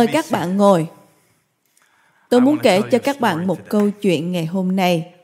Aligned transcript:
Mời 0.00 0.08
các 0.12 0.24
bạn 0.30 0.56
ngồi. 0.56 0.88
Tôi 2.28 2.40
muốn 2.40 2.58
kể 2.62 2.82
cho 2.90 2.98
các 2.98 3.20
bạn 3.20 3.46
một 3.46 3.68
câu 3.68 3.90
chuyện 3.90 4.32
ngày 4.32 4.46
hôm 4.46 4.76
nay. 4.76 5.14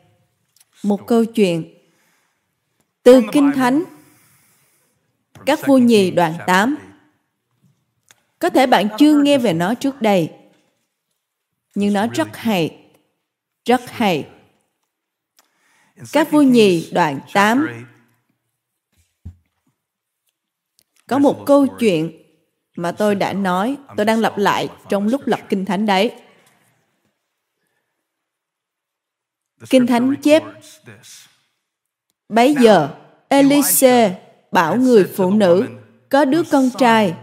Một 0.82 1.06
câu 1.06 1.24
chuyện 1.24 1.74
từ 3.02 3.22
Kinh 3.32 3.52
Thánh, 3.54 3.84
các 5.46 5.66
vua 5.66 5.78
nhì 5.78 6.10
đoạn 6.10 6.34
8. 6.46 6.76
Có 8.38 8.50
thể 8.50 8.66
bạn 8.66 8.88
chưa 8.98 9.22
nghe 9.22 9.38
về 9.38 9.52
nó 9.52 9.74
trước 9.74 10.02
đây, 10.02 10.32
nhưng 11.74 11.92
nó 11.92 12.06
rất 12.06 12.36
hay, 12.36 12.78
rất 13.64 13.80
hay. 13.86 14.28
Các 16.12 16.30
vua 16.30 16.42
nhì 16.42 16.90
đoạn 16.92 17.20
8 17.32 17.86
có 21.06 21.18
một 21.18 21.42
câu 21.46 21.66
chuyện 21.66 22.25
mà 22.77 22.92
tôi 22.92 23.14
đã 23.14 23.32
nói, 23.32 23.77
tôi 23.96 24.06
đang 24.06 24.20
lặp 24.20 24.38
lại 24.38 24.69
trong 24.88 25.06
lúc 25.08 25.20
lập 25.24 25.41
Kinh 25.48 25.64
Thánh 25.64 25.86
đấy. 25.86 26.12
Kinh 29.70 29.86
Thánh 29.86 30.14
chép, 30.22 30.42
Bấy 32.28 32.55
giờ, 32.60 32.88
Elise 33.28 34.20
bảo 34.52 34.77
người 34.77 35.05
phụ 35.16 35.30
nữ 35.30 35.66
có 36.08 36.24
đứa 36.24 36.42
con 36.42 36.70
trai 36.78 37.14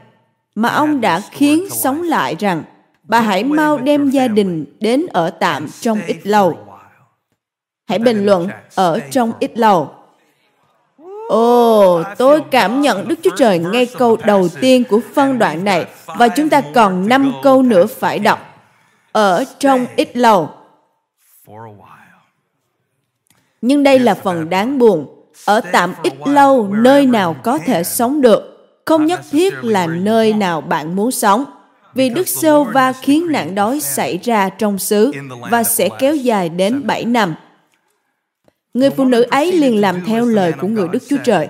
mà 0.55 0.69
ông 0.69 1.01
đã 1.01 1.21
khiến 1.31 1.69
sống 1.69 2.01
lại 2.01 2.35
rằng 2.39 2.63
bà 3.03 3.21
hãy 3.21 3.43
mau 3.43 3.77
đem 3.77 4.09
gia 4.09 4.27
đình 4.27 4.65
đến 4.79 5.05
ở 5.13 5.29
tạm 5.29 5.67
trong 5.79 6.01
ít 6.07 6.17
lâu. 6.23 6.57
Hãy 7.85 7.99
bình 7.99 8.25
luận 8.25 8.49
ở 8.75 8.99
trong 9.11 9.31
ít 9.39 9.57
lâu. 9.57 9.95
Ồ, 11.27 11.99
oh, 11.99 12.05
tôi 12.17 12.41
cảm 12.52 12.81
nhận 12.81 13.07
Đức 13.07 13.19
Chúa 13.23 13.35
Trời 13.38 13.59
ngay 13.59 13.88
câu 13.97 14.17
đầu 14.25 14.47
tiên 14.61 14.83
của 14.89 14.99
phân 15.13 15.39
đoạn 15.39 15.63
này 15.63 15.85
và 16.05 16.27
chúng 16.27 16.49
ta 16.49 16.61
còn 16.73 17.07
năm 17.09 17.33
câu 17.43 17.61
nữa 17.61 17.85
phải 17.85 18.19
đọc. 18.19 18.39
Ở 19.11 19.44
trong 19.59 19.85
ít 19.95 20.17
lâu. 20.17 20.49
Nhưng 23.61 23.83
đây 23.83 23.99
là 23.99 24.13
phần 24.13 24.49
đáng 24.49 24.77
buồn. 24.77 25.07
Ở 25.45 25.61
tạm 25.71 25.94
ít 26.03 26.13
lâu 26.25 26.67
nơi 26.71 27.05
nào 27.05 27.35
có 27.44 27.59
thể 27.66 27.83
sống 27.83 28.21
được. 28.21 28.49
Không 28.85 29.05
nhất 29.05 29.21
thiết 29.31 29.53
là 29.63 29.88
nơi 29.88 30.33
nào 30.33 30.61
bạn 30.61 30.95
muốn 30.95 31.11
sống. 31.11 31.45
Vì 31.94 32.09
Đức 32.09 32.27
Sêu 32.27 32.63
Va 32.63 32.94
khiến 32.94 33.31
nạn 33.31 33.55
đói 33.55 33.79
xảy 33.79 34.17
ra 34.23 34.49
trong 34.49 34.77
xứ 34.77 35.11
và 35.51 35.63
sẽ 35.63 35.89
kéo 35.99 36.16
dài 36.16 36.49
đến 36.49 36.88
7 36.88 37.05
năm. 37.05 37.35
Người 38.73 38.89
phụ 38.89 39.05
nữ 39.05 39.21
ấy 39.21 39.52
liền 39.52 39.81
làm 39.81 40.05
theo 40.05 40.25
lời 40.25 40.53
của 40.61 40.67
người 40.67 40.88
Đức 40.91 41.03
Chúa 41.09 41.17
Trời. 41.23 41.47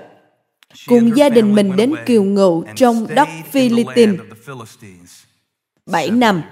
Cùng 0.86 1.16
gia 1.16 1.28
đình 1.28 1.54
mình 1.54 1.76
đến 1.76 1.94
kiều 2.06 2.24
ngụ 2.24 2.64
trong 2.76 3.06
đất 3.14 3.28
Philippines. 3.50 4.20
Bảy 5.86 6.10
năm. 6.10 6.42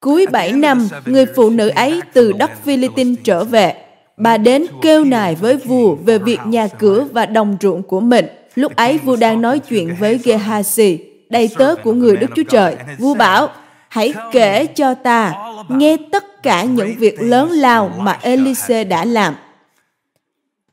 Cuối 0.00 0.26
bảy 0.26 0.52
năm, 0.52 0.88
người 1.06 1.26
phụ 1.26 1.50
nữ 1.50 1.68
ấy 1.68 2.00
từ 2.12 2.32
đất 2.32 2.50
Philippines 2.64 3.18
trở 3.24 3.44
về. 3.44 3.74
Bà 4.16 4.38
đến 4.38 4.66
kêu 4.82 5.04
nài 5.04 5.34
với 5.34 5.56
vua 5.56 5.94
về 5.94 6.18
việc 6.18 6.38
nhà 6.46 6.68
cửa 6.68 7.06
và 7.12 7.26
đồng 7.26 7.56
ruộng 7.60 7.82
của 7.82 8.00
mình. 8.00 8.26
Lúc 8.54 8.76
ấy 8.76 8.98
vua 8.98 9.16
đang 9.16 9.40
nói 9.40 9.58
chuyện 9.58 9.96
với 10.00 10.18
Gehazi, 10.18 10.98
đầy 11.30 11.50
tớ 11.58 11.74
của 11.74 11.92
người 11.92 12.16
Đức 12.16 12.26
Chúa 12.36 12.42
Trời. 12.50 12.76
Vua 12.98 13.14
bảo, 13.14 13.48
hãy 13.92 14.14
kể 14.32 14.66
cho 14.66 14.94
ta 14.94 15.34
nghe 15.68 15.96
tất 16.12 16.42
cả 16.42 16.64
những 16.64 16.94
việc 16.98 17.20
lớn 17.20 17.50
lao 17.50 17.92
mà 17.98 18.18
Elise 18.22 18.84
đã 18.84 19.04
làm. 19.04 19.34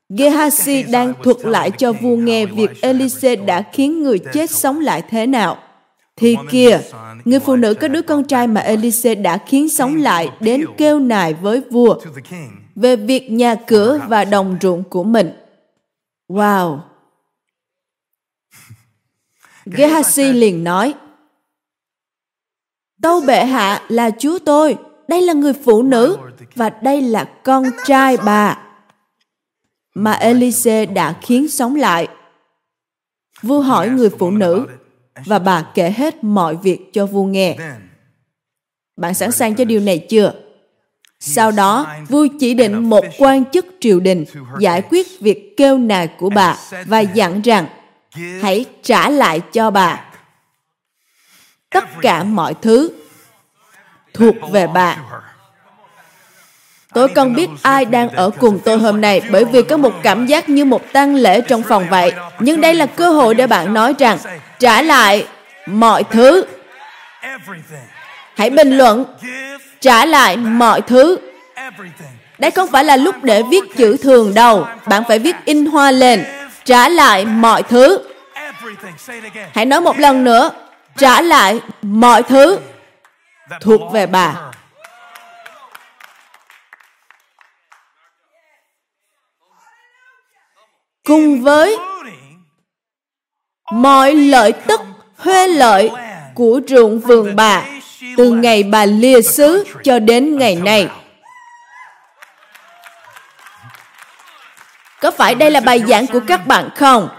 Gehazi 0.09 0.91
đang 0.91 1.13
thuật 1.23 1.37
lại 1.43 1.71
cho 1.71 1.93
vua 1.93 2.15
nghe 2.15 2.45
việc 2.45 2.81
Elise 2.81 3.35
đã 3.35 3.63
khiến 3.73 4.03
người 4.03 4.19
chết 4.33 4.51
sống 4.51 4.79
lại 4.79 5.03
thế 5.09 5.27
nào. 5.27 5.57
Thì 6.15 6.37
kìa, 6.49 6.79
người 7.25 7.39
phụ 7.39 7.55
nữ 7.55 7.73
có 7.73 7.87
đứa 7.87 8.01
con 8.01 8.23
trai 8.23 8.47
mà 8.47 8.61
Elise 8.61 9.15
đã 9.15 9.37
khiến 9.37 9.69
sống 9.69 9.95
lại 9.95 10.29
đến 10.39 10.65
kêu 10.77 10.99
nài 10.99 11.33
với 11.33 11.61
vua 11.71 11.95
về 12.75 12.95
việc 12.95 13.31
nhà 13.31 13.55
cửa 13.55 13.99
và 14.07 14.25
đồng 14.25 14.57
ruộng 14.61 14.83
của 14.83 15.03
mình. 15.03 15.31
Wow! 16.29 16.79
Gehazi 19.65 20.33
liền 20.33 20.63
nói, 20.63 20.93
Tâu 23.01 23.21
bệ 23.21 23.45
hạ 23.45 23.81
là 23.87 24.11
chúa 24.19 24.39
tôi, 24.39 24.77
đây 25.07 25.21
là 25.21 25.33
người 25.33 25.53
phụ 25.53 25.83
nữ 25.83 26.17
và 26.55 26.69
đây 26.69 27.01
là 27.01 27.23
con 27.23 27.63
trai 27.85 28.17
bà 28.17 28.57
mà 29.95 30.11
Elise 30.11 30.85
đã 30.85 31.13
khiến 31.21 31.49
sống 31.49 31.75
lại. 31.75 32.07
Vua 33.41 33.61
hỏi 33.61 33.89
người 33.89 34.09
phụ 34.09 34.31
nữ 34.31 34.67
và 35.25 35.39
bà 35.39 35.61
kể 35.61 35.93
hết 35.97 36.23
mọi 36.23 36.55
việc 36.55 36.93
cho 36.93 37.05
vua 37.05 37.23
nghe. 37.23 37.57
Bạn 38.97 39.13
sẵn 39.13 39.31
sàng 39.31 39.55
cho 39.55 39.65
điều 39.65 39.79
này 39.79 39.97
chưa? 40.09 40.33
Sau 41.19 41.51
đó, 41.51 41.87
vua 42.09 42.27
chỉ 42.39 42.53
định 42.53 42.89
một 42.89 43.05
quan 43.17 43.45
chức 43.45 43.65
triều 43.79 43.99
đình 43.99 44.25
giải 44.59 44.81
quyết 44.81 45.07
việc 45.19 45.57
kêu 45.57 45.77
nài 45.77 46.07
của 46.07 46.29
bà 46.29 46.57
và 46.85 46.99
dặn 46.99 47.41
rằng 47.41 47.65
hãy 48.41 48.65
trả 48.83 49.09
lại 49.09 49.39
cho 49.39 49.71
bà 49.71 50.08
tất 51.69 51.83
cả 52.01 52.23
mọi 52.23 52.53
thứ 52.61 52.91
thuộc 54.13 54.35
về 54.51 54.67
bà. 54.67 54.97
Tôi 56.93 57.09
cần 57.09 57.35
biết 57.35 57.49
ai 57.61 57.85
đang 57.85 58.09
ở 58.09 58.29
cùng 58.39 58.59
tôi 58.65 58.77
hôm 58.77 59.01
nay 59.01 59.21
bởi 59.31 59.45
vì 59.45 59.61
có 59.61 59.77
một 59.77 59.93
cảm 60.03 60.25
giác 60.25 60.49
như 60.49 60.65
một 60.65 60.93
tang 60.93 61.15
lễ 61.15 61.41
trong 61.41 61.63
phòng 61.63 61.85
vậy. 61.89 62.11
Nhưng 62.39 62.61
đây 62.61 62.73
là 62.73 62.85
cơ 62.85 63.11
hội 63.11 63.35
để 63.35 63.47
bạn 63.47 63.73
nói 63.73 63.93
rằng 63.99 64.17
trả 64.59 64.81
lại 64.81 65.27
mọi 65.65 66.03
thứ. 66.03 66.45
Hãy 68.35 68.49
bình 68.49 68.77
luận 68.77 69.05
trả 69.79 70.05
lại 70.05 70.37
mọi 70.37 70.81
thứ. 70.81 71.17
Đây 72.37 72.51
không 72.51 72.71
phải 72.71 72.83
là 72.83 72.95
lúc 72.95 73.23
để 73.23 73.43
viết 73.49 73.63
chữ 73.77 73.97
thường 73.97 74.33
đâu. 74.33 74.67
Bạn 74.85 75.03
phải 75.07 75.19
viết 75.19 75.35
in 75.45 75.65
hoa 75.65 75.91
lên. 75.91 76.25
Trả 76.65 76.89
lại 76.89 77.25
mọi 77.25 77.63
thứ. 77.63 77.99
Hãy 79.53 79.65
nói 79.65 79.81
một 79.81 79.99
lần 79.99 80.23
nữa. 80.23 80.51
Trả 80.99 81.21
lại 81.21 81.61
mọi 81.81 82.23
thứ 82.23 82.59
thuộc 83.61 83.91
về 83.91 84.05
bà. 84.05 84.35
Cùng 91.03 91.41
với 91.41 91.77
mọi 93.71 94.13
lợi 94.13 94.53
tức 94.67 94.81
huê 95.17 95.47
lợi 95.47 95.91
của 96.35 96.61
ruộng 96.67 96.99
vườn 96.99 97.35
bà, 97.35 97.63
từ 98.17 98.31
ngày 98.31 98.63
bà 98.63 98.85
lìa 98.85 99.21
xứ 99.21 99.63
cho 99.83 99.99
đến 99.99 100.37
ngày 100.37 100.55
nay. 100.55 100.89
Có 105.01 105.11
phải 105.11 105.35
đây 105.35 105.51
là 105.51 105.59
bài 105.59 105.83
giảng 105.87 106.07
của 106.07 106.21
các 106.27 106.47
bạn 106.47 106.69
không? 106.75 107.09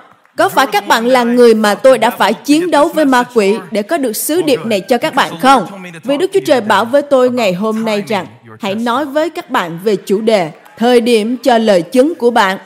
Có 0.41 0.49
phải 0.49 0.67
các 0.67 0.89
bạn 0.89 1.07
là 1.07 1.25
người 1.25 1.55
mà 1.55 1.75
tôi 1.75 1.99
đã 1.99 2.11
phải 2.11 2.35
chiến 2.35 2.71
đấu 2.71 2.89
với 2.89 3.05
ma 3.05 3.25
quỷ 3.35 3.59
để 3.71 3.83
có 3.83 3.99
được 3.99 4.13
sứ 4.13 4.43
điệp 4.43 4.67
này 4.67 4.81
cho 4.81 4.99
các 4.99 5.15
bạn 5.15 5.33
không? 5.41 5.67
Vì 6.05 6.17
Đức 6.17 6.31
Chúa 6.33 6.41
Trời 6.47 6.61
bảo 6.61 6.85
với 6.85 7.03
tôi 7.03 7.31
ngày 7.31 7.53
hôm 7.53 7.85
nay 7.85 8.05
rằng, 8.09 8.27
hãy 8.61 8.75
nói 8.75 9.05
với 9.05 9.31
các 9.31 9.51
bạn 9.51 9.79
về 9.85 9.97
chủ 9.97 10.21
đề 10.21 10.51
thời 10.77 11.01
điểm 11.01 11.37
cho 11.37 11.59
lời 11.59 11.83
chứng 11.83 12.15
của 12.15 12.31
bạn. 12.31 12.59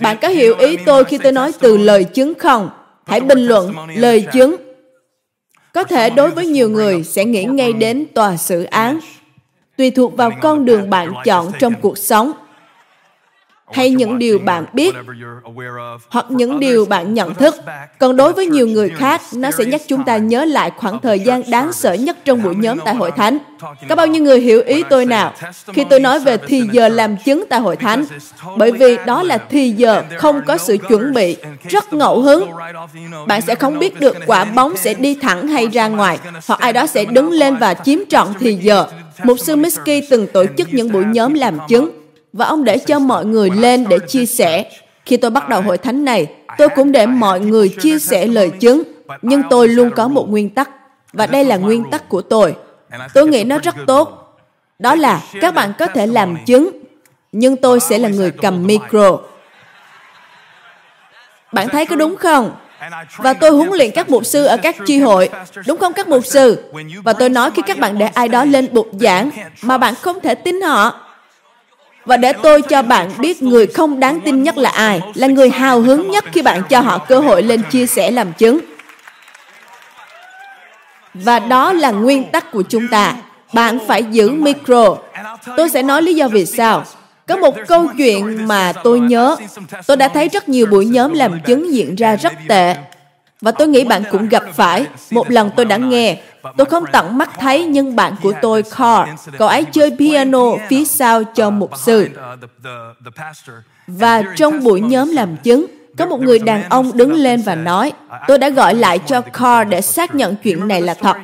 Bạn 0.00 0.16
có 0.22 0.28
hiểu 0.28 0.54
ý 0.54 0.76
tôi 0.76 1.04
khi 1.04 1.18
tôi 1.18 1.32
nói 1.32 1.52
từ 1.60 1.76
lời 1.76 2.04
chứng 2.04 2.34
không? 2.34 2.70
Hãy 3.06 3.20
bình 3.20 3.46
luận 3.46 3.74
lời 3.96 4.26
chứng. 4.32 4.56
Có 5.72 5.84
thể 5.84 6.10
đối 6.10 6.30
với 6.30 6.46
nhiều 6.46 6.70
người 6.70 7.04
sẽ 7.04 7.24
nghĩ 7.24 7.44
ngay 7.44 7.72
đến 7.72 8.06
tòa 8.14 8.36
xử 8.36 8.62
án. 8.62 9.00
Tùy 9.76 9.90
thuộc 9.90 10.16
vào 10.16 10.30
con 10.40 10.64
đường 10.64 10.90
bạn 10.90 11.12
chọn 11.24 11.52
trong 11.58 11.74
cuộc 11.80 11.98
sống 11.98 12.32
hay 13.72 13.90
những 13.90 14.18
điều 14.18 14.38
bạn 14.38 14.64
biết 14.72 14.94
hoặc 16.08 16.26
những 16.28 16.60
điều 16.60 16.84
bạn 16.84 17.14
nhận 17.14 17.34
thức. 17.34 17.54
còn 17.98 18.16
đối 18.16 18.32
với 18.32 18.46
nhiều 18.46 18.66
người 18.66 18.88
khác 18.88 19.20
nó 19.32 19.50
sẽ 19.50 19.64
nhắc 19.64 19.80
chúng 19.86 20.04
ta 20.04 20.16
nhớ 20.16 20.44
lại 20.44 20.72
khoảng 20.76 21.00
thời 21.00 21.20
gian 21.20 21.42
đáng 21.50 21.72
sợ 21.72 21.92
nhất 21.92 22.16
trong 22.24 22.42
buổi 22.42 22.54
nhóm 22.54 22.78
tại 22.84 22.94
hội 22.94 23.10
thánh? 23.10 23.38
có 23.88 23.94
bao 23.94 24.06
nhiêu 24.06 24.22
người 24.22 24.40
hiểu 24.40 24.62
ý 24.62 24.82
tôi 24.90 25.06
nào? 25.06 25.32
Khi 25.72 25.84
tôi 25.90 26.00
nói 26.00 26.20
về 26.20 26.36
thì 26.46 26.62
giờ 26.72 26.88
làm 26.88 27.16
chứng 27.24 27.44
tại 27.48 27.60
hội 27.60 27.76
thánh 27.76 28.04
bởi 28.56 28.72
vì 28.72 28.96
đó 29.06 29.22
là 29.22 29.38
thì 29.38 29.70
giờ 29.70 30.02
không 30.16 30.40
có 30.46 30.58
sự 30.58 30.76
chuẩn 30.88 31.14
bị 31.14 31.36
rất 31.68 31.92
ngẫu 31.92 32.20
hứng. 32.20 32.50
bạn 33.26 33.40
sẽ 33.42 33.54
không 33.54 33.78
biết 33.78 34.00
được 34.00 34.16
quả 34.26 34.44
bóng 34.44 34.76
sẽ 34.76 34.94
đi 34.94 35.14
thẳng 35.14 35.48
hay 35.48 35.66
ra 35.66 35.88
ngoài 35.88 36.18
hoặc 36.46 36.60
ai 36.60 36.72
đó 36.72 36.86
sẽ 36.86 37.04
đứng 37.04 37.30
lên 37.30 37.56
và 37.56 37.74
chiếm 37.74 37.98
trọn 38.08 38.28
thì 38.40 38.54
giờ. 38.54 38.86
Mục 39.24 39.38
sư 39.38 39.56
Miski 39.56 40.08
từng 40.10 40.26
tổ 40.26 40.44
chức 40.58 40.68
những 40.74 40.92
buổi 40.92 41.04
nhóm 41.04 41.34
làm 41.34 41.58
chứng 41.68 41.97
và 42.32 42.46
ông 42.46 42.64
để 42.64 42.78
cho 42.78 42.98
mọi 42.98 43.24
người 43.24 43.50
lên 43.50 43.88
để 43.88 43.98
chia 44.08 44.26
sẻ. 44.26 44.70
Khi 45.06 45.16
tôi 45.16 45.30
bắt 45.30 45.48
đầu 45.48 45.62
hội 45.62 45.78
thánh 45.78 46.04
này, 46.04 46.26
tôi 46.58 46.68
cũng 46.68 46.92
để 46.92 47.06
mọi 47.06 47.40
người 47.40 47.68
chia 47.68 47.98
sẻ 47.98 48.26
lời 48.26 48.50
chứng, 48.50 48.82
nhưng 49.22 49.42
tôi 49.50 49.68
luôn 49.68 49.90
có 49.90 50.08
một 50.08 50.28
nguyên 50.28 50.50
tắc, 50.50 50.70
và 51.12 51.26
đây 51.26 51.44
là 51.44 51.56
nguyên 51.56 51.90
tắc 51.90 52.08
của 52.08 52.22
tôi. 52.22 52.56
Tôi 53.14 53.28
nghĩ 53.28 53.44
nó 53.44 53.58
rất 53.58 53.74
tốt. 53.86 54.38
Đó 54.78 54.94
là 54.94 55.20
các 55.40 55.54
bạn 55.54 55.72
có 55.78 55.86
thể 55.86 56.06
làm 56.06 56.36
chứng, 56.46 56.70
nhưng 57.32 57.56
tôi 57.56 57.80
sẽ 57.80 57.98
là 57.98 58.08
người 58.08 58.30
cầm 58.30 58.66
micro. 58.66 59.18
Bạn 61.52 61.68
thấy 61.68 61.86
có 61.86 61.96
đúng 61.96 62.16
không? 62.16 62.56
Và 63.16 63.32
tôi 63.32 63.50
huấn 63.50 63.70
luyện 63.72 63.90
các 63.90 64.10
mục 64.10 64.26
sư 64.26 64.44
ở 64.44 64.56
các 64.56 64.76
chi 64.86 64.98
hội. 64.98 65.28
Đúng 65.66 65.78
không 65.78 65.92
các 65.92 66.08
mục 66.08 66.26
sư? 66.26 66.72
Và 67.04 67.12
tôi 67.12 67.28
nói 67.28 67.50
khi 67.50 67.62
các 67.66 67.78
bạn 67.78 67.98
để 67.98 68.06
ai 68.06 68.28
đó 68.28 68.44
lên 68.44 68.68
bục 68.72 68.88
giảng 69.00 69.30
mà 69.62 69.78
bạn 69.78 69.94
không 69.94 70.20
thể 70.20 70.34
tin 70.34 70.60
họ, 70.60 71.00
và 72.08 72.16
để 72.16 72.32
tôi 72.32 72.62
cho 72.62 72.82
bạn 72.82 73.10
biết 73.18 73.42
người 73.42 73.66
không 73.66 74.00
đáng 74.00 74.20
tin 74.20 74.42
nhất 74.42 74.58
là 74.58 74.70
ai, 74.70 75.00
là 75.14 75.26
người 75.26 75.50
hào 75.50 75.80
hứng 75.80 76.10
nhất 76.10 76.24
khi 76.32 76.42
bạn 76.42 76.62
cho 76.68 76.80
họ 76.80 76.98
cơ 76.98 77.20
hội 77.20 77.42
lên 77.42 77.62
chia 77.70 77.86
sẻ 77.86 78.10
làm 78.10 78.32
chứng. 78.32 78.60
Và 81.14 81.38
đó 81.38 81.72
là 81.72 81.90
nguyên 81.90 82.24
tắc 82.24 82.52
của 82.52 82.62
chúng 82.68 82.88
ta. 82.88 83.14
Bạn 83.52 83.78
phải 83.86 84.04
giữ 84.04 84.30
micro. 84.30 84.96
Tôi 85.56 85.68
sẽ 85.68 85.82
nói 85.82 86.02
lý 86.02 86.14
do 86.14 86.28
vì 86.28 86.46
sao. 86.46 86.84
Có 87.26 87.36
một 87.36 87.54
câu 87.66 87.86
chuyện 87.98 88.48
mà 88.48 88.72
tôi 88.72 89.00
nhớ. 89.00 89.36
Tôi 89.86 89.96
đã 89.96 90.08
thấy 90.08 90.28
rất 90.28 90.48
nhiều 90.48 90.66
buổi 90.66 90.86
nhóm 90.86 91.12
làm 91.12 91.40
chứng 91.40 91.72
diễn 91.72 91.94
ra 91.94 92.16
rất 92.16 92.32
tệ. 92.48 92.74
Và 93.40 93.50
tôi 93.50 93.68
nghĩ 93.68 93.84
bạn 93.84 94.02
cũng 94.10 94.28
gặp 94.28 94.42
phải. 94.56 94.86
Một 95.10 95.30
lần 95.30 95.50
tôi 95.56 95.66
đã 95.66 95.76
nghe, 95.76 96.16
tôi 96.56 96.66
không 96.66 96.84
tận 96.92 97.18
mắt 97.18 97.30
thấy 97.38 97.64
nhưng 97.64 97.96
bạn 97.96 98.14
của 98.22 98.32
tôi, 98.42 98.62
Carl, 98.62 99.10
cậu 99.38 99.48
ấy 99.48 99.64
chơi 99.64 99.90
piano 99.98 100.50
phía 100.68 100.84
sau 100.84 101.24
cho 101.24 101.50
mục 101.50 101.70
sư. 101.78 102.08
Và 103.86 104.22
trong 104.36 104.64
buổi 104.64 104.80
nhóm 104.80 105.12
làm 105.12 105.36
chứng, 105.36 105.66
có 105.96 106.06
một 106.06 106.20
người 106.20 106.38
đàn 106.38 106.68
ông 106.68 106.96
đứng 106.96 107.12
lên 107.12 107.42
và 107.42 107.54
nói, 107.54 107.92
tôi 108.28 108.38
đã 108.38 108.48
gọi 108.48 108.74
lại 108.74 108.98
cho 108.98 109.20
Carl 109.20 109.70
để 109.70 109.80
xác 109.80 110.14
nhận 110.14 110.36
chuyện 110.36 110.68
này 110.68 110.82
là 110.82 110.94
thật. 110.94 111.16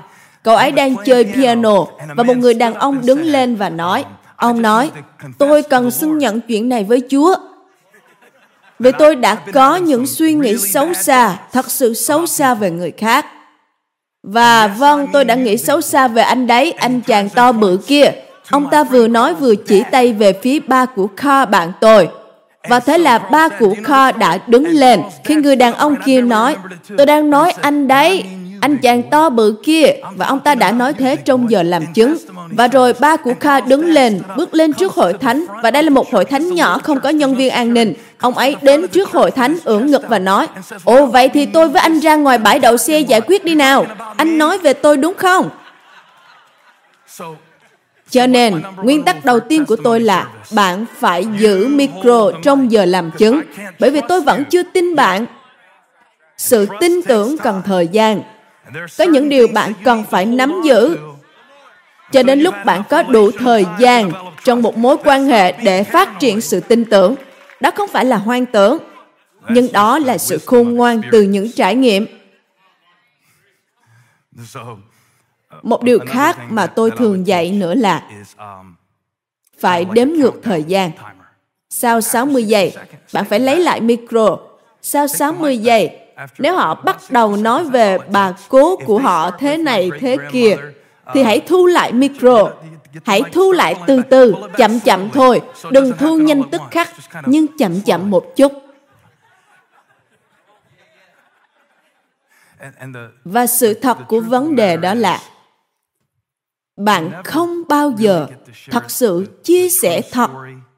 Cậu 0.43 0.57
ấy 0.57 0.73
đang 0.73 0.95
chơi 1.05 1.25
piano 1.25 1.85
và 2.17 2.23
một 2.23 2.37
người 2.37 2.55
đàn 2.55 2.75
ông 2.75 3.07
đứng 3.07 3.23
lên 3.23 3.57
và 3.57 3.69
nói, 3.69 4.05
ông 4.37 4.63
nói, 4.63 4.91
tôi 5.39 5.63
cần 5.63 5.91
xưng 5.91 6.19
nhận 6.19 6.41
chuyện 6.41 6.69
này 6.69 6.85
với 6.85 7.03
Chúa. 7.11 7.35
Vì 8.79 8.93
tôi 8.99 9.17
đã 9.17 9.35
có 9.53 9.77
những 9.77 10.07
suy 10.07 10.35
nghĩ 10.35 10.57
xấu 10.57 10.95
xa, 10.95 11.37
thật 11.53 11.71
sự 11.71 11.95
xấu 11.95 12.27
xa 12.27 12.55
về 12.55 12.71
người 12.71 12.91
khác. 12.91 13.27
Và 14.27 14.67
vâng, 14.67 15.07
tôi 15.13 15.25
đã 15.25 15.35
nghĩ 15.35 15.57
xấu 15.57 15.81
xa 15.81 16.09
về 16.09 16.23
anh 16.23 16.47
đấy, 16.47 16.73
anh 16.73 17.01
chàng 17.01 17.29
to 17.29 17.53
bự 17.53 17.79
kia. 17.87 18.13
Ông 18.51 18.71
ta 18.71 18.85
vừa 18.85 19.09
nói 19.09 19.35
vừa 19.35 19.55
chỉ 19.55 19.83
tay 19.91 20.13
về 20.13 20.33
phía 20.43 20.61
ba 20.61 20.87
của 20.87 21.09
Kha 21.17 21.45
bạn 21.45 21.73
tôi. 21.81 22.09
Và 22.69 22.81
thế 22.81 22.99
là 22.99 23.19
ba 23.19 23.49
của 23.49 23.75
Kha 23.85 24.13
đã 24.13 24.39
đứng 24.47 24.67
lên 24.69 25.01
khi 25.25 25.35
người 25.35 25.57
đàn 25.57 25.75
ông 25.75 25.97
kia 26.05 26.21
nói, 26.21 26.57
tôi 26.97 27.07
đang 27.07 27.31
nói 27.31 27.53
anh 27.61 27.89
đấy, 27.89 28.25
anh 28.65 28.79
chàng 28.79 29.03
to 29.03 29.31
bự 29.31 29.57
kia 29.63 29.87
và 30.17 30.27
ông 30.27 30.41
ta 30.41 30.55
đã 30.55 30.73
nói 30.73 30.93
thế 30.93 31.17
trong 31.17 31.51
giờ 31.51 31.63
làm 31.63 31.85
chứng. 31.95 32.17
Và 32.51 32.69
rồi 32.69 32.93
ba 33.01 33.17
của 33.17 33.35
Kha 33.41 33.61
đứng 33.61 33.85
lên 33.85 34.23
bước 34.37 34.55
lên 34.55 34.73
trước 34.73 34.93
hội 34.93 35.13
thánh. 35.13 35.45
Và 35.63 35.71
đây 35.71 35.83
là 35.83 35.91
một 35.91 36.13
hội 36.13 36.25
thánh 36.25 36.55
nhỏ 36.55 36.79
không 36.79 37.01
có 37.01 37.09
nhân 37.09 37.35
viên 37.35 37.51
an 37.51 37.75
ninh. 37.75 37.95
Ông 38.19 38.35
ấy 38.35 38.57
đến 38.63 38.89
trước 38.89 39.11
hội 39.11 39.31
thánh 39.31 39.57
ưỡn 39.65 39.87
ngực 39.87 40.03
và 40.09 40.19
nói 40.19 40.47
ồ 40.85 41.07
vậy 41.07 41.29
thì 41.29 41.47
tôi 41.47 41.69
với 41.69 41.83
anh 41.83 42.01
ra 42.01 42.17
ngoài 42.17 42.39
bãi 42.39 42.59
đậu 42.59 42.77
xe 42.77 43.01
giải 43.01 43.21
quyết 43.21 43.45
đi 43.45 43.55
nào. 43.55 43.87
Anh 44.17 44.39
nói 44.39 44.59
về 44.59 44.73
tôi 44.73 44.97
đúng 44.97 45.15
không? 45.15 45.51
Cho 48.11 48.27
nên, 48.27 48.63
nguyên 48.83 49.03
tắc 49.03 49.25
đầu 49.25 49.41
tiên 49.41 49.65
của 49.65 49.77
tôi 49.77 50.01
là 50.01 50.29
bạn 50.55 50.85
phải 50.99 51.27
giữ 51.39 51.67
micro 51.67 52.31
trong 52.43 52.73
giờ 52.73 52.85
làm 52.85 53.11
chứng, 53.11 53.43
bởi 53.79 53.91
vì 53.91 54.01
tôi 54.09 54.21
vẫn 54.21 54.45
chưa 54.45 54.63
tin 54.63 54.97
bạn. 54.97 55.27
Sự 56.37 56.67
tin 56.81 57.03
tưởng 57.03 57.39
cần 57.39 57.63
thời 57.65 57.89
gian, 57.89 58.23
có 58.99 59.05
những 59.05 59.29
điều 59.29 59.49
bạn 59.49 59.73
cần 59.85 60.05
phải 60.11 60.27
nắm 60.27 60.63
giữ. 60.65 60.99
cho 62.13 62.23
đến 62.23 62.41
lúc 62.41 62.55
bạn 62.65 62.83
có 62.91 63.03
đủ 63.03 63.31
thời 63.31 63.67
gian 63.79 64.13
trong 64.45 64.63
một 64.63 64.77
mối 64.77 64.97
quan 65.05 65.25
hệ 65.25 65.53
để 65.53 65.85
phát 65.85 66.09
triển 66.21 66.41
sự 66.41 66.61
tin 66.61 66.85
tưởng 66.85 67.15
đó 67.61 67.71
không 67.75 67.89
phải 67.89 68.05
là 68.05 68.17
hoang 68.17 68.47
tưởng 68.47 68.79
nhưng 69.49 69.73
đó 69.73 69.99
là 69.99 70.19
sự 70.19 70.39
khôn 70.47 70.75
ngoan 70.75 71.01
từ 71.13 71.23
những 71.23 71.53
trải 71.53 71.75
nghiệm. 71.75 72.07
Một 75.63 75.83
điều 75.83 75.99
khác 76.07 76.39
mà 76.51 76.67
tôi 76.67 76.91
thường 76.91 77.27
dạy 77.27 77.51
nữa 77.51 77.75
là 77.75 78.11
phải 79.59 79.85
đếm 79.85 80.09
ngược 80.09 80.35
thời 80.43 80.63
gian. 80.63 80.91
Sau 81.71 82.01
60 82.01 82.45
giây, 82.45 82.77
bạn 83.13 83.25
phải 83.25 83.41
lấy 83.41 83.61
lại 83.61 83.81
micro. 83.81 84.39
Sau 84.83 85.07
60 85.07 85.59
giây, 85.59 85.99
nếu 86.39 86.57
họ 86.57 86.75
bắt 86.75 86.97
đầu 87.11 87.37
nói 87.37 87.65
về 87.65 87.99
bà 88.13 88.33
cố 88.49 88.77
của 88.77 88.99
họ 88.99 89.31
thế 89.31 89.57
này 89.57 89.91
thế 90.01 90.17
kia, 90.33 90.57
thì 91.15 91.23
hãy 91.23 91.41
thu 91.41 91.67
lại 91.67 91.93
micro. 91.93 92.51
Hãy 93.05 93.23
thu 93.33 93.53
lại 93.53 93.75
từ 93.87 94.03
từ, 94.11 94.35
chậm 94.57 94.81
chậm 94.81 95.11
thôi. 95.11 95.41
Đừng 95.71 95.93
thu 95.99 96.19
nhanh 96.19 96.51
tức 96.51 96.61
khắc, 96.71 96.91
nhưng 97.27 97.47
chậm 97.59 97.81
chậm 97.81 98.11
một 98.11 98.27
chút. 98.37 98.53
Và 103.25 103.47
sự 103.47 103.75
thật 103.75 103.99
của 104.09 104.21
vấn 104.21 104.57
đề 104.57 104.77
đó 104.77 104.95
là 104.95 105.21
bạn 106.77 107.23
không 107.25 107.63
bao 107.69 107.93
giờ 107.99 108.27
thật 108.71 108.91
sự 108.91 109.27
chia 109.45 109.69
sẻ 109.69 110.01
thật 110.13 110.31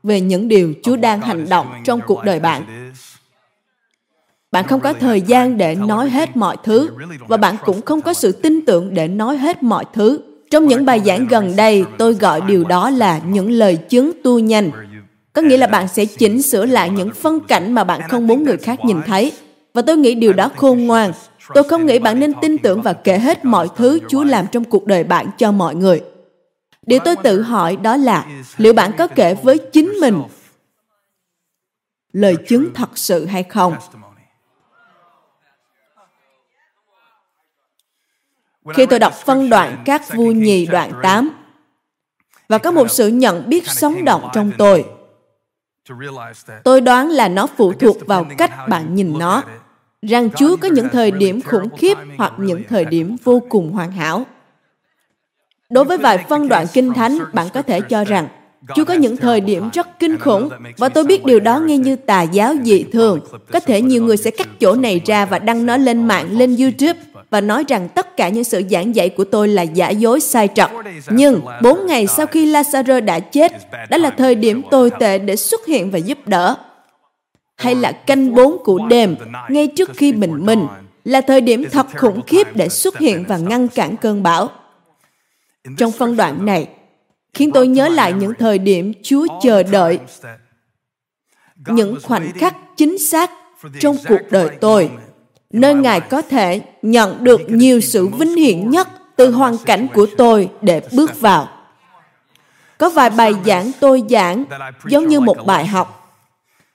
về 0.02 0.20
những 0.20 0.48
điều 0.48 0.74
Chúa 0.82 0.96
đang 0.96 1.20
hành 1.20 1.48
động 1.48 1.82
trong 1.84 2.00
cuộc 2.06 2.24
đời 2.24 2.40
bạn 2.40 2.85
bạn 4.56 4.68
không 4.68 4.80
có 4.80 4.92
thời 4.92 5.20
gian 5.20 5.58
để 5.58 5.74
nói 5.74 6.10
hết 6.10 6.36
mọi 6.36 6.56
thứ, 6.64 6.90
và 7.28 7.36
bạn 7.36 7.56
cũng 7.64 7.82
không 7.82 8.00
có 8.00 8.12
sự 8.12 8.32
tin 8.32 8.64
tưởng 8.66 8.94
để 8.94 9.08
nói 9.08 9.36
hết 9.36 9.62
mọi 9.62 9.84
thứ. 9.92 10.20
Trong 10.50 10.66
những 10.66 10.84
bài 10.84 11.00
giảng 11.06 11.26
gần 11.26 11.56
đây, 11.56 11.84
tôi 11.98 12.14
gọi 12.14 12.40
điều 12.40 12.64
đó 12.64 12.90
là 12.90 13.18
những 13.18 13.50
lời 13.50 13.76
chứng 13.76 14.12
tu 14.24 14.38
nhanh 14.38 14.70
có 15.32 15.42
nghĩa 15.42 15.56
là 15.56 15.66
bạn 15.66 15.88
sẽ 15.88 16.04
chỉnh 16.04 16.42
sửa 16.42 16.66
lại 16.66 16.90
những 16.90 17.10
phân 17.14 17.40
cảnh 17.40 17.72
mà 17.72 17.84
bạn 17.84 18.00
không 18.08 18.26
muốn 18.26 18.44
người 18.44 18.56
khác 18.56 18.84
nhìn 18.84 19.02
thấy. 19.06 19.32
Và 19.74 19.82
tôi 19.82 19.96
nghĩ 19.96 20.14
điều 20.14 20.32
đó 20.32 20.50
khôn 20.56 20.86
ngoan. 20.86 21.12
Tôi 21.54 21.64
không 21.64 21.86
nghĩ 21.86 21.98
bạn 21.98 22.20
nên 22.20 22.32
tin 22.40 22.58
tưởng 22.58 22.82
và 22.82 22.92
kể 22.92 23.18
hết 23.18 23.44
mọi 23.44 23.68
thứ 23.76 23.98
chúa 24.08 24.24
làm 24.24 24.46
trong 24.52 24.64
cuộc 24.64 24.86
đời 24.86 25.04
bạn 25.04 25.26
cho 25.38 25.52
mọi 25.52 25.74
người. 25.74 26.00
Điều 26.86 26.98
tôi 27.04 27.16
tự 27.16 27.42
hỏi 27.42 27.76
đó 27.76 27.96
là, 27.96 28.26
liệu 28.56 28.72
bạn 28.72 28.92
có 28.98 29.06
kể 29.06 29.34
với 29.34 29.58
chính 29.58 29.88
mình 30.00 30.22
lời 32.12 32.36
chứng 32.48 32.74
thật 32.74 32.98
sự 32.98 33.26
hay 33.26 33.42
không? 33.42 33.74
Khi 38.74 38.86
tôi 38.86 38.98
đọc 38.98 39.14
phân 39.14 39.50
đoạn 39.50 39.82
các 39.84 40.14
vua 40.14 40.32
nhì 40.32 40.66
đoạn 40.66 40.92
8 41.02 41.30
và 42.48 42.58
có 42.58 42.70
một 42.70 42.90
sự 42.90 43.08
nhận 43.08 43.48
biết 43.48 43.68
sống 43.68 44.04
động 44.04 44.28
trong 44.34 44.52
tôi. 44.58 44.84
Tôi 46.64 46.80
đoán 46.80 47.08
là 47.08 47.28
nó 47.28 47.46
phụ 47.56 47.72
thuộc 47.72 48.06
vào 48.06 48.26
cách 48.38 48.68
bạn 48.68 48.94
nhìn 48.94 49.18
nó, 49.18 49.42
rằng 50.02 50.30
Chúa 50.30 50.56
có 50.56 50.68
những 50.68 50.88
thời 50.88 51.10
điểm 51.10 51.42
khủng 51.42 51.76
khiếp 51.76 51.98
hoặc 52.18 52.32
những 52.38 52.62
thời 52.68 52.84
điểm 52.84 53.16
vô 53.24 53.42
cùng 53.48 53.72
hoàn 53.72 53.92
hảo. 53.92 54.26
Đối 55.70 55.84
với 55.84 55.98
vài 55.98 56.24
phân 56.28 56.48
đoạn 56.48 56.66
kinh 56.72 56.92
thánh, 56.92 57.18
bạn 57.32 57.46
có 57.54 57.62
thể 57.62 57.80
cho 57.80 58.04
rằng 58.04 58.28
Chúa 58.74 58.84
có 58.84 58.94
những 58.94 59.16
thời 59.16 59.40
điểm 59.40 59.70
rất 59.72 59.98
kinh 59.98 60.18
khủng 60.18 60.48
và 60.76 60.88
tôi 60.88 61.04
biết 61.04 61.24
điều 61.24 61.40
đó 61.40 61.60
nghe 61.60 61.78
như 61.78 61.96
tà 61.96 62.22
giáo 62.22 62.54
dị 62.64 62.84
thường. 62.92 63.20
Có 63.52 63.60
thể 63.60 63.82
nhiều 63.82 64.02
người 64.02 64.16
sẽ 64.16 64.30
cắt 64.30 64.48
chỗ 64.60 64.74
này 64.74 65.00
ra 65.06 65.26
và 65.26 65.38
đăng 65.38 65.66
nó 65.66 65.76
lên 65.76 66.06
mạng, 66.08 66.38
lên 66.38 66.56
YouTube 66.56 67.00
và 67.30 67.40
nói 67.40 67.64
rằng 67.68 67.88
tất 67.88 68.16
cả 68.16 68.28
những 68.28 68.44
sự 68.44 68.62
giảng 68.70 68.94
dạy 68.94 69.08
của 69.08 69.24
tôi 69.24 69.48
là 69.48 69.62
giả 69.62 69.90
dối 69.90 70.20
sai 70.20 70.48
trật. 70.54 70.70
Nhưng 71.08 71.40
bốn 71.62 71.86
ngày 71.86 72.06
sau 72.06 72.26
khi 72.26 72.52
Lazarus 72.52 73.04
đã 73.04 73.20
chết, 73.20 73.52
đó 73.90 73.98
là 73.98 74.10
thời 74.10 74.34
điểm 74.34 74.62
tồi 74.70 74.90
tệ 75.00 75.18
để 75.18 75.36
xuất 75.36 75.66
hiện 75.66 75.90
và 75.90 75.98
giúp 75.98 76.18
đỡ. 76.26 76.56
Hay 77.56 77.74
là 77.74 77.92
canh 77.92 78.34
bốn 78.34 78.64
của 78.64 78.78
đêm, 78.88 79.16
ngay 79.48 79.66
trước 79.66 79.90
khi 79.94 80.12
bình 80.12 80.46
minh, 80.46 80.66
là 81.04 81.20
thời 81.20 81.40
điểm 81.40 81.64
thật 81.72 81.86
khủng 81.96 82.22
khiếp 82.26 82.56
để 82.56 82.68
xuất 82.68 82.98
hiện 82.98 83.24
và 83.28 83.36
ngăn 83.36 83.68
cản 83.68 83.96
cơn 83.96 84.22
bão. 84.22 84.48
Trong 85.78 85.92
phân 85.92 86.16
đoạn 86.16 86.46
này, 86.46 86.68
khiến 87.34 87.50
tôi 87.52 87.68
nhớ 87.68 87.88
lại 87.88 88.12
những 88.12 88.32
thời 88.38 88.58
điểm 88.58 88.92
Chúa 89.02 89.26
chờ 89.42 89.62
đợi, 89.62 89.98
những 91.66 91.98
khoảnh 92.02 92.32
khắc 92.32 92.56
chính 92.76 92.98
xác 92.98 93.30
trong 93.80 93.96
cuộc 94.08 94.20
đời 94.30 94.48
tôi 94.60 94.90
nơi 95.52 95.74
Ngài 95.74 96.00
có 96.00 96.22
thể 96.22 96.60
nhận 96.82 97.24
được 97.24 97.40
nhiều 97.46 97.80
sự 97.80 98.06
vinh 98.06 98.36
hiển 98.36 98.70
nhất 98.70 98.88
từ 99.16 99.30
hoàn 99.30 99.58
cảnh 99.58 99.86
của 99.94 100.06
tôi 100.16 100.48
để 100.62 100.82
bước 100.92 101.20
vào. 101.20 101.48
Có 102.78 102.88
vài 102.88 103.10
bài 103.10 103.32
giảng 103.46 103.70
tôi 103.80 104.02
giảng 104.10 104.44
giống 104.86 105.08
như 105.08 105.20
một 105.20 105.36
bài 105.46 105.66
học. 105.66 106.02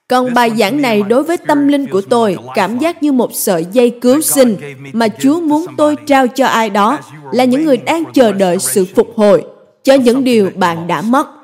Còn 0.08 0.34
bài 0.34 0.52
giảng 0.58 0.82
này 0.82 1.02
đối 1.02 1.24
với 1.24 1.38
tâm 1.38 1.68
linh 1.68 1.88
của 1.88 2.02
tôi 2.02 2.38
cảm 2.56 2.78
giác 2.78 3.04
như 3.04 3.12
một 3.12 3.30
sợi 3.34 3.66
dây 3.72 3.90
cứu 4.02 4.22
sinh 4.22 4.58
mà 4.94 5.08
Chúa 5.20 5.42
muốn 5.42 5.66
tôi 5.78 5.96
trao 6.06 6.28
cho 6.28 6.46
ai 6.46 6.70
đó 6.70 7.00
là 7.32 7.44
những 7.44 7.66
người 7.66 7.78
đang 7.78 8.04
chờ 8.14 8.32
đợi 8.32 8.60
sự 8.60 8.86
phục 8.96 9.08
hồi 9.16 9.46
cho 9.84 9.94
những 9.94 10.24
điều 10.24 10.52
bạn 10.56 10.88
đã 10.88 11.02
mất 11.02 11.41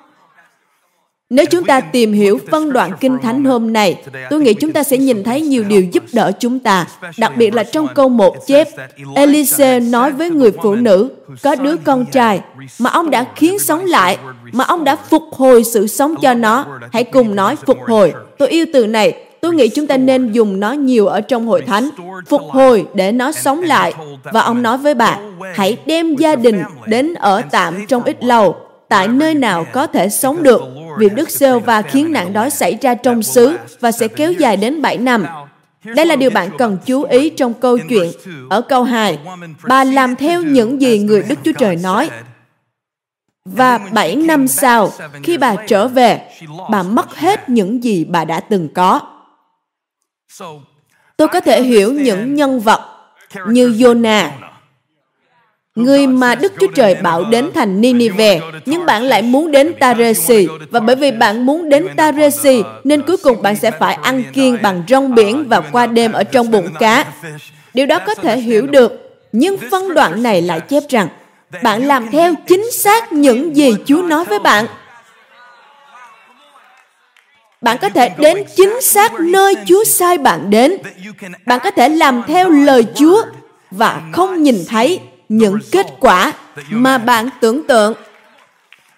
nếu 1.30 1.46
chúng 1.46 1.64
ta 1.64 1.80
tìm 1.80 2.14
hiểu 2.14 2.40
phân 2.52 2.74
đoạn 2.74 2.92
kinh 3.00 3.18
thánh 3.24 3.44
hôm 3.44 3.74
nay, 3.74 4.04
tôi 4.30 4.42
nghĩ 4.42 4.54
chúng 4.54 4.74
ta 4.74 4.84
sẽ 4.84 4.98
nhìn 4.98 5.24
thấy 5.24 5.42
nhiều 5.42 5.64
điều 5.64 5.82
giúp 5.82 6.04
đỡ 6.14 6.32
chúng 6.40 6.60
ta, 6.60 6.86
đặc 7.18 7.38
biệt 7.38 7.54
là 7.54 7.64
trong 7.64 7.88
câu 7.96 8.10
một 8.10 8.36
chép, 8.48 8.68
Elise 9.16 9.80
nói 9.80 10.12
với 10.12 10.30
người 10.30 10.52
phụ 10.64 10.76
nữ 10.76 11.10
có 11.44 11.56
đứa 11.56 11.78
con 11.78 12.06
trai 12.06 12.42
mà 12.80 12.90
ông 12.90 13.10
đã 13.10 13.26
khiến 13.36 13.60
sống 13.60 13.86
lại, 13.86 14.18
mà 14.52 14.64
ông 14.64 14.84
đã 14.84 14.96
phục 14.96 15.24
hồi 15.32 15.64
sự 15.64 15.88
sống 15.88 16.16
cho 16.22 16.34
nó. 16.34 16.66
Hãy 16.94 17.04
cùng 17.04 17.36
nói 17.36 17.56
phục 17.56 17.78
hồi. 17.88 18.14
Tôi 18.38 18.50
yêu 18.50 18.66
từ 18.74 18.88
này. 18.88 19.24
Tôi 19.42 19.54
nghĩ 19.54 19.68
chúng 19.68 19.88
ta 19.88 19.98
nên 19.98 20.32
dùng 20.32 20.60
nó 20.60 20.72
nhiều 20.72 21.08
ở 21.08 21.22
trong 21.22 21.48
hội 21.48 21.62
thánh, 21.62 21.90
phục 22.28 22.42
hồi 22.42 22.86
để 22.94 23.12
nó 23.12 23.32
sống 23.32 23.62
lại. 23.62 23.94
Và 24.24 24.42
ông 24.42 24.62
nói 24.62 24.78
với 24.78 24.94
bà, 24.94 25.18
hãy 25.56 25.78
đem 25.86 26.16
gia 26.16 26.36
đình 26.36 26.64
đến 26.86 27.14
ở 27.14 27.42
tạm 27.52 27.86
trong 27.88 28.04
ít 28.04 28.24
lâu, 28.24 28.56
tại 28.90 29.08
nơi 29.08 29.34
nào 29.34 29.66
có 29.74 29.88
thể 29.88 30.10
sống 30.10 30.44
được, 30.44 30.62
vì 30.98 31.10
Đức 31.10 31.30
Sêu 31.30 31.60
và 31.60 31.82
khiến 31.82 32.12
nạn 32.12 32.34
đói 32.34 32.50
xảy 32.50 32.78
ra 32.82 32.94
trong 32.94 33.24
xứ 33.24 33.58
và 33.80 33.92
sẽ 33.92 34.08
kéo 34.08 34.32
dài 34.32 34.58
đến 34.58 34.82
7 34.82 34.98
năm. 34.98 35.26
Đây 35.84 36.06
là 36.06 36.16
điều 36.16 36.30
bạn 36.30 36.50
cần 36.58 36.78
chú 36.86 37.04
ý 37.04 37.30
trong 37.30 37.54
câu 37.54 37.78
chuyện. 37.90 38.12
Ở 38.50 38.62
câu 38.62 38.84
2, 38.84 39.20
bà 39.68 39.84
làm 39.84 40.16
theo 40.16 40.42
những 40.42 40.82
gì 40.82 41.00
người 41.00 41.24
Đức 41.24 41.40
Chúa 41.44 41.52
Trời 41.58 41.76
nói. 41.76 42.10
Và 43.46 43.78
7 43.78 44.16
năm 44.16 44.48
sau, 44.48 44.92
khi 45.24 45.38
bà 45.38 45.56
trở 45.68 45.88
về, 45.88 46.22
bà 46.70 46.84
mất 46.84 47.16
hết 47.16 47.50
những 47.50 47.84
gì 47.84 48.06
bà 48.06 48.26
đã 48.26 48.40
từng 48.40 48.70
có. 48.74 49.02
Tôi 51.18 51.28
có 51.28 51.40
thể 51.40 51.64
hiểu 51.64 51.94
những 51.94 52.36
nhân 52.36 52.60
vật 52.60 52.82
như 53.48 53.70
Jonah, 53.70 54.30
người 55.78 56.08
mà 56.08 56.36
Đức 56.36 56.54
Chúa 56.60 56.68
Trời 56.76 56.96
bảo 56.96 57.24
đến 57.24 57.52
thành 57.56 57.82
Ninive, 57.82 58.40
nhưng 58.66 58.86
bạn 58.86 59.04
lại 59.04 59.22
muốn 59.22 59.52
đến 59.52 59.74
Taresi, 59.80 60.48
và 60.70 60.80
bởi 60.80 60.96
vì 60.96 61.12
bạn 61.12 61.46
muốn 61.46 61.70
đến 61.70 61.88
Taresi, 61.96 62.64
nên 62.84 63.02
cuối 63.02 63.18
cùng 63.18 63.42
bạn 63.42 63.56
sẽ 63.56 63.72
phải 63.72 63.94
ăn 63.94 64.24
kiêng 64.34 64.58
bằng 64.62 64.84
rong 64.88 65.16
biển 65.16 65.46
và 65.48 65.62
qua 65.62 65.88
đêm 65.88 66.12
ở 66.12 66.24
trong 66.24 66.52
bụng 66.52 66.68
cá. 66.80 67.06
Điều 67.74 67.86
đó 67.86 68.00
có 68.00 68.16
thể 68.16 68.38
hiểu 68.38 68.68
được, 68.68 69.20
nhưng 69.32 69.58
phân 69.72 69.94
đoạn 69.94 70.24
này 70.24 70.42
lại 70.42 70.60
chép 70.60 70.84
rằng, 70.90 71.08
bạn 71.64 71.88
làm 71.88 72.12
theo 72.12 72.34
chính 72.48 72.72
xác 72.72 73.14
những 73.14 73.56
gì 73.56 73.76
Chúa 73.86 74.02
nói 74.02 74.26
với 74.26 74.40
bạn. 74.40 74.66
Bạn 77.62 77.78
có 77.82 77.90
thể 77.90 78.10
đến 78.18 78.44
chính 78.56 78.82
xác 78.82 79.20
nơi 79.20 79.56
Chúa 79.66 79.84
sai 79.84 80.18
bạn 80.18 80.50
đến. 80.50 80.78
Bạn 81.46 81.60
có 81.64 81.72
thể 81.72 81.90
làm 81.90 82.24
theo 82.28 82.50
lời 82.50 82.86
Chúa 82.96 83.22
và 83.72 84.02
không 84.12 84.44
nhìn 84.44 84.56
thấy 84.68 85.00
những 85.30 85.60
kết 85.72 85.86
quả 86.00 86.34
mà 86.70 86.98
bạn 86.98 87.30
tưởng 87.42 87.68
tượng. 87.68 87.94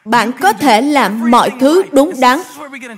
Bạn 0.05 0.31
có 0.41 0.53
thể 0.53 0.81
làm 0.81 1.31
mọi 1.31 1.51
thứ 1.59 1.83
đúng 1.91 2.11
đắn. 2.21 2.39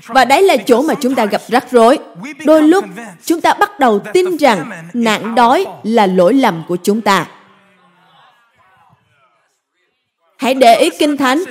và 0.08 0.26
đấy 0.26 0.44
là 0.44 0.58
chỗ 0.58 0.82
mà 0.82 0.94
chúng 1.02 1.16
ta 1.16 1.26
gặp 1.26 1.42
rắc 1.48 1.72
rối. 1.72 2.00
Đôi 2.46 2.62
lúc 2.62 2.86
chúng 3.26 3.42
ta 3.42 3.54
bắt 3.54 3.80
đầu 3.80 4.00
tin 4.14 4.38
rằng 4.38 4.72
nạn 4.94 5.36
đói 5.36 5.66
là 5.84 6.06
lỗi 6.08 6.34
lầm 6.34 6.64
của 6.68 6.78
chúng 6.84 7.02
ta. 7.02 7.28
Hãy 10.38 10.54
để 10.54 10.76
ý 10.80 10.90
kinh 11.00 11.18
thánh 11.18 11.44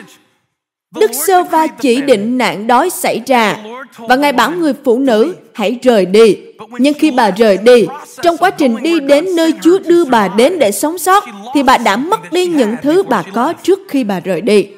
Đức 0.99 1.11
Sơ 1.27 1.43
Va 1.43 1.67
chỉ 1.67 2.01
định 2.01 2.39
nạn 2.39 2.67
đói 2.67 2.91
xảy 2.91 3.23
ra 3.27 3.57
và 3.97 4.17
Ngài 4.17 4.33
bảo 4.33 4.51
người 4.51 4.73
phụ 4.85 4.99
nữ 4.99 5.35
hãy 5.53 5.79
rời 5.83 6.07
đi. 6.07 6.37
Nhưng 6.79 6.95
khi 6.95 7.11
bà 7.11 7.31
rời 7.31 7.57
đi, 7.57 7.87
trong 8.23 8.37
quá 8.37 8.51
trình 8.51 8.77
đi 8.83 9.01
đến 9.01 9.37
nơi 9.37 9.55
Chúa 9.63 9.79
đưa 9.79 10.05
bà 10.05 10.29
đến 10.29 10.59
để 10.59 10.73
sống 10.73 10.99
sót, 10.99 11.25
thì 11.55 11.63
bà 11.63 11.79
đã 11.79 11.97
mất 11.97 12.33
đi 12.33 12.47
những 12.47 12.77
thứ 12.83 13.03
bà 13.03 13.23
có 13.35 13.53
trước 13.63 13.79
khi 13.89 14.05
bà 14.05 14.21
rời 14.21 14.41
đi. 14.41 14.69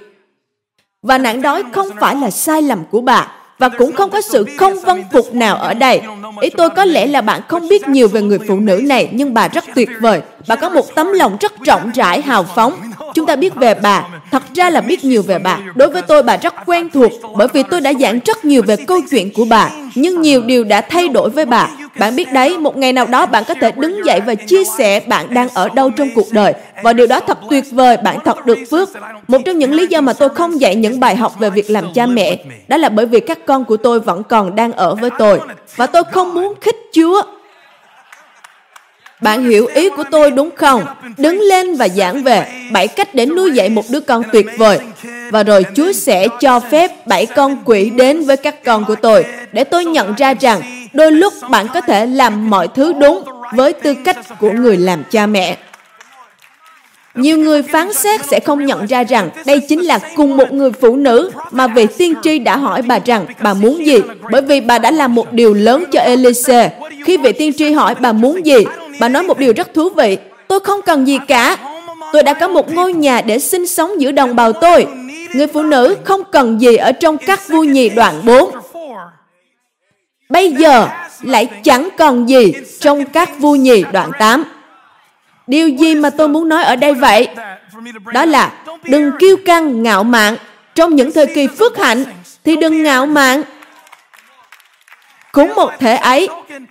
Và 1.03 1.19
nạn 1.19 1.43
đói 1.43 1.63
không 1.73 1.89
phải 2.01 2.17
là 2.17 2.31
sai 2.31 2.63
lầm 2.63 2.85
của 2.91 3.01
bà, 3.01 3.33
và 3.59 3.69
cũng 3.69 3.93
không 3.93 4.11
có 4.11 4.21
sự 4.21 4.47
không 4.57 4.81
vân 4.81 5.05
phục 5.13 5.35
nào 5.35 5.57
ở 5.57 5.75
đây. 5.75 6.01
Ý 6.41 6.51
tôi 6.51 6.71
có 6.71 6.85
lẽ 6.85 7.07
là 7.07 7.21
bạn 7.21 7.41
không 7.49 7.69
biết 7.69 7.89
nhiều 7.89 8.09
về 8.09 8.23
người 8.23 8.39
phụ 8.49 8.57
nữ 8.57 8.81
này, 8.85 9.09
nhưng 9.13 9.35
bà 9.35 9.49
rất 9.49 9.65
tuyệt 9.75 9.89
vời. 10.01 10.21
Bà 10.49 10.57
có 10.57 10.69
một 10.69 10.95
tấm 10.95 11.13
lòng 11.13 11.37
rất 11.41 11.53
rộng 11.61 11.91
rãi, 11.95 12.23
hào 12.23 12.43
phóng. 12.43 12.73
Chúng 13.15 13.27
ta 13.27 13.37
biết 13.37 13.55
về 13.55 13.75
bà, 13.75 14.05
thật 14.31 14.43
ra 14.55 14.71
là 14.71 14.81
biết 14.81 15.05
nhiều 15.05 15.23
về 15.23 15.39
bà. 15.39 15.59
Đối 15.75 15.91
với 15.91 16.03
tôi, 16.03 16.23
bà 16.23 16.37
rất 16.37 16.55
quen 16.67 16.91
thuộc, 16.91 17.13
bởi 17.37 17.49
vì 17.53 17.63
tôi 17.63 17.81
đã 17.81 17.93
giảng 18.01 18.19
rất 18.25 18.45
nhiều 18.45 18.63
về 18.67 18.77
câu 18.77 19.01
chuyện 19.11 19.33
của 19.35 19.45
bà. 19.45 19.71
Nhưng 19.95 20.21
nhiều 20.21 20.43
điều 20.43 20.65
đã 20.65 20.81
thay 20.81 21.09
đổi 21.09 21.31
với 21.31 21.45
bà. 21.45 21.69
Bạn 21.99 22.17
biết 22.17 22.33
đấy, 22.33 22.59
một 22.59 22.77
ngày 22.77 22.93
nào 22.93 23.07
đó 23.07 23.27
bạn 23.27 23.45
có 23.49 23.55
thể 23.61 23.71
đứng 23.77 24.07
dậy 24.07 24.21
và 24.27 24.35
chia 24.35 24.65
sẻ 24.79 25.01
bạn 25.01 25.35
đang 25.35 25.49
ở 25.55 25.69
đâu 25.69 25.91
trong 25.91 26.09
cuộc 26.15 26.27
đời. 26.31 26.55
Và 26.83 26.93
điều 26.93 27.07
đó 27.07 27.21
thật 27.21 27.39
tuyệt 27.51 27.65
vời, 27.71 27.97
bạn 27.97 28.19
thật 28.25 28.47
được 28.47 28.59
phước. 28.71 28.89
Một 29.29 29.39
trong 29.45 29.59
những 29.59 29.73
lý 29.73 29.87
do 29.87 30.01
mà 30.01 30.13
tôi 30.13 30.29
không 30.29 30.61
dạy 30.61 30.75
những 30.75 31.01
bài 31.01 31.17
học 31.17 31.33
về 31.39 31.51
việc 31.51 31.71
làm 31.71 31.85
cha 31.95 32.07
mẹ, 32.07 32.45
đó 32.69 32.77
là 32.77 32.89
bởi 32.89 33.07
vì 33.07 33.21
các 33.21 33.39
con 33.47 33.65
của 33.65 33.77
tôi 33.77 34.01
vẫn 34.01 34.23
còn 34.23 34.57
đang 34.57 34.73
ở 34.73 34.95
với 34.95 35.11
tôi. 35.19 35.41
Và 35.77 35.87
tôi 35.87 36.03
không 36.13 36.35
muốn 36.35 36.55
khích 36.61 36.77
Chúa. 36.93 37.23
Bạn 39.23 39.51
hiểu 39.51 39.67
ý 39.67 39.89
của 39.89 40.05
tôi 40.11 40.31
đúng 40.31 40.51
không? 40.57 40.85
Đứng 41.19 41.41
lên 41.41 41.75
và 41.75 41.89
giảng 41.89 42.23
về 42.23 42.47
bảy 42.73 42.89
cách 42.89 43.15
để 43.15 43.27
nuôi 43.27 43.51
dạy 43.51 43.69
một 43.69 43.85
đứa 43.91 44.01
con 44.01 44.23
tuyệt 44.33 44.47
vời. 44.59 44.79
Và 45.31 45.43
rồi 45.43 45.65
Chúa 45.75 45.93
sẽ 45.93 46.29
cho 46.41 46.61
phép 46.61 47.07
bảy 47.07 47.27
con 47.27 47.57
quỷ 47.65 47.91
đến 47.91 48.25
với 48.25 48.37
các 48.37 48.65
con 48.65 48.85
của 48.85 48.95
tôi 48.95 49.25
để 49.53 49.65
tôi 49.65 49.85
nhận 49.85 50.15
ra 50.15 50.35
rằng 50.35 50.61
đôi 50.93 51.13
lúc 51.13 51.35
bạn 51.51 51.67
có 51.75 51.81
thể 51.81 52.07
làm 52.07 52.51
mọi 52.51 52.69
thứ 52.69 52.93
đúng 52.93 53.25
với 53.55 53.73
tư 53.73 53.95
cách 54.05 54.17
của 54.41 54.51
người 54.51 54.77
làm 54.77 55.03
cha 55.11 55.27
mẹ. 55.27 55.57
Nhiều 57.15 57.39
người 57.39 57.63
phán 57.63 57.93
xét 57.93 58.21
sẽ 58.31 58.41
không 58.41 58.67
nhận 58.67 58.87
ra 58.87 59.05
rằng 59.05 59.31
đây 59.47 59.61
chính 59.69 59.81
là 59.81 59.99
cùng 60.17 60.37
một 60.37 60.53
người 60.53 60.71
phụ 60.81 60.97
nữ 60.97 61.31
mà 61.51 61.67
vị 61.67 61.87
tiên 61.99 62.15
tri 62.23 62.39
đã 62.39 62.57
hỏi 62.57 62.83
bà 62.83 62.99
rằng 63.05 63.27
bà 63.43 63.55
muốn 63.55 63.87
gì, 63.87 63.97
bởi 64.31 64.43
vì 64.43 64.61
bà 64.61 64.79
đã 64.79 64.91
làm 64.91 65.15
một 65.15 65.33
điều 65.33 65.55
lớn 65.55 65.85
cho 65.93 66.01
Elise. 66.01 66.71
Khi 67.05 67.17
vị 67.17 67.33
tiên 67.33 67.53
tri 67.59 67.73
hỏi 67.73 67.95
bà 68.01 68.13
muốn 68.13 68.47
gì, 68.47 68.65
bà 69.03 69.09
nói 69.09 69.23
một 69.23 69.39
điều 69.39 69.53
rất 69.57 69.75
thú 69.75 69.89
vị. 69.89 70.19
Tôi 70.49 70.61
không 70.61 70.83
cần 70.83 71.07
gì 71.07 71.19
cả. 71.29 71.57
Tôi 72.13 72.23
đã 72.23 72.35
có 72.35 72.49
một 72.49 72.73
ngôi 72.73 72.93
nhà 72.93 73.21
để 73.21 73.39
sinh 73.39 73.67
sống 73.67 74.01
giữa 74.01 74.13
đồng 74.13 74.37
bào 74.37 74.53
tôi. 74.53 74.87
Người 75.35 75.47
phụ 75.47 75.63
nữ 75.63 75.97
không 76.05 76.23
cần 76.33 76.61
gì 76.61 76.77
ở 76.77 76.93
trong 76.93 77.19
các 77.19 77.49
vui 77.49 77.67
nhì 77.67 77.89
đoạn 77.89 78.21
4. 78.25 78.51
Bây 80.29 80.53
giờ 80.53 80.89
lại 81.23 81.49
chẳng 81.63 81.89
còn 81.99 82.29
gì 82.29 82.53
trong 82.81 83.05
các 83.05 83.39
vui 83.39 83.59
nhì 83.59 83.85
đoạn 83.93 84.11
8. 84.19 84.45
Điều 85.47 85.69
gì 85.69 85.95
mà 85.95 86.11
tôi 86.11 86.29
muốn 86.29 86.49
nói 86.49 86.65
ở 86.65 86.77
đây 86.77 86.95
vậy? 86.95 87.29
Đó 88.13 88.25
là 88.25 88.53
đừng 88.85 89.11
kiêu 89.19 89.37
căng, 89.47 89.83
ngạo 89.83 90.05
mạn. 90.05 90.37
Trong 90.75 90.97
những 90.97 91.13
thời 91.13 91.27
kỳ 91.27 91.47
phước 91.47 91.79
hạnh 91.79 92.05
thì 92.45 92.57
đừng 92.57 92.83
ngạo 92.83 93.07
mạn. 93.07 93.43
Cũng 95.33 95.55
một 95.55 95.71
thể 95.79 95.97
ấy, 95.97 96.29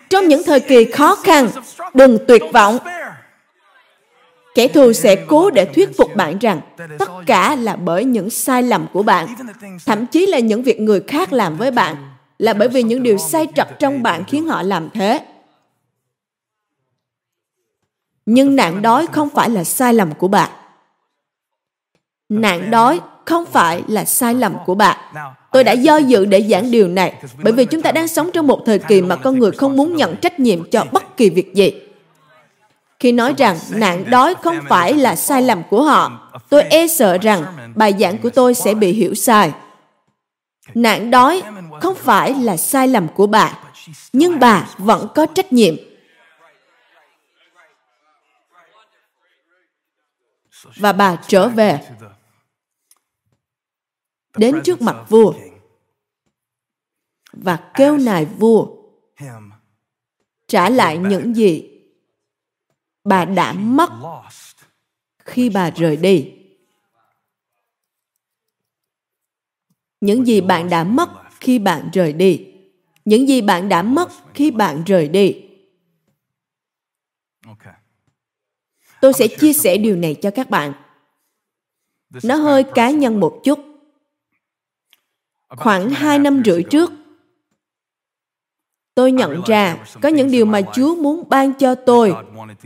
trong 0.10 0.27
những 0.27 0.41
thời 0.46 0.60
kỳ 0.60 0.86
khó 0.86 1.15
khăn, 1.15 1.50
đừng 1.94 2.18
tuyệt 2.27 2.44
vọng. 2.53 2.77
Kẻ 4.56 4.68
thù 4.68 4.94
sẽ 4.94 5.15
cố 5.27 5.50
để 5.50 5.65
thuyết 5.65 5.98
phục 5.98 6.15
bạn 6.15 6.38
rằng 6.39 6.62
tất 7.00 7.10
cả 7.25 7.56
là 7.56 7.75
bởi 7.75 8.06
những 8.06 8.30
sai 8.30 8.63
lầm 8.63 8.88
của 8.94 9.03
bạn, 9.03 9.27
thậm 9.86 10.06
chí 10.06 10.25
là 10.25 10.39
những 10.39 10.63
việc 10.63 10.80
người 10.80 11.01
khác 11.08 11.34
làm 11.34 11.58
với 11.58 11.72
bạn, 11.72 11.96
là 12.39 12.53
bởi 12.53 12.68
vì 12.68 12.84
những 12.84 13.03
điều 13.03 13.18
sai 13.18 13.48
trật 13.56 13.68
trong 13.80 14.03
bạn 14.03 14.24
khiến 14.24 14.48
họ 14.48 14.62
làm 14.62 14.89
thế. 14.94 15.25
Nhưng 18.25 18.56
nạn 18.56 18.82
đói 18.82 19.08
không 19.12 19.30
phải 19.30 19.50
là 19.50 19.63
sai 19.63 19.94
lầm 19.94 20.13
của 20.13 20.27
bạn. 20.27 20.50
Nạn 22.30 22.72
đói 22.72 23.00
không 23.25 23.46
phải 23.46 23.84
là 23.88 24.06
sai 24.06 24.34
lầm 24.34 24.56
của 24.66 24.75
bạn. 24.75 24.98
Tôi 25.51 25.63
đã 25.63 25.72
do 25.72 25.98
dự 25.98 26.25
để 26.25 26.42
giảng 26.42 26.72
điều 26.72 26.88
này 26.88 27.13
bởi 27.44 27.54
vì 27.54 27.66
chúng 27.66 27.82
ta 27.82 27.92
đang 27.92 28.08
sống 28.08 28.30
trong 28.34 28.48
một 28.48 28.62
thời 28.66 28.80
kỳ 28.80 29.01
mà 29.01 29.16
con 29.16 29.40
người 29.40 29.51
không 29.51 29.75
muốn 29.75 29.96
nhận 29.96 30.16
trách 30.16 30.40
nhiệm 30.40 30.70
cho 30.70 30.86
bất 30.92 31.18
kỳ 31.18 31.30
việc 31.30 31.54
gì. 31.54 31.72
Khi 33.00 33.12
nói 33.12 33.34
rằng 33.38 33.58
nạn 33.72 34.10
đói 34.10 34.36
không 34.42 34.60
phải 34.70 34.94
là 34.94 35.16
sai 35.16 35.42
lầm 35.42 35.63
của 35.70 35.84
họ, 35.84 36.32
tôi 36.50 36.63
e 36.63 36.88
sợ 36.88 37.18
rằng 37.18 37.44
bài 37.75 37.94
giảng 38.00 38.18
của 38.18 38.30
tôi 38.30 38.54
sẽ 38.54 38.74
bị 38.74 38.94
hiểu 38.94 39.13
sai. 39.13 39.51
Nạn 40.74 41.12
đói 41.12 41.42
không 41.82 41.96
phải 41.96 42.34
là 42.34 42.58
sai 42.58 42.88
lầm 42.88 43.08
của 43.08 43.28
bà, 43.28 43.58
nhưng 44.13 44.40
bà 44.40 44.68
vẫn 44.78 45.08
có 45.16 45.25
trách 45.25 45.54
nhiệm 45.54 45.75
và 50.75 50.94
bà 50.94 51.16
trở 51.28 51.48
về 51.48 51.80
đến 54.38 54.62
trước 54.64 54.82
mặt 54.82 55.06
vua. 55.10 55.34
và 57.34 57.72
kêu 57.74 57.98
nài 57.98 58.26
vua 58.26 58.68
trả 60.48 60.70
lại 60.70 60.98
những 60.98 61.36
gì 61.36 61.70
bà 63.04 63.26
đã 63.26 63.54
mất 63.54 63.90
khi 65.26 65.50
bà 65.50 65.70
rời 65.70 65.98
đi. 65.98 66.34
Những 70.02 70.28
gì 70.28 70.42
bạn 70.42 70.70
đã 70.70 70.84
mất 70.84 71.10
khi 71.40 71.60
bạn 71.60 71.90
rời 71.94 72.14
đi. 72.14 72.48
Những 73.06 73.28
gì 73.28 73.42
bạn 73.42 73.70
đã 73.70 73.84
mất 73.84 74.10
khi 74.34 74.52
bạn 74.52 74.84
rời 74.86 75.08
đi. 75.08 75.46
Tôi 79.02 79.14
sẽ 79.14 79.28
chia 79.28 79.54
sẻ 79.54 79.78
điều 79.78 79.96
này 79.96 80.16
cho 80.22 80.32
các 80.32 80.50
bạn. 80.50 80.74
Nó 82.24 82.36
hơi 82.36 82.64
cá 82.64 82.90
nhân 82.90 83.20
một 83.20 83.42
chút. 83.44 83.71
Khoảng 85.58 85.89
hai 85.89 86.20
năm 86.20 86.41
rưỡi 86.46 86.63
trước, 86.63 86.91
tôi 88.96 89.12
nhận 89.12 89.41
ra 89.46 89.77
có 90.01 90.10
những 90.10 90.31
điều 90.31 90.46
mà 90.46 90.62
Chúa 90.74 90.96
muốn 90.96 91.24
ban 91.29 91.53
cho 91.53 91.75
tôi 91.75 92.13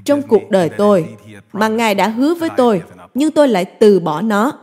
trong 0.05 0.21
cuộc 0.21 0.49
đời 0.49 0.69
tôi 0.77 1.05
mà 1.53 1.67
Ngài 1.67 1.95
đã 1.95 2.07
hứa 2.07 2.33
với 2.33 2.49
tôi, 2.57 2.81
nhưng 3.13 3.31
tôi 3.31 3.47
lại 3.47 3.65
từ 3.65 3.99
bỏ 3.99 4.21
nó. 4.21 4.59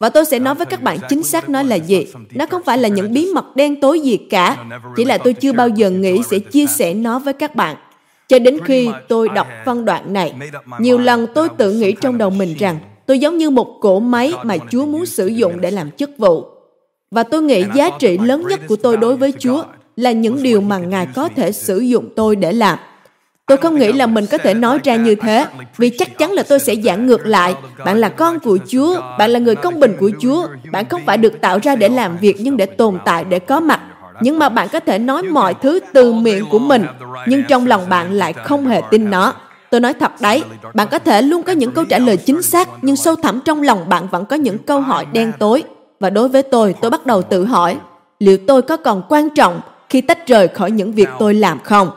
Và 0.00 0.08
tôi 0.08 0.24
sẽ 0.24 0.38
nói 0.38 0.54
với 0.54 0.66
các 0.66 0.82
bạn 0.82 0.98
chính 1.08 1.22
xác 1.22 1.48
nó 1.48 1.62
là 1.62 1.76
gì. 1.76 2.06
Nó 2.34 2.46
không 2.46 2.62
phải 2.62 2.78
là 2.78 2.88
những 2.88 3.12
bí 3.12 3.30
mật 3.34 3.56
đen 3.56 3.80
tối 3.80 4.00
gì 4.00 4.16
cả. 4.16 4.64
Chỉ 4.96 5.04
là 5.04 5.18
tôi 5.18 5.32
chưa 5.32 5.52
bao 5.52 5.68
giờ 5.68 5.90
nghĩ 5.90 6.22
sẽ 6.22 6.38
chia 6.38 6.66
sẻ 6.66 6.94
nó 6.94 7.18
với 7.18 7.32
các 7.32 7.54
bạn. 7.54 7.76
Cho 8.28 8.38
đến 8.38 8.58
khi 8.64 8.88
tôi 9.08 9.28
đọc 9.28 9.46
phân 9.64 9.84
đoạn 9.84 10.12
này, 10.12 10.34
nhiều 10.78 10.98
lần 10.98 11.26
tôi 11.34 11.48
tự 11.48 11.72
nghĩ 11.72 11.92
trong 12.00 12.18
đầu 12.18 12.30
mình 12.30 12.54
rằng 12.58 12.78
tôi 13.06 13.18
giống 13.18 13.38
như 13.38 13.50
một 13.50 13.78
cỗ 13.80 14.00
máy 14.00 14.32
mà 14.42 14.56
Chúa 14.70 14.86
muốn 14.86 15.06
sử 15.06 15.26
dụng 15.26 15.60
để 15.60 15.70
làm 15.70 15.90
chức 15.90 16.10
vụ. 16.18 16.55
Và 17.10 17.22
tôi 17.22 17.42
nghĩ 17.42 17.64
giá 17.74 17.90
trị 17.98 18.18
lớn 18.18 18.46
nhất 18.48 18.60
của 18.68 18.76
tôi 18.76 18.96
đối 18.96 19.16
với 19.16 19.32
Chúa 19.38 19.62
là 19.96 20.12
những 20.12 20.42
điều 20.42 20.60
mà 20.60 20.78
Ngài 20.78 21.06
có 21.14 21.28
thể 21.36 21.52
sử 21.52 21.78
dụng 21.78 22.08
tôi 22.16 22.36
để 22.36 22.52
làm. 22.52 22.78
Tôi 23.46 23.58
không 23.58 23.78
nghĩ 23.78 23.92
là 23.92 24.06
mình 24.06 24.26
có 24.26 24.38
thể 24.38 24.54
nói 24.54 24.78
ra 24.84 24.96
như 24.96 25.14
thế, 25.14 25.46
vì 25.76 25.90
chắc 25.90 26.18
chắn 26.18 26.32
là 26.32 26.42
tôi 26.42 26.58
sẽ 26.58 26.74
giảng 26.84 27.06
ngược 27.06 27.26
lại. 27.26 27.54
Bạn 27.84 27.98
là 27.98 28.08
con 28.08 28.40
của 28.40 28.58
Chúa, 28.68 29.00
bạn 29.18 29.30
là 29.30 29.38
người 29.38 29.54
công 29.54 29.80
bình 29.80 29.96
của 30.00 30.10
Chúa, 30.20 30.46
bạn 30.72 30.84
không 30.88 31.02
phải 31.06 31.16
được 31.16 31.40
tạo 31.40 31.58
ra 31.62 31.76
để 31.76 31.88
làm 31.88 32.16
việc 32.16 32.36
nhưng 32.40 32.56
để 32.56 32.66
tồn 32.66 32.98
tại, 33.04 33.24
để 33.24 33.38
có 33.38 33.60
mặt. 33.60 33.80
Nhưng 34.20 34.38
mà 34.38 34.48
bạn 34.48 34.68
có 34.72 34.80
thể 34.80 34.98
nói 34.98 35.22
mọi 35.22 35.54
thứ 35.54 35.80
từ 35.92 36.12
miệng 36.12 36.44
của 36.50 36.58
mình, 36.58 36.86
nhưng 37.26 37.42
trong 37.48 37.66
lòng 37.66 37.88
bạn 37.88 38.12
lại 38.12 38.32
không 38.32 38.66
hề 38.66 38.82
tin 38.90 39.10
nó. 39.10 39.34
Tôi 39.70 39.80
nói 39.80 39.94
thật 39.94 40.12
đấy, 40.20 40.42
bạn 40.74 40.88
có 40.90 40.98
thể 40.98 41.22
luôn 41.22 41.42
có 41.42 41.52
những 41.52 41.72
câu 41.72 41.84
trả 41.84 41.98
lời 41.98 42.16
chính 42.16 42.42
xác, 42.42 42.68
nhưng 42.82 42.96
sâu 42.96 43.16
thẳm 43.16 43.40
trong 43.44 43.62
lòng 43.62 43.88
bạn 43.88 44.08
vẫn 44.10 44.26
có 44.26 44.36
những 44.36 44.58
câu 44.58 44.80
hỏi 44.80 45.06
đen 45.12 45.32
tối. 45.38 45.64
Và 46.00 46.10
đối 46.10 46.28
với 46.28 46.42
tôi, 46.42 46.74
tôi 46.80 46.90
bắt 46.90 47.06
đầu 47.06 47.22
tự 47.22 47.44
hỏi, 47.44 47.78
liệu 48.18 48.38
tôi 48.46 48.62
có 48.62 48.76
còn 48.76 49.02
quan 49.08 49.30
trọng 49.30 49.60
khi 49.88 50.00
tách 50.00 50.26
rời 50.26 50.48
khỏi 50.48 50.70
những 50.70 50.92
việc 50.92 51.08
tôi 51.18 51.34
làm 51.34 51.60
không? 51.60 51.90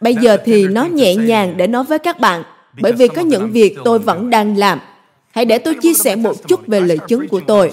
Bây 0.00 0.14
giờ 0.14 0.36
thì 0.44 0.68
nó 0.68 0.84
nhẹ 0.84 1.14
nhàng 1.14 1.56
để 1.56 1.66
nói 1.66 1.84
với 1.84 1.98
các 1.98 2.20
bạn, 2.20 2.42
bởi 2.80 2.92
vì 2.92 3.08
có 3.08 3.22
những 3.22 3.52
việc 3.52 3.76
tôi 3.84 3.98
vẫn 3.98 4.30
đang 4.30 4.56
làm. 4.56 4.80
Hãy 5.30 5.44
để 5.44 5.58
tôi 5.58 5.74
chia 5.74 5.94
sẻ 5.94 6.16
một 6.16 6.48
chút 6.48 6.66
về 6.66 6.80
lời 6.80 6.98
chứng 7.08 7.28
của 7.28 7.40
tôi. 7.46 7.72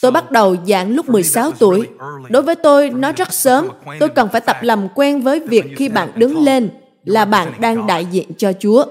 Tôi 0.00 0.10
bắt 0.10 0.30
đầu 0.30 0.56
giảng 0.66 0.94
lúc 0.94 1.08
16 1.08 1.50
tuổi. 1.58 1.88
Đối 2.28 2.42
với 2.42 2.54
tôi, 2.54 2.90
nó 2.90 3.12
rất 3.12 3.32
sớm. 3.32 3.68
Tôi 4.00 4.08
cần 4.08 4.28
phải 4.28 4.40
tập 4.40 4.56
làm 4.62 4.88
quen 4.94 5.20
với 5.20 5.40
việc 5.40 5.64
khi 5.76 5.88
bạn 5.88 6.08
đứng 6.14 6.44
lên 6.44 6.70
là 7.04 7.24
bạn 7.24 7.52
đang 7.60 7.86
đại 7.86 8.04
diện 8.04 8.28
cho 8.38 8.52
Chúa. 8.60 8.84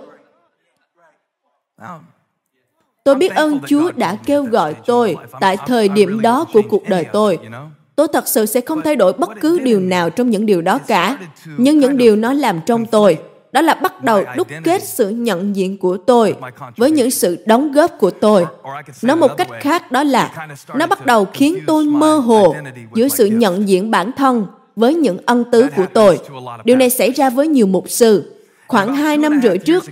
Tôi 3.09 3.15
biết 3.15 3.35
ơn 3.35 3.59
Chúa 3.67 3.91
đã 3.95 4.17
kêu 4.25 4.43
gọi 4.43 4.73
tôi 4.85 5.17
tại 5.39 5.57
thời 5.67 5.89
điểm 5.89 6.21
đó 6.21 6.45
của 6.53 6.61
cuộc 6.69 6.89
đời 6.89 7.05
tôi. 7.13 7.39
Tôi 7.95 8.07
thật 8.13 8.27
sự 8.27 8.45
sẽ 8.45 8.61
không 8.61 8.81
thay 8.81 8.95
đổi 8.95 9.13
bất 9.13 9.29
cứ 9.41 9.59
điều 9.59 9.79
nào 9.79 10.09
trong 10.09 10.29
những 10.29 10.45
điều 10.45 10.61
đó 10.61 10.77
cả. 10.87 11.17
Nhưng 11.57 11.79
những 11.79 11.97
điều 11.97 12.15
nó 12.15 12.33
làm 12.33 12.59
trong 12.65 12.85
tôi, 12.85 13.17
đó 13.51 13.61
là 13.61 13.73
bắt 13.73 14.03
đầu 14.03 14.23
đúc 14.37 14.47
kết 14.63 14.83
sự 14.83 15.09
nhận 15.09 15.55
diện 15.55 15.77
của 15.77 15.97
tôi 15.97 16.35
với 16.77 16.91
những 16.91 17.11
sự 17.11 17.37
đóng 17.45 17.71
góp 17.71 17.91
của 17.99 18.11
tôi. 18.11 18.45
Nói 19.01 19.17
một 19.17 19.37
cách 19.37 19.47
khác 19.59 19.91
đó 19.91 20.03
là 20.03 20.47
nó 20.75 20.87
bắt 20.87 21.05
đầu 21.05 21.27
khiến 21.33 21.57
tôi 21.67 21.85
mơ 21.85 22.17
hồ 22.17 22.55
giữa 22.95 23.07
sự 23.07 23.25
nhận 23.25 23.69
diện 23.69 23.91
bản 23.91 24.11
thân 24.11 24.45
với 24.75 24.93
những 24.93 25.17
ân 25.25 25.43
tứ 25.51 25.65
của 25.75 25.85
tôi. 25.93 26.19
Điều 26.63 26.75
này 26.75 26.89
xảy 26.89 27.11
ra 27.11 27.29
với 27.29 27.47
nhiều 27.47 27.67
mục 27.67 27.89
sư. 27.89 28.38
Khoảng 28.69 28.95
hai 28.95 29.17
năm 29.17 29.39
rưỡi 29.43 29.57
trước, 29.57 29.83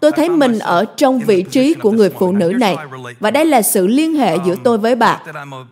tôi 0.00 0.12
thấy 0.12 0.28
mình 0.28 0.58
ở 0.58 0.84
trong 0.96 1.18
vị 1.18 1.42
trí 1.42 1.74
của 1.74 1.90
người 1.90 2.10
phụ 2.18 2.32
nữ 2.32 2.52
này. 2.60 2.76
Và 3.20 3.30
đây 3.30 3.46
là 3.46 3.62
sự 3.62 3.86
liên 3.86 4.14
hệ 4.14 4.36
giữa 4.46 4.54
tôi 4.64 4.78
với 4.78 4.94
bà. 4.94 5.22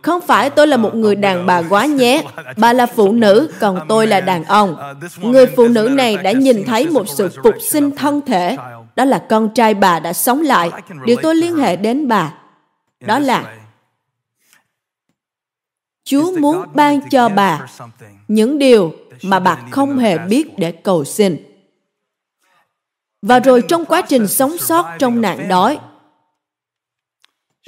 Không 0.01 0.21
phải 0.21 0.49
tôi 0.49 0.67
là 0.67 0.77
một 0.77 0.95
người 0.95 1.15
đàn 1.15 1.45
bà 1.45 1.61
quá 1.69 1.85
nhé. 1.85 2.23
Bà 2.57 2.73
là 2.73 2.85
phụ 2.85 3.11
nữ, 3.11 3.49
còn 3.59 3.79
tôi 3.87 4.07
là 4.07 4.21
đàn 4.21 4.43
ông. 4.43 4.75
Người 5.21 5.45
phụ 5.55 5.67
nữ 5.67 5.89
này 5.91 6.17
đã 6.17 6.31
nhìn 6.31 6.63
thấy 6.63 6.89
một 6.89 7.05
sự 7.09 7.29
phục 7.43 7.55
sinh 7.61 7.91
thân 7.95 8.21
thể. 8.21 8.57
Đó 8.95 9.05
là 9.05 9.25
con 9.29 9.49
trai 9.53 9.73
bà 9.73 9.99
đã 9.99 10.13
sống 10.13 10.41
lại. 10.41 10.71
Điều 11.05 11.17
tôi 11.21 11.35
liên 11.35 11.55
hệ 11.55 11.75
đến 11.75 12.07
bà, 12.07 12.33
đó 12.99 13.19
là 13.19 13.55
Chúa 16.03 16.37
muốn 16.39 16.65
ban 16.73 17.09
cho 17.09 17.29
bà 17.29 17.67
những 18.27 18.59
điều 18.59 18.93
mà 19.23 19.39
bà 19.39 19.57
không 19.71 19.97
hề 19.97 20.17
biết 20.17 20.57
để 20.57 20.71
cầu 20.71 21.03
xin. 21.03 21.50
Và 23.21 23.39
rồi 23.39 23.63
trong 23.67 23.85
quá 23.85 24.01
trình 24.01 24.27
sống 24.27 24.57
sót 24.57 24.85
trong 24.99 25.21
nạn 25.21 25.47
đói, 25.49 25.79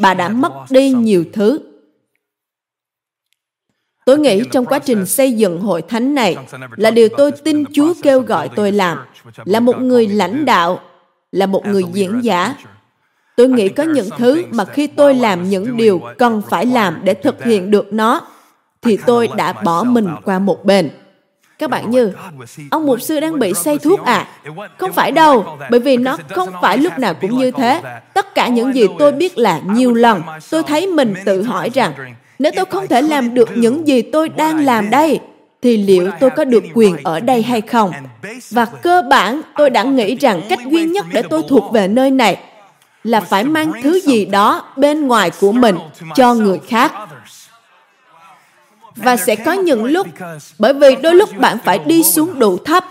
bà 0.01 0.13
đã 0.13 0.29
mất 0.29 0.65
đi 0.69 0.91
nhiều 0.91 1.25
thứ. 1.33 1.59
Tôi 4.05 4.19
nghĩ 4.19 4.43
trong 4.51 4.65
quá 4.65 4.79
trình 4.79 5.05
xây 5.05 5.33
dựng 5.33 5.59
hội 5.59 5.81
thánh 5.81 6.15
này 6.15 6.37
là 6.75 6.91
điều 6.91 7.09
tôi 7.17 7.31
tin 7.31 7.63
Chúa 7.73 7.93
kêu 8.03 8.21
gọi 8.21 8.49
tôi 8.55 8.71
làm, 8.71 8.97
là 9.45 9.59
một 9.59 9.77
người 9.77 10.07
lãnh 10.07 10.45
đạo, 10.45 10.79
là 11.31 11.45
một 11.45 11.65
người 11.65 11.83
diễn 11.93 12.19
giả. 12.23 12.55
Tôi 13.35 13.49
nghĩ 13.49 13.69
có 13.69 13.83
những 13.83 14.09
thứ 14.17 14.43
mà 14.51 14.65
khi 14.65 14.87
tôi 14.87 15.15
làm 15.15 15.49
những 15.49 15.77
điều 15.77 16.01
cần 16.17 16.41
phải 16.49 16.65
làm 16.65 16.99
để 17.03 17.13
thực 17.13 17.43
hiện 17.43 17.71
được 17.71 17.93
nó, 17.93 18.21
thì 18.81 18.97
tôi 19.05 19.27
đã 19.37 19.53
bỏ 19.53 19.83
mình 19.83 20.09
qua 20.25 20.39
một 20.39 20.65
bên. 20.65 20.89
Các 21.63 21.69
bạn 21.69 21.91
như, 21.91 22.13
ông 22.71 22.85
mục 22.85 23.01
sư 23.01 23.19
đang 23.19 23.39
bị 23.39 23.53
say 23.53 23.77
thuốc 23.77 24.05
à? 24.05 24.27
Không 24.77 24.93
phải 24.93 25.11
đâu, 25.11 25.57
bởi 25.71 25.79
vì 25.79 25.97
nó 25.97 26.17
không 26.29 26.49
phải 26.61 26.77
lúc 26.77 26.99
nào 26.99 27.13
cũng 27.13 27.37
như 27.37 27.51
thế. 27.51 27.81
Tất 28.13 28.35
cả 28.35 28.47
những 28.47 28.75
gì 28.75 28.87
tôi 28.99 29.11
biết 29.11 29.37
là 29.37 29.61
nhiều 29.65 29.93
lần, 29.93 30.21
tôi 30.49 30.63
thấy 30.63 30.87
mình 30.87 31.13
tự 31.25 31.43
hỏi 31.43 31.69
rằng, 31.73 31.93
nếu 32.39 32.51
tôi 32.55 32.65
không 32.65 32.87
thể 32.87 33.01
làm 33.01 33.33
được 33.33 33.49
những 33.55 33.87
gì 33.87 34.01
tôi 34.01 34.29
đang 34.29 34.65
làm 34.65 34.89
đây, 34.89 35.19
thì 35.61 35.77
liệu 35.77 36.11
tôi 36.19 36.29
có 36.29 36.45
được 36.45 36.63
quyền 36.73 36.97
ở 37.03 37.19
đây 37.19 37.41
hay 37.41 37.61
không? 37.61 37.91
Và 38.51 38.65
cơ 38.65 39.01
bản, 39.09 39.41
tôi 39.57 39.69
đã 39.69 39.83
nghĩ 39.83 40.15
rằng 40.15 40.41
cách 40.49 40.59
duy 40.71 40.83
nhất 40.83 41.05
để 41.13 41.21
tôi 41.29 41.43
thuộc 41.49 41.71
về 41.73 41.87
nơi 41.87 42.11
này 42.11 42.37
là 43.03 43.21
phải 43.21 43.43
mang 43.43 43.71
thứ 43.83 43.99
gì 43.99 44.25
đó 44.25 44.65
bên 44.75 45.07
ngoài 45.07 45.31
của 45.41 45.51
mình 45.51 45.77
cho 46.15 46.33
người 46.33 46.59
khác 46.67 46.91
và 48.95 49.17
sẽ 49.17 49.35
có 49.35 49.51
những 49.53 49.85
lúc, 49.85 50.07
bởi 50.59 50.73
vì 50.73 50.95
đôi 50.95 51.15
lúc 51.15 51.37
bạn 51.37 51.57
phải 51.65 51.79
đi 51.79 52.03
xuống 52.03 52.39
đủ 52.39 52.57
thấp. 52.57 52.85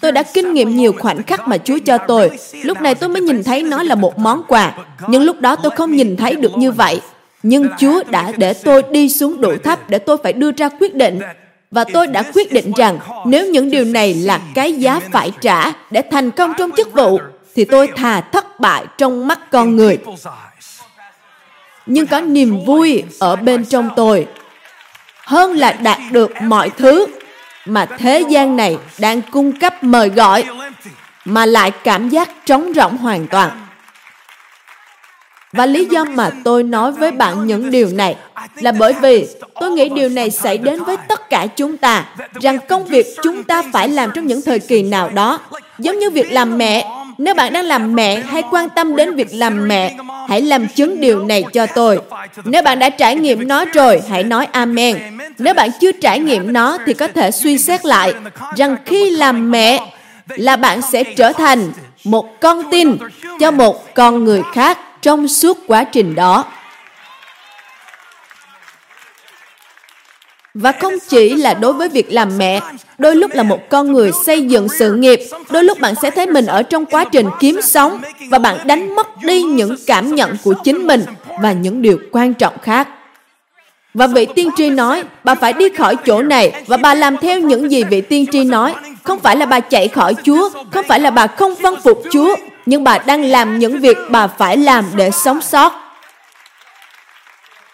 Tôi 0.00 0.12
đã 0.12 0.22
kinh 0.22 0.52
nghiệm 0.54 0.76
nhiều 0.76 0.92
khoảnh 0.98 1.22
khắc 1.22 1.48
mà 1.48 1.58
chúa 1.58 1.78
cho 1.86 1.98
tôi. 1.98 2.30
Lúc 2.62 2.80
này 2.80 2.94
tôi 2.94 3.08
mới 3.08 3.22
nhìn 3.22 3.44
thấy 3.44 3.62
nó 3.62 3.82
là 3.82 3.94
một 3.94 4.18
món 4.18 4.42
quà. 4.48 4.74
Nhưng 5.08 5.22
lúc 5.22 5.40
đó 5.40 5.56
tôi 5.56 5.72
không 5.76 5.96
nhìn 5.96 6.16
thấy 6.16 6.36
được 6.36 6.56
như 6.56 6.72
vậy. 6.72 7.00
Nhưng 7.42 7.68
chúa 7.78 8.02
đã 8.10 8.32
để 8.36 8.52
tôi 8.52 8.82
đi 8.90 9.08
xuống 9.08 9.40
đủ 9.40 9.52
thấp 9.64 9.90
để 9.90 9.98
tôi 9.98 10.16
phải 10.22 10.32
đưa 10.32 10.50
ra 10.52 10.68
quyết 10.68 10.94
định. 10.94 11.20
Và 11.70 11.84
tôi 11.84 12.06
đã 12.06 12.22
quyết 12.34 12.52
định 12.52 12.72
rằng, 12.76 12.98
nếu 13.26 13.46
những 13.46 13.70
điều 13.70 13.84
này 13.84 14.14
là 14.14 14.40
cái 14.54 14.72
giá 14.72 15.00
phải 15.12 15.32
trả 15.40 15.72
để 15.90 16.02
thành 16.10 16.30
công 16.30 16.52
trong 16.58 16.70
chức 16.76 16.92
vụ, 16.92 17.18
thì 17.54 17.64
tôi 17.64 17.88
thà 17.96 18.20
thất 18.20 18.60
bại 18.60 18.84
trong 18.98 19.28
mắt 19.28 19.50
con 19.50 19.76
người. 19.76 19.98
Nhưng 21.86 22.06
có 22.06 22.20
niềm 22.20 22.64
vui 22.64 23.02
ở 23.18 23.36
bên 23.36 23.64
trong 23.64 23.88
tôi 23.96 24.26
hơn 25.28 25.52
là 25.52 25.72
đạt 25.72 25.98
được 26.10 26.32
mọi 26.42 26.70
thứ 26.70 27.06
mà 27.66 27.86
thế 27.98 28.24
gian 28.28 28.56
này 28.56 28.78
đang 28.98 29.22
cung 29.22 29.52
cấp 29.52 29.84
mời 29.84 30.08
gọi, 30.08 30.44
mà 31.24 31.46
lại 31.46 31.70
cảm 31.70 32.08
giác 32.08 32.28
trống 32.46 32.72
rỗng 32.74 32.96
hoàn 32.96 33.26
toàn 33.26 33.50
và 35.52 35.66
lý 35.66 35.84
do 35.84 36.04
mà 36.04 36.30
tôi 36.44 36.62
nói 36.62 36.92
với 36.92 37.10
bạn 37.10 37.46
những 37.46 37.70
điều 37.70 37.88
này 37.88 38.16
là 38.54 38.72
bởi 38.72 38.92
vì 39.02 39.26
tôi 39.60 39.70
nghĩ 39.70 39.88
điều 39.88 40.08
này 40.08 40.30
xảy 40.30 40.58
đến 40.58 40.84
với 40.84 40.96
tất 41.08 41.30
cả 41.30 41.46
chúng 41.56 41.76
ta, 41.76 42.04
rằng 42.40 42.58
công 42.68 42.84
việc 42.84 43.06
chúng 43.22 43.44
ta 43.44 43.62
phải 43.72 43.88
làm 43.88 44.10
trong 44.14 44.26
những 44.26 44.42
thời 44.42 44.58
kỳ 44.58 44.82
nào 44.82 45.10
đó. 45.14 45.40
Giống 45.78 45.98
như 45.98 46.10
việc 46.10 46.32
làm 46.32 46.58
mẹ, 46.58 46.86
nếu 47.18 47.34
bạn 47.34 47.52
đang 47.52 47.64
làm 47.64 47.94
mẹ 47.94 48.20
hay 48.20 48.42
quan 48.50 48.68
tâm 48.68 48.96
đến 48.96 49.14
việc 49.14 49.28
làm 49.30 49.68
mẹ. 49.68 49.96
Hãy 50.28 50.42
làm 50.42 50.68
chứng 50.68 51.00
điều 51.00 51.24
này 51.24 51.44
cho 51.52 51.66
tôi. 51.66 52.00
Nếu 52.44 52.62
bạn 52.62 52.78
đã 52.78 52.90
trải 52.90 53.16
nghiệm 53.16 53.48
nó 53.48 53.64
rồi, 53.64 54.02
hãy 54.08 54.24
nói 54.24 54.46
amen. 54.52 54.98
Nếu 55.38 55.54
bạn 55.54 55.70
chưa 55.80 55.92
trải 55.92 56.20
nghiệm 56.20 56.52
nó 56.52 56.78
thì 56.86 56.94
có 56.94 57.08
thể 57.08 57.30
suy 57.30 57.58
xét 57.58 57.86
lại 57.86 58.14
rằng 58.56 58.76
khi 58.84 59.10
làm 59.10 59.50
mẹ 59.50 59.92
là 60.26 60.56
bạn 60.56 60.82
sẽ 60.82 61.04
trở 61.04 61.32
thành 61.32 61.72
một 62.04 62.40
con 62.40 62.62
tin 62.70 62.96
cho 63.40 63.50
một 63.50 63.94
con 63.94 64.24
người 64.24 64.42
khác 64.52 64.78
trong 65.02 65.28
suốt 65.28 65.58
quá 65.66 65.84
trình 65.84 66.14
đó 66.14 66.44
Và 70.54 70.72
không 70.72 70.94
chỉ 71.08 71.34
là 71.34 71.54
đối 71.54 71.72
với 71.72 71.88
việc 71.88 72.12
làm 72.12 72.38
mẹ, 72.38 72.60
đôi 72.98 73.16
lúc 73.16 73.30
là 73.34 73.42
một 73.42 73.68
con 73.68 73.92
người 73.92 74.10
xây 74.26 74.42
dựng 74.42 74.68
sự 74.68 74.94
nghiệp, 74.94 75.20
đôi 75.50 75.64
lúc 75.64 75.80
bạn 75.80 75.94
sẽ 76.02 76.10
thấy 76.10 76.26
mình 76.26 76.46
ở 76.46 76.62
trong 76.62 76.86
quá 76.86 77.04
trình 77.04 77.26
kiếm 77.40 77.62
sống 77.62 78.00
và 78.30 78.38
bạn 78.38 78.66
đánh 78.66 78.94
mất 78.94 79.06
đi 79.22 79.42
những 79.42 79.76
cảm 79.86 80.14
nhận 80.14 80.36
của 80.44 80.54
chính 80.64 80.86
mình 80.86 81.04
và 81.42 81.52
những 81.52 81.82
điều 81.82 81.98
quan 82.12 82.34
trọng 82.34 82.58
khác. 82.58 82.88
Và 83.94 84.06
vị 84.06 84.26
tiên 84.34 84.50
tri 84.56 84.70
nói, 84.70 85.02
bà 85.24 85.34
phải 85.34 85.52
đi 85.52 85.68
khỏi 85.68 85.96
chỗ 86.06 86.22
này 86.22 86.64
và 86.66 86.76
bà 86.76 86.94
làm 86.94 87.16
theo 87.16 87.40
những 87.40 87.70
gì 87.70 87.84
vị 87.84 88.00
tiên 88.00 88.26
tri 88.32 88.44
nói. 88.44 88.74
Không 89.02 89.18
phải 89.18 89.36
là 89.36 89.46
bà 89.46 89.60
chạy 89.60 89.88
khỏi 89.88 90.14
Chúa, 90.22 90.50
không 90.70 90.84
phải 90.88 91.00
là 91.00 91.10
bà 91.10 91.26
không 91.26 91.54
vâng 91.54 91.80
phục 91.84 92.02
Chúa, 92.12 92.36
nhưng 92.68 92.84
bà 92.84 92.98
đang 92.98 93.24
làm 93.24 93.58
những 93.58 93.80
việc 93.80 93.96
bà 94.08 94.26
phải 94.26 94.56
làm 94.56 94.84
để 94.94 95.10
sống 95.10 95.40
sót. 95.40 95.72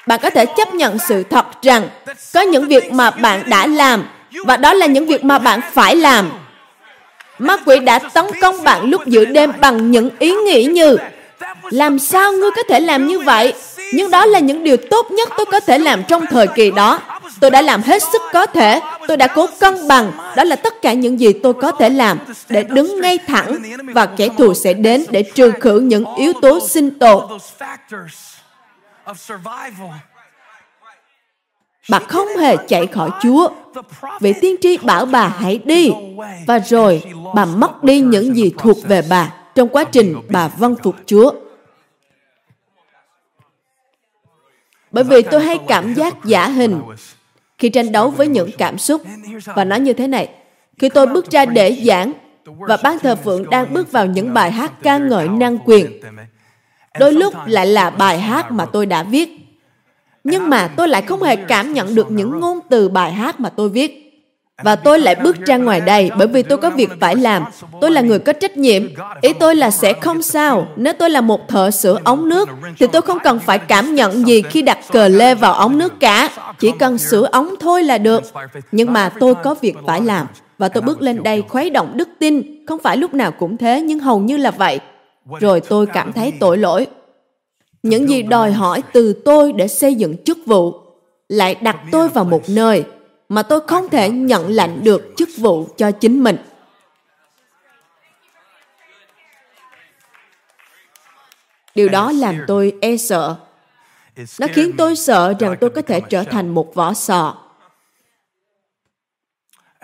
Bạn 0.07 0.21
có 0.23 0.31
thể 0.31 0.47
chấp 0.47 0.75
nhận 0.75 0.99
sự 1.09 1.23
thật 1.23 1.47
rằng 1.63 1.89
có 2.35 2.41
những 2.41 2.69
việc 2.69 2.93
mà 2.93 3.11
bạn 3.11 3.43
đã 3.47 3.67
làm 3.67 4.05
và 4.47 4.57
đó 4.57 4.73
là 4.73 4.87
những 4.87 5.07
việc 5.07 5.25
mà 5.25 5.39
bạn 5.39 5.61
phải 5.73 5.97
làm. 5.97 6.31
Ma 7.39 7.57
quỷ 7.67 7.79
đã 7.79 7.99
tấn 7.99 8.25
công 8.41 8.65
bạn 8.65 8.85
lúc 8.85 9.07
giữa 9.07 9.25
đêm 9.25 9.53
bằng 9.61 9.91
những 9.91 10.11
ý 10.19 10.35
nghĩ 10.35 10.65
như, 10.65 10.97
làm 11.71 11.99
sao 11.99 12.33
ngươi 12.33 12.51
có 12.57 12.63
thể 12.69 12.81
làm 12.81 13.07
như 13.07 13.19
vậy? 13.19 13.53
Nhưng 13.93 14.11
đó 14.11 14.27
là 14.27 14.39
những 14.39 14.65
điều 14.65 14.77
tốt 14.77 15.11
nhất 15.11 15.29
tôi 15.37 15.47
có 15.47 15.61
thể 15.61 15.79
làm 15.79 16.03
trong 16.09 16.27
thời 16.27 16.47
kỳ 16.47 16.71
đó. 16.71 17.01
Tôi 17.41 17.51
đã 17.51 17.63
làm 17.63 17.83
hết 17.83 18.03
sức 18.03 18.23
có 18.33 18.47
thể. 18.47 18.81
Tôi 19.09 19.17
đã 19.17 19.27
cố 19.27 19.47
cân 19.61 19.89
bằng. 19.89 20.13
Đó 20.37 20.45
là 20.45 20.57
tất 20.57 20.83
cả 20.83 20.93
những 20.93 21.21
gì 21.21 21.33
tôi 21.33 21.55
có 21.55 21.73
thể 21.73 21.91
làm 21.91 22.19
để 22.49 22.63
đứng 22.63 23.01
ngay 23.01 23.19
thẳng 23.27 23.63
và 23.95 24.07
kẻ 24.07 24.29
thù 24.39 24.55
sẽ 24.55 24.75
đến 24.75 25.05
để 25.11 25.23
trừ 25.23 25.53
khử 25.61 25.81
những 25.81 26.05
yếu 26.17 26.33
tố 26.43 26.61
sinh 26.69 26.99
tồn. 26.99 27.39
Bà 31.91 31.99
không 31.99 32.29
hề 32.37 32.57
chạy 32.69 32.87
khỏi 32.87 33.11
Chúa. 33.23 33.49
Vị 34.21 34.33
tiên 34.41 34.57
tri 34.61 34.79
bảo 34.79 35.07
bà 35.07 35.29
hãy 35.29 35.61
đi. 35.65 35.93
Và 36.47 36.59
rồi 36.59 37.03
bà 37.35 37.45
mất 37.45 37.85
đi 37.85 38.01
những 38.01 38.37
gì 38.37 38.53
thuộc 38.59 38.77
về 38.83 39.03
bà 39.11 39.33
trong 39.55 39.69
quá 39.69 39.85
trình 39.85 40.21
bà 40.29 40.49
vâng 40.49 40.77
phục 40.83 40.97
Chúa. 41.07 41.33
Bởi 44.91 45.05
vì 45.05 45.23
tôi 45.23 45.45
hay 45.45 45.59
cảm 45.69 45.95
giác 45.95 46.25
giả 46.25 46.49
hình 46.49 46.83
khi 47.65 47.71
tranh 47.71 47.93
đấu 47.93 48.11
với 48.11 48.27
những 48.27 48.51
cảm 48.59 48.79
xúc. 48.79 49.03
Và 49.45 49.65
nói 49.65 49.81
như 49.81 49.93
thế 49.93 50.07
này, 50.07 50.29
khi 50.79 50.89
tôi 50.89 51.07
bước 51.07 51.31
ra 51.31 51.45
để 51.45 51.83
giảng 51.85 52.13
và 52.45 52.77
ban 52.83 52.99
thờ 52.99 53.17
phượng 53.17 53.51
đang 53.51 53.75
bước 53.75 53.93
vào 53.93 54.07
những 54.07 54.35
bài 54.35 54.53
hát 54.53 54.73
ca 54.83 54.99
ngợi 54.99 55.29
năng 55.29 55.59
quyền, 55.59 56.01
đôi 56.99 57.13
lúc 57.13 57.35
lại 57.47 57.67
là 57.67 57.91
bài 57.91 58.19
hát 58.21 58.53
mà 58.53 58.65
tôi 58.65 58.87
đã 58.87 59.03
viết. 59.03 59.29
Nhưng 60.25 60.51
mà 60.51 60.69
tôi 60.69 60.89
lại 60.89 61.03
không 61.03 61.23
hề 61.23 61.37
cảm 61.37 61.73
nhận 61.73 61.95
được 61.95 62.11
những 62.11 62.41
ngôn 62.41 62.59
từ 62.71 62.89
bài 62.89 63.13
hát 63.13 63.41
mà 63.41 63.49
tôi 63.49 63.69
viết. 63.69 64.04
Và 64.63 64.77
tôi 64.77 64.99
lại 64.99 65.15
bước 65.15 65.37
ra 65.47 65.57
ngoài 65.57 65.81
đây 65.81 66.11
bởi 66.19 66.27
vì 66.27 66.43
tôi 66.43 66.59
có 66.59 66.71
việc 66.71 66.91
phải 67.01 67.17
làm. 67.17 67.45
Tôi 67.81 67.91
là 67.91 68.01
người 68.01 68.19
có 68.19 68.33
trách 68.33 68.57
nhiệm. 68.57 68.83
Ý 69.21 69.33
tôi 69.33 69.55
là 69.57 69.71
sẽ 69.71 69.93
không 69.93 70.23
sao. 70.23 70.67
Nếu 70.77 70.93
tôi 70.93 71.11
là 71.11 71.21
một 71.21 71.49
thợ 71.49 71.71
sửa 71.71 71.99
ống 72.05 72.29
nước, 72.29 72.49
thì 72.79 72.87
tôi 72.93 73.03
không 73.03 73.19
cần 73.25 73.39
phải 73.39 73.59
cảm 73.59 73.95
nhận 73.95 74.27
gì 74.27 74.43
khi 74.43 74.63
đặt 74.63 74.79
cờ 74.93 75.09
lê 75.09 75.35
vào 75.35 75.55
ống 75.55 75.79
nước 75.79 76.01
cả. 76.01 76.29
Chỉ 76.59 76.73
cần 76.79 76.99
sửa 76.99 77.29
ống 77.33 77.55
thôi 77.61 77.83
là 77.83 77.99
được. 77.99 78.23
Nhưng 78.73 78.93
mà 78.93 79.09
tôi 79.21 79.35
có 79.35 79.55
việc 79.61 79.77
phải 79.87 80.01
làm. 80.01 80.27
Và 80.59 80.69
tôi 80.69 80.83
bước 80.83 81.03
lên 81.03 81.23
đây 81.23 81.43
khuấy 81.49 81.71
động 81.71 81.93
đức 81.95 82.09
tin. 82.19 82.65
Không 82.67 82.79
phải 82.79 82.97
lúc 82.97 83.15
nào 83.15 83.31
cũng 83.33 83.57
thế, 83.57 83.81
nhưng 83.81 83.99
hầu 83.99 84.19
như 84.19 84.37
là 84.37 84.51
vậy. 84.51 84.81
Rồi 85.41 85.61
tôi 85.61 85.87
cảm 85.87 86.13
thấy 86.13 86.33
tội 86.41 86.59
lỗi. 86.59 86.87
Những 87.83 88.09
gì 88.09 88.23
đòi 88.23 88.53
hỏi 88.53 88.83
từ 88.93 89.13
tôi 89.25 89.53
để 89.53 89.69
xây 89.69 89.95
dựng 89.95 90.25
chức 90.25 90.39
vụ 90.47 90.75
lại 91.29 91.55
đặt 91.55 91.77
tôi 91.93 92.09
vào 92.09 92.25
một 92.25 92.43
nơi 92.49 92.85
mà 93.35 93.43
tôi 93.43 93.61
không 93.67 93.89
thể 93.89 94.11
nhận 94.11 94.49
lãnh 94.49 94.85
được 94.85 95.15
chức 95.17 95.29
vụ 95.39 95.69
cho 95.77 95.91
chính 95.91 96.25
mình. 96.25 96.37
Điều 101.75 101.89
đó 101.89 102.13
làm 102.13 102.39
tôi 102.47 102.73
e 102.81 102.97
sợ. 102.97 103.37
Nó 104.41 104.47
khiến 104.53 104.73
tôi 104.79 104.97
sợ 104.97 105.35
rằng 105.39 105.57
tôi 105.61 105.71
có 105.71 105.83
thể 105.83 106.01
trở 106.01 106.25
thành 106.25 106.49
một 106.49 106.75
vỏ 106.75 106.95
sò. 106.95 107.37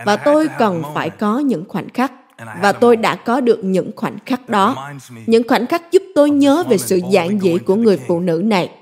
Và 0.05 0.17
tôi 0.17 0.49
cần 0.59 0.83
phải 0.95 1.11
có 1.11 1.39
những 1.39 1.65
khoảnh 1.69 1.89
khắc 1.89 2.13
và 2.61 2.73
tôi 2.73 2.97
đã 2.97 3.17
có 3.17 3.41
được 3.41 3.65
những 3.65 3.91
khoảnh 3.97 4.19
khắc 4.27 4.49
đó. 4.49 4.91
Những 5.27 5.49
khoảnh 5.49 5.67
khắc 5.67 5.93
giúp 5.93 6.03
tôi 6.15 6.31
nhớ 6.31 6.65
về 6.69 6.79
sự 6.79 7.01
giản 7.11 7.41
dị 7.41 7.59
của 7.59 7.75
người 7.75 8.01
phụ 8.09 8.21
nữ 8.21 8.43
này. 8.45 8.73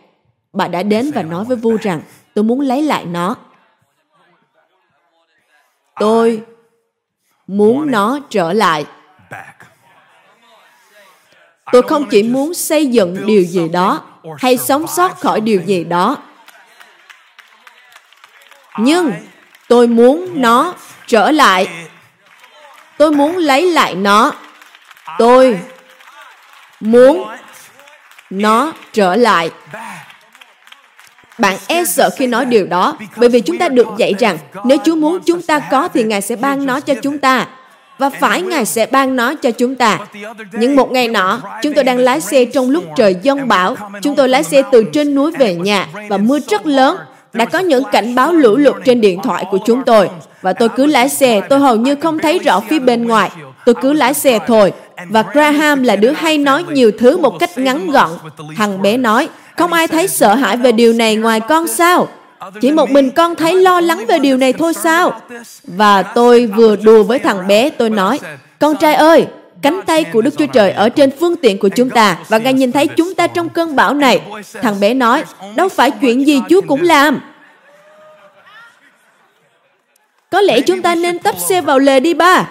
Bà 0.52 0.68
đã 0.68 0.82
đến 0.82 1.10
và 1.14 1.22
nói 1.22 1.44
với 1.44 1.56
vua 1.56 1.76
rằng, 1.82 2.02
tôi 2.34 2.44
muốn 2.44 2.60
lấy 2.60 2.82
lại 2.82 3.04
nó 3.04 3.36
tôi 6.00 6.42
muốn 7.46 7.90
nó 7.90 8.18
trở 8.30 8.52
lại. 8.52 8.86
Tôi 11.72 11.82
không 11.82 12.08
chỉ 12.10 12.22
muốn 12.22 12.54
xây 12.54 12.86
dựng 12.86 13.26
điều 13.26 13.42
gì 13.42 13.68
đó 13.68 14.02
hay 14.38 14.56
sống 14.56 14.86
sót 14.86 15.20
khỏi 15.20 15.40
điều 15.40 15.60
gì 15.62 15.84
đó. 15.84 16.16
Nhưng 18.78 19.12
tôi 19.68 19.86
muốn 19.86 20.42
nó 20.42 20.74
trở 21.06 21.30
lại. 21.30 21.88
Tôi 22.98 23.10
muốn 23.10 23.36
lấy 23.36 23.66
lại 23.72 23.94
nó. 23.94 24.32
Tôi 25.18 25.60
muốn 26.80 27.28
nó 28.30 28.72
trở 28.92 29.16
lại 29.16 29.50
bạn 31.38 31.56
e 31.66 31.84
sợ 31.84 32.10
khi 32.16 32.26
nói 32.26 32.44
điều 32.44 32.66
đó, 32.66 32.96
bởi 33.16 33.28
vì 33.28 33.40
chúng 33.40 33.58
ta 33.58 33.68
được 33.68 33.86
dạy 33.96 34.14
rằng 34.18 34.38
nếu 34.64 34.78
Chúa 34.84 34.96
muốn 34.96 35.18
chúng 35.26 35.42
ta 35.42 35.58
có 35.58 35.88
thì 35.88 36.04
Ngài 36.04 36.20
sẽ 36.20 36.36
ban 36.36 36.66
nó 36.66 36.80
cho 36.80 36.94
chúng 37.02 37.18
ta. 37.18 37.46
Và 37.98 38.10
phải 38.10 38.42
Ngài 38.42 38.64
sẽ 38.64 38.86
ban 38.86 39.16
nó 39.16 39.34
cho 39.34 39.50
chúng 39.50 39.74
ta. 39.74 39.98
Nhưng 40.52 40.76
một 40.76 40.92
ngày 40.92 41.08
nọ, 41.08 41.40
chúng 41.62 41.74
tôi 41.74 41.84
đang 41.84 41.98
lái 41.98 42.20
xe 42.20 42.44
trong 42.44 42.70
lúc 42.70 42.84
trời 42.96 43.16
giông 43.22 43.48
bão. 43.48 43.76
Chúng 44.02 44.14
tôi 44.14 44.28
lái 44.28 44.44
xe 44.44 44.62
từ 44.72 44.84
trên 44.92 45.14
núi 45.14 45.32
về 45.38 45.54
nhà 45.54 45.88
và 46.08 46.16
mưa 46.16 46.38
rất 46.48 46.66
lớn. 46.66 46.96
Đã 47.32 47.44
có 47.44 47.58
những 47.58 47.84
cảnh 47.92 48.14
báo 48.14 48.32
lũ 48.32 48.56
lụt 48.56 48.76
trên 48.84 49.00
điện 49.00 49.20
thoại 49.22 49.44
của 49.50 49.58
chúng 49.66 49.84
tôi. 49.84 50.08
Và 50.42 50.52
tôi 50.52 50.68
cứ 50.68 50.86
lái 50.86 51.08
xe, 51.08 51.40
tôi 51.48 51.58
hầu 51.58 51.76
như 51.76 51.94
không 51.94 52.18
thấy 52.18 52.38
rõ 52.38 52.60
phía 52.60 52.78
bên 52.78 53.06
ngoài. 53.06 53.30
Tôi 53.66 53.74
cứ 53.82 53.92
lái 53.92 54.14
xe 54.14 54.38
thôi. 54.46 54.72
Và 55.06 55.24
Graham 55.32 55.82
là 55.82 55.96
đứa 55.96 56.10
hay 56.10 56.38
nói 56.38 56.64
nhiều 56.70 56.90
thứ 56.98 57.16
một 57.18 57.38
cách 57.38 57.58
ngắn 57.58 57.90
gọn. 57.90 58.10
Thằng 58.56 58.82
bé 58.82 58.96
nói, 58.96 59.28
không 59.56 59.72
ai 59.72 59.88
thấy 59.88 60.08
sợ 60.08 60.34
hãi 60.34 60.56
về 60.56 60.72
điều 60.72 60.92
này 60.92 61.16
ngoài 61.16 61.40
con 61.40 61.68
sao? 61.68 62.08
Chỉ 62.60 62.72
một 62.72 62.90
mình 62.90 63.10
con 63.10 63.34
thấy 63.34 63.54
lo 63.54 63.80
lắng 63.80 64.04
về 64.08 64.18
điều 64.18 64.36
này 64.36 64.52
thôi 64.52 64.74
sao? 64.74 65.20
Và 65.64 66.02
tôi 66.02 66.46
vừa 66.46 66.76
đùa 66.76 67.02
với 67.02 67.18
thằng 67.18 67.46
bé, 67.46 67.70
tôi 67.70 67.90
nói, 67.90 68.20
con 68.58 68.76
trai 68.76 68.94
ơi, 68.94 69.26
cánh 69.62 69.80
tay 69.86 70.04
của 70.04 70.22
Đức 70.22 70.34
Chúa 70.38 70.46
Trời 70.46 70.70
ở 70.70 70.88
trên 70.88 71.10
phương 71.20 71.36
tiện 71.36 71.58
của 71.58 71.68
chúng 71.68 71.90
ta 71.90 72.16
và 72.28 72.38
Ngài 72.38 72.52
nhìn 72.52 72.72
thấy 72.72 72.86
chúng 72.86 73.14
ta 73.14 73.26
trong 73.26 73.48
cơn 73.48 73.76
bão 73.76 73.94
này. 73.94 74.20
Thằng 74.62 74.80
bé 74.80 74.94
nói, 74.94 75.24
đâu 75.56 75.68
phải 75.68 75.90
chuyện 75.90 76.26
gì 76.26 76.40
Chúa 76.48 76.60
cũng 76.60 76.82
làm. 76.82 77.20
Có 80.30 80.40
lẽ 80.40 80.60
chúng 80.60 80.82
ta 80.82 80.94
nên 80.94 81.18
tấp 81.18 81.34
xe 81.48 81.60
vào 81.60 81.78
lề 81.78 82.00
đi 82.00 82.14
ba. 82.14 82.48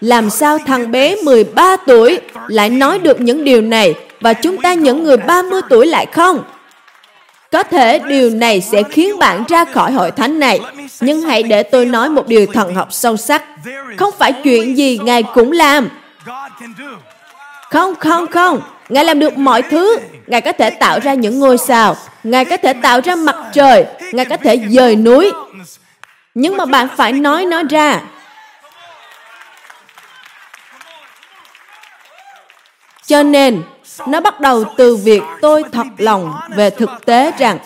Làm 0.00 0.30
sao 0.30 0.58
thằng 0.66 0.90
bé 0.90 1.16
13 1.16 1.76
tuổi 1.86 2.20
lại 2.48 2.70
nói 2.70 2.98
được 2.98 3.20
những 3.20 3.44
điều 3.44 3.60
này 3.60 3.94
và 4.20 4.32
chúng 4.32 4.62
ta 4.62 4.74
những 4.74 5.04
người 5.04 5.16
30 5.16 5.60
tuổi 5.68 5.86
lại 5.86 6.06
không? 6.06 6.44
Có 7.52 7.62
thể 7.62 7.98
điều 7.98 8.30
này 8.30 8.60
sẽ 8.60 8.82
khiến 8.82 9.18
bạn 9.18 9.44
ra 9.48 9.64
khỏi 9.64 9.92
hội 9.92 10.10
thánh 10.10 10.38
này, 10.38 10.60
nhưng 11.00 11.20
hãy 11.20 11.42
để 11.42 11.62
tôi 11.62 11.84
nói 11.84 12.08
một 12.10 12.26
điều 12.26 12.46
thần 12.46 12.74
học 12.74 12.88
sâu 12.90 13.16
sắc. 13.16 13.42
Không 13.96 14.14
phải 14.18 14.32
chuyện 14.44 14.76
gì 14.76 14.98
Ngài 14.98 15.22
cũng 15.22 15.52
làm. 15.52 15.88
Không, 17.70 17.94
không, 17.94 18.26
không. 18.26 18.60
Ngài 18.88 19.04
làm 19.04 19.18
được 19.18 19.38
mọi 19.38 19.62
thứ. 19.62 19.98
Ngài 20.26 20.40
có 20.40 20.52
thể 20.52 20.70
tạo 20.70 21.00
ra 21.00 21.14
những 21.14 21.38
ngôi 21.38 21.58
sao. 21.58 21.96
Ngài 22.24 22.44
có 22.44 22.56
thể 22.56 22.72
tạo 22.72 23.00
ra 23.00 23.14
mặt 23.14 23.36
trời. 23.52 23.84
Ngài 24.12 24.24
có 24.24 24.36
thể 24.36 24.58
dời 24.70 24.96
núi. 24.96 25.32
Nhưng 26.34 26.56
mà 26.56 26.64
bạn 26.66 26.88
phải 26.96 27.12
nói 27.12 27.46
nó 27.46 27.62
ra. 27.70 28.00
Cho 33.06 33.22
nên, 33.22 33.62
nó 34.06 34.20
bắt 34.20 34.40
đầu 34.40 34.64
từ 34.76 34.96
việc 34.96 35.22
tôi 35.40 35.62
thật 35.72 35.86
lòng 35.98 36.32
về 36.56 36.70
thực 36.70 36.90
tế 37.06 37.32
rằng 37.38 37.58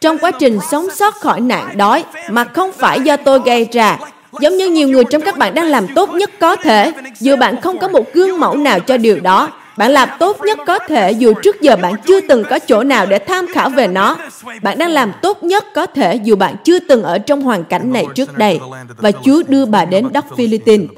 trong 0.00 0.18
quá 0.18 0.30
trình 0.30 0.58
sống 0.70 0.86
sót 0.94 1.14
khỏi 1.14 1.40
nạn 1.40 1.76
đói 1.76 2.04
mà 2.30 2.44
không 2.44 2.72
phải 2.72 3.00
do 3.00 3.16
tôi 3.16 3.40
gây 3.44 3.68
ra, 3.72 3.98
giống 4.40 4.56
như 4.56 4.70
nhiều 4.70 4.88
người 4.88 5.04
trong 5.04 5.22
các 5.22 5.38
bạn 5.38 5.54
đang 5.54 5.66
làm 5.66 5.86
tốt 5.94 6.10
nhất 6.10 6.30
có 6.40 6.56
thể, 6.56 6.92
dù 7.20 7.36
bạn 7.36 7.60
không 7.60 7.78
có 7.78 7.88
một 7.88 8.12
gương 8.12 8.40
mẫu 8.40 8.56
nào 8.56 8.80
cho 8.80 8.96
điều 8.96 9.20
đó, 9.20 9.48
bạn 9.76 9.90
làm 9.90 10.08
tốt 10.18 10.40
nhất 10.40 10.58
có 10.66 10.78
thể 10.78 11.12
dù 11.12 11.32
trước 11.42 11.60
giờ 11.60 11.76
bạn 11.76 11.94
chưa 12.06 12.20
từng 12.20 12.44
có 12.50 12.58
chỗ 12.58 12.82
nào 12.82 13.06
để 13.06 13.18
tham 13.18 13.46
khảo 13.54 13.68
về 13.68 13.86
nó. 13.86 14.16
Bạn 14.62 14.78
đang 14.78 14.90
làm 14.90 15.12
tốt 15.22 15.42
nhất 15.42 15.64
có 15.74 15.86
thể 15.86 16.14
dù 16.14 16.36
bạn 16.36 16.56
chưa 16.64 16.78
từng 16.78 17.02
ở 17.02 17.18
trong 17.18 17.42
hoàn 17.42 17.64
cảnh 17.64 17.92
này 17.92 18.06
trước 18.14 18.38
đây. 18.38 18.60
Và 18.96 19.10
Chúa 19.24 19.42
đưa 19.48 19.66
bà 19.66 19.84
đến 19.84 20.08
đất 20.12 20.24
Philippines. 20.36 20.90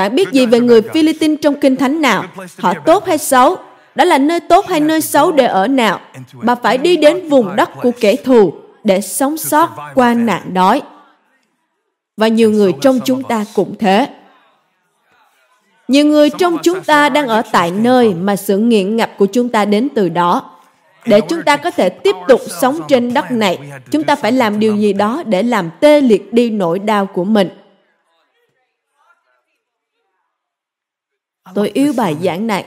Bạn 0.00 0.14
biết 0.14 0.32
gì 0.32 0.46
về 0.46 0.60
người 0.60 0.82
Philippines 0.82 1.38
trong 1.42 1.60
Kinh 1.60 1.76
Thánh 1.76 2.00
nào? 2.00 2.24
Họ 2.58 2.74
tốt 2.86 3.06
hay 3.06 3.18
xấu? 3.18 3.56
Đó 3.94 4.04
là 4.04 4.18
nơi 4.18 4.40
tốt 4.40 4.66
hay 4.68 4.80
nơi 4.80 5.00
xấu 5.00 5.32
để 5.32 5.46
ở 5.46 5.68
nào? 5.68 6.00
Bà 6.32 6.54
phải 6.54 6.78
đi 6.78 6.96
đến 6.96 7.28
vùng 7.28 7.56
đất 7.56 7.70
của 7.82 7.90
kẻ 8.00 8.16
thù 8.16 8.52
để 8.84 9.00
sống 9.00 9.36
sót 9.36 9.68
qua 9.94 10.14
nạn 10.14 10.54
đói. 10.54 10.82
Và 12.16 12.28
nhiều 12.28 12.50
người 12.50 12.72
trong 12.80 13.00
chúng 13.04 13.22
ta 13.22 13.44
cũng 13.54 13.74
thế. 13.78 14.08
Nhiều 15.88 16.06
người 16.06 16.30
trong 16.30 16.58
chúng 16.62 16.80
ta 16.80 17.08
đang 17.08 17.28
ở 17.28 17.42
tại 17.52 17.70
nơi 17.70 18.14
mà 18.14 18.36
sự 18.36 18.58
nghiện 18.58 18.96
ngập 18.96 19.10
của 19.18 19.26
chúng 19.26 19.48
ta 19.48 19.64
đến 19.64 19.88
từ 19.94 20.08
đó. 20.08 20.50
Để 21.06 21.20
chúng 21.20 21.42
ta 21.42 21.56
có 21.56 21.70
thể 21.70 21.88
tiếp 21.88 22.16
tục 22.28 22.40
sống 22.60 22.80
trên 22.88 23.14
đất 23.14 23.30
này, 23.30 23.58
chúng 23.90 24.04
ta 24.04 24.16
phải 24.16 24.32
làm 24.32 24.58
điều 24.58 24.76
gì 24.76 24.92
đó 24.92 25.22
để 25.26 25.42
làm 25.42 25.70
tê 25.80 26.00
liệt 26.00 26.32
đi 26.32 26.50
nỗi 26.50 26.78
đau 26.78 27.06
của 27.06 27.24
mình. 27.24 27.48
Tôi 31.54 31.70
yêu 31.74 31.92
bài 31.96 32.16
giảng 32.22 32.46
này 32.46 32.66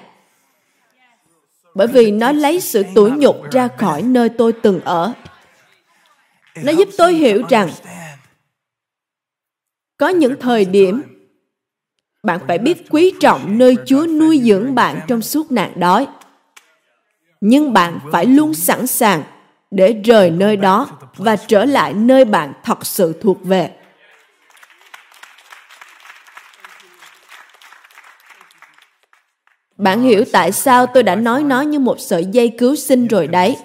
bởi 1.75 1.88
vì 1.88 2.12
nó 2.12 2.31
lấy 2.31 2.62
sự 2.62 2.83
tủi 2.95 3.12
nhục 3.12 3.36
ra 3.51 3.67
khỏi 3.77 4.01
nơi 4.01 4.29
tôi 4.29 4.53
từng 4.53 4.81
ở. 4.81 5.13
Nó 6.63 6.71
giúp 6.71 6.89
tôi 6.97 7.13
hiểu 7.13 7.43
rằng, 7.49 7.69
có 9.97 10.09
những 10.09 10.36
thời 10.39 10.65
điểm, 10.65 11.01
bạn 12.23 12.39
phải 12.47 12.57
biết 12.57 12.77
quý 12.89 13.13
trọng 13.19 13.57
nơi 13.57 13.75
Chúa 13.86 14.05
nuôi 14.07 14.41
dưỡng 14.43 14.75
bạn 14.75 14.99
trong 15.07 15.21
suốt 15.21 15.51
nạn 15.51 15.71
đói. 15.75 16.07
Nhưng 17.41 17.73
bạn 17.73 17.99
phải 18.12 18.25
luôn 18.25 18.53
sẵn 18.53 18.88
sàng 18.88 19.23
để 19.71 20.01
rời 20.03 20.31
nơi 20.31 20.57
đó 20.57 20.88
và 21.17 21.36
trở 21.36 21.65
lại 21.65 21.93
nơi 21.93 22.25
bạn 22.25 22.53
thật 22.63 22.86
sự 22.86 23.13
thuộc 23.21 23.43
về. 23.43 23.71
Bạn 29.77 30.01
hiểu 30.01 30.23
tại 30.31 30.51
sao 30.51 30.86
tôi 30.86 31.03
đã 31.03 31.15
nói 31.15 31.43
nó 31.43 31.62
như 31.62 31.79
một 31.79 31.99
sợi 31.99 32.25
dây 32.25 32.49
cứu 32.49 32.75
sinh 32.75 33.07
rồi 33.07 33.27
đấy. 33.27 33.57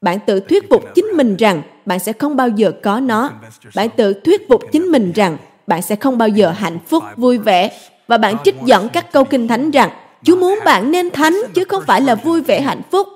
Bạn 0.00 0.18
tự 0.26 0.40
thuyết 0.40 0.70
phục 0.70 0.84
chính 0.94 1.06
mình 1.06 1.36
rằng 1.36 1.62
bạn 1.86 1.98
sẽ 1.98 2.12
không 2.12 2.36
bao 2.36 2.48
giờ 2.48 2.72
có 2.82 3.00
nó. 3.00 3.30
Bạn 3.74 3.88
tự 3.96 4.12
thuyết 4.12 4.48
phục 4.48 4.62
chính 4.72 4.82
mình 4.82 5.12
rằng 5.12 5.36
bạn 5.66 5.82
sẽ 5.82 5.96
không 5.96 6.18
bao 6.18 6.28
giờ 6.28 6.50
hạnh 6.50 6.78
phúc, 6.86 7.04
vui 7.16 7.38
vẻ. 7.38 7.70
Và 8.08 8.18
bạn 8.18 8.36
trích 8.44 8.56
dẫn 8.64 8.88
các 8.88 9.12
câu 9.12 9.24
kinh 9.24 9.48
thánh 9.48 9.70
rằng 9.70 9.90
Chúa 10.24 10.36
muốn 10.36 10.58
bạn 10.64 10.90
nên 10.90 11.10
thánh 11.10 11.34
chứ 11.54 11.64
không 11.64 11.82
phải 11.86 12.00
là 12.00 12.14
vui 12.14 12.40
vẻ 12.40 12.60
hạnh 12.60 12.82
phúc. 12.90 13.08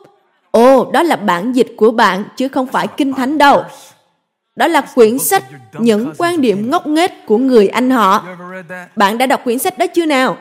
Ồ, 0.51 0.91
đó 0.93 1.03
là 1.03 1.17
bản 1.17 1.53
dịch 1.53 1.69
của 1.77 1.91
bạn 1.91 2.25
chứ 2.37 2.49
không 2.49 2.67
phải 2.67 2.87
kinh 2.97 3.13
thánh 3.13 3.39
đâu. 3.39 3.63
Đó 4.57 4.67
là 4.67 4.81
quyển 4.81 5.19
sách 5.19 5.45
Những 5.79 6.13
quan 6.19 6.41
điểm 6.41 6.71
ngốc 6.71 6.87
nghếch 6.87 7.27
của 7.27 7.39
người 7.39 7.69
anh 7.69 7.91
họ. 7.91 8.27
Bạn 8.97 9.19
đã 9.19 9.27
đọc 9.27 9.41
quyển 9.45 9.59
sách 9.59 9.79
đó 9.79 9.87
chưa 9.87 10.07
nào? 10.07 10.37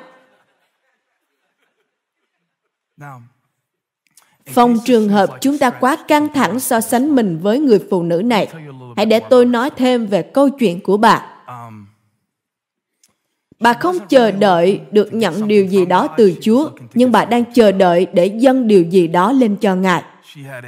Phòng 4.54 4.78
trường 4.86 5.10
hợp 5.10 5.30
chúng 5.42 5.58
ta 5.58 5.70
quá 5.70 5.98
căng 6.08 6.34
thẳng 6.34 6.60
so 6.60 6.82
sánh 6.82 7.16
mình 7.16 7.40
với 7.42 7.60
người 7.60 7.80
phụ 7.90 8.04
nữ 8.04 8.22
này. 8.22 8.48
Hãy 8.96 9.06
để 9.06 9.20
tôi 9.20 9.46
nói 9.46 9.70
thêm 9.70 10.06
về 10.06 10.22
câu 10.22 10.50
chuyện 10.50 10.80
của 10.80 10.98
bà. 10.98 11.26
Bà 13.60 13.74
không 13.74 13.98
chờ 14.10 14.32
đợi 14.32 14.82
được 14.92 15.14
nhận 15.14 15.48
điều 15.48 15.66
gì 15.66 15.86
đó 15.86 16.08
từ 16.18 16.34
Chúa, 16.42 16.70
nhưng 16.94 17.12
bà 17.12 17.26
đang 17.26 17.44
chờ 17.54 17.72
đợi 17.72 18.08
để 18.14 18.26
dâng 18.26 18.68
điều 18.68 18.84
gì 18.84 19.08
đó 19.08 19.32
lên 19.32 19.56
cho 19.56 19.76
Ngài. 19.76 20.04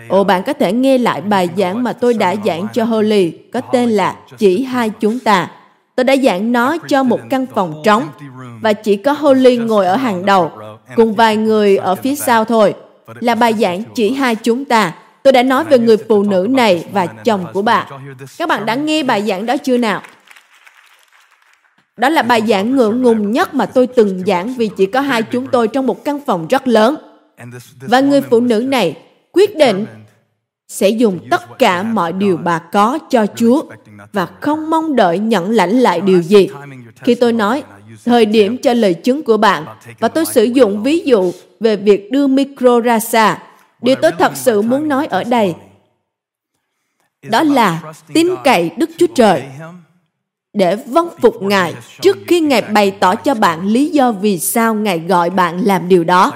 Ồ, 0.09 0.23
bạn 0.23 0.43
có 0.43 0.53
thể 0.53 0.73
nghe 0.73 0.97
lại 0.97 1.21
bài 1.21 1.49
giảng 1.57 1.83
mà 1.83 1.93
tôi 1.93 2.13
đã 2.13 2.35
giảng 2.45 2.67
cho 2.73 2.83
Holly, 2.83 3.31
có 3.53 3.61
tên 3.61 3.89
là 3.89 4.15
Chỉ 4.37 4.63
hai 4.63 4.89
chúng 4.89 5.19
ta. 5.19 5.51
Tôi 5.95 6.03
đã 6.03 6.15
giảng 6.23 6.51
nó 6.51 6.77
cho 6.77 7.03
một 7.03 7.19
căn 7.29 7.45
phòng 7.45 7.81
trống, 7.83 8.07
và 8.61 8.73
chỉ 8.73 8.97
có 8.97 9.11
Holly 9.11 9.57
ngồi 9.57 9.85
ở 9.85 9.95
hàng 9.95 10.25
đầu, 10.25 10.51
cùng 10.95 11.13
vài 11.13 11.37
người 11.37 11.77
ở 11.77 11.95
phía 11.95 12.15
sau 12.15 12.45
thôi. 12.45 12.73
Là 13.19 13.35
bài 13.35 13.53
giảng 13.53 13.83
Chỉ 13.95 14.11
hai 14.11 14.35
chúng 14.35 14.65
ta. 14.65 14.93
Tôi 15.23 15.33
đã 15.33 15.43
nói 15.43 15.63
về 15.63 15.79
người 15.79 15.97
phụ 15.97 16.23
nữ 16.23 16.47
này 16.49 16.85
và 16.91 17.05
chồng 17.05 17.45
của 17.53 17.61
bà. 17.61 17.87
Các 18.37 18.49
bạn 18.49 18.65
đã 18.65 18.75
nghe 18.75 19.03
bài 19.03 19.21
giảng 19.27 19.45
đó 19.45 19.57
chưa 19.57 19.77
nào? 19.77 20.01
Đó 21.97 22.09
là 22.09 22.21
bài 22.21 22.43
giảng 22.47 22.75
ngượng 22.75 23.01
ngùng 23.01 23.31
nhất 23.31 23.53
mà 23.53 23.65
tôi 23.65 23.87
từng 23.87 24.23
giảng 24.27 24.53
vì 24.53 24.69
chỉ 24.77 24.85
có 24.85 25.01
hai 25.01 25.23
chúng 25.23 25.47
tôi 25.47 25.67
trong 25.67 25.87
một 25.87 26.03
căn 26.05 26.19
phòng 26.25 26.47
rất 26.47 26.67
lớn. 26.67 26.95
Và 27.81 27.99
người 27.99 28.21
phụ 28.21 28.39
nữ 28.39 28.59
này 28.59 28.97
quyết 29.31 29.57
định 29.57 29.85
sẽ 30.67 30.89
dùng 30.89 31.19
tất 31.31 31.59
cả 31.59 31.83
mọi 31.83 32.13
điều 32.13 32.37
bà 32.37 32.59
có 32.59 32.99
cho 33.09 33.25
Chúa 33.35 33.63
và 34.13 34.27
không 34.41 34.69
mong 34.69 34.95
đợi 34.95 35.19
nhận 35.19 35.51
lãnh 35.51 35.79
lại 35.79 36.01
điều 36.01 36.21
gì. 36.21 36.49
Khi 37.03 37.15
tôi 37.15 37.33
nói 37.33 37.63
thời 38.05 38.25
điểm 38.25 38.57
cho 38.57 38.73
lời 38.73 38.93
chứng 38.93 39.23
của 39.23 39.37
bạn 39.37 39.65
và 39.99 40.07
tôi 40.07 40.25
sử 40.25 40.43
dụng 40.43 40.83
ví 40.83 40.99
dụ 40.99 41.31
về 41.59 41.75
việc 41.75 42.11
đưa 42.11 42.27
micro 42.27 42.79
ra 42.79 42.99
xa, 42.99 43.39
điều 43.81 43.95
tôi 43.95 44.11
thật 44.19 44.31
sự 44.35 44.61
muốn 44.61 44.87
nói 44.87 45.07
ở 45.07 45.23
đây 45.23 45.55
đó 47.23 47.43
là 47.43 47.93
tin 48.13 48.27
cậy 48.43 48.71
Đức 48.77 48.89
Chúa 48.97 49.07
Trời 49.15 49.43
để 50.53 50.75
vâng 50.75 51.09
phục 51.21 51.41
Ngài 51.41 51.73
trước 52.01 52.17
khi 52.27 52.39
Ngài 52.39 52.61
bày 52.61 52.91
tỏ 52.91 53.15
cho 53.15 53.33
bạn 53.33 53.67
lý 53.67 53.89
do 53.89 54.11
vì 54.11 54.39
sao 54.39 54.73
Ngài 54.73 54.99
gọi 54.99 55.29
bạn 55.29 55.59
làm 55.65 55.89
điều 55.89 56.03
đó. 56.03 56.31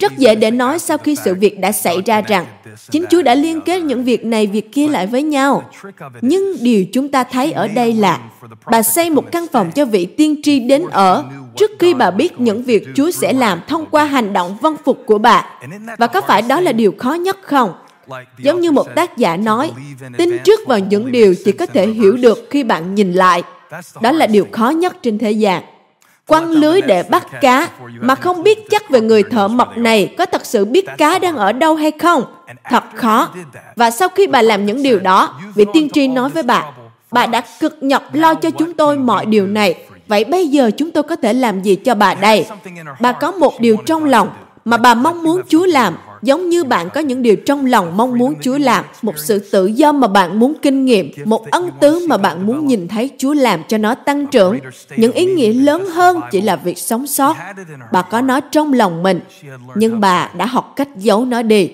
Rất 0.00 0.18
dễ 0.18 0.34
để 0.34 0.50
nói 0.50 0.78
sau 0.78 0.98
khi 0.98 1.16
sự 1.24 1.34
việc 1.34 1.60
đã 1.60 1.72
xảy 1.72 2.02
ra 2.06 2.20
rằng 2.20 2.46
chính 2.90 3.04
Chúa 3.10 3.22
đã 3.22 3.34
liên 3.34 3.60
kết 3.60 3.80
những 3.82 4.04
việc 4.04 4.24
này 4.24 4.46
việc 4.46 4.72
kia 4.72 4.88
lại 4.88 5.06
với 5.06 5.22
nhau. 5.22 5.70
Nhưng 6.20 6.56
điều 6.60 6.84
chúng 6.92 7.08
ta 7.08 7.24
thấy 7.24 7.52
ở 7.52 7.68
đây 7.68 7.92
là 7.92 8.20
bà 8.70 8.82
xây 8.82 9.10
một 9.10 9.32
căn 9.32 9.46
phòng 9.52 9.70
cho 9.70 9.84
vị 9.84 10.06
tiên 10.06 10.40
tri 10.42 10.58
đến 10.58 10.82
ở 10.90 11.24
trước 11.56 11.70
khi 11.78 11.94
bà 11.94 12.10
biết 12.10 12.40
những 12.40 12.62
việc 12.62 12.86
Chúa 12.94 13.10
sẽ 13.10 13.32
làm 13.32 13.60
thông 13.68 13.86
qua 13.90 14.04
hành 14.04 14.32
động 14.32 14.56
vâng 14.60 14.76
phục 14.84 15.02
của 15.06 15.18
bà. 15.18 15.46
Và 15.98 16.06
có 16.06 16.20
phải 16.20 16.42
đó 16.42 16.60
là 16.60 16.72
điều 16.72 16.94
khó 16.98 17.14
nhất 17.14 17.38
không? 17.42 17.72
Giống 18.38 18.60
như 18.60 18.70
một 18.70 18.94
tác 18.94 19.16
giả 19.16 19.36
nói, 19.36 19.72
tin 20.18 20.38
trước 20.44 20.60
vào 20.66 20.78
những 20.78 21.12
điều 21.12 21.34
chỉ 21.44 21.52
có 21.52 21.66
thể 21.66 21.86
hiểu 21.86 22.16
được 22.16 22.46
khi 22.50 22.64
bạn 22.64 22.94
nhìn 22.94 23.12
lại. 23.12 23.42
Đó 24.02 24.12
là 24.12 24.26
điều 24.26 24.46
khó 24.52 24.70
nhất 24.70 24.96
trên 25.02 25.18
thế 25.18 25.30
gian. 25.30 25.62
Quăng 26.26 26.50
lưới 26.50 26.80
để 26.80 27.02
bắt 27.02 27.26
cá 27.40 27.68
mà 28.00 28.14
không 28.14 28.42
biết 28.42 28.70
chắc 28.70 28.90
về 28.90 29.00
người 29.00 29.22
thợ 29.22 29.48
mộc 29.48 29.78
này 29.78 30.14
có 30.18 30.26
thật 30.26 30.46
sự 30.46 30.64
biết 30.64 30.86
cá 30.98 31.18
đang 31.18 31.36
ở 31.36 31.52
đâu 31.52 31.74
hay 31.74 31.90
không. 31.90 32.24
Thật 32.64 32.84
khó. 32.94 33.28
Và 33.76 33.90
sau 33.90 34.08
khi 34.08 34.26
bà 34.26 34.42
làm 34.42 34.66
những 34.66 34.82
điều 34.82 34.98
đó, 34.98 35.40
vị 35.54 35.64
tiên 35.72 35.88
tri 35.92 36.08
nói 36.08 36.30
với 36.30 36.42
bà, 36.42 36.64
bà 37.10 37.26
đã 37.26 37.42
cực 37.60 37.78
nhọc 37.80 38.02
lo 38.12 38.34
cho 38.34 38.50
chúng 38.50 38.74
tôi 38.74 38.98
mọi 38.98 39.26
điều 39.26 39.46
này. 39.46 39.74
Vậy 40.08 40.24
bây 40.24 40.48
giờ 40.48 40.70
chúng 40.76 40.90
tôi 40.90 41.02
có 41.02 41.16
thể 41.16 41.32
làm 41.32 41.62
gì 41.62 41.76
cho 41.76 41.94
bà 41.94 42.14
đây? 42.14 42.46
Bà 43.00 43.12
có 43.12 43.30
một 43.30 43.60
điều 43.60 43.76
trong 43.86 44.04
lòng 44.04 44.28
mà 44.64 44.76
bà 44.76 44.94
mong 44.94 45.22
muốn 45.22 45.40
Chúa 45.48 45.66
làm 45.66 45.94
giống 46.22 46.48
như 46.48 46.64
bạn 46.64 46.88
có 46.94 47.00
những 47.00 47.22
điều 47.22 47.36
trong 47.36 47.66
lòng 47.66 47.96
mong 47.96 48.18
muốn 48.18 48.34
Chúa 48.42 48.58
làm, 48.58 48.84
một 49.02 49.18
sự 49.18 49.38
tự 49.38 49.66
do 49.66 49.92
mà 49.92 50.08
bạn 50.08 50.38
muốn 50.38 50.54
kinh 50.62 50.84
nghiệm, 50.84 51.10
một 51.24 51.50
ân 51.50 51.70
tứ 51.80 52.06
mà 52.08 52.16
bạn 52.16 52.46
muốn 52.46 52.66
nhìn 52.66 52.88
thấy 52.88 53.10
Chúa 53.18 53.34
làm 53.34 53.60
cho 53.68 53.78
nó 53.78 53.94
tăng 53.94 54.26
trưởng. 54.26 54.58
Những 54.96 55.12
ý 55.12 55.34
nghĩa 55.34 55.52
lớn 55.52 55.86
hơn 55.86 56.20
chỉ 56.30 56.40
là 56.40 56.56
việc 56.56 56.78
sống 56.78 57.06
sót. 57.06 57.36
Bà 57.92 58.02
có 58.02 58.20
nó 58.20 58.40
trong 58.40 58.72
lòng 58.72 59.02
mình, 59.02 59.20
nhưng 59.74 60.00
bà 60.00 60.30
đã 60.36 60.46
học 60.46 60.72
cách 60.76 60.88
giấu 60.96 61.24
nó 61.24 61.42
đi. 61.42 61.70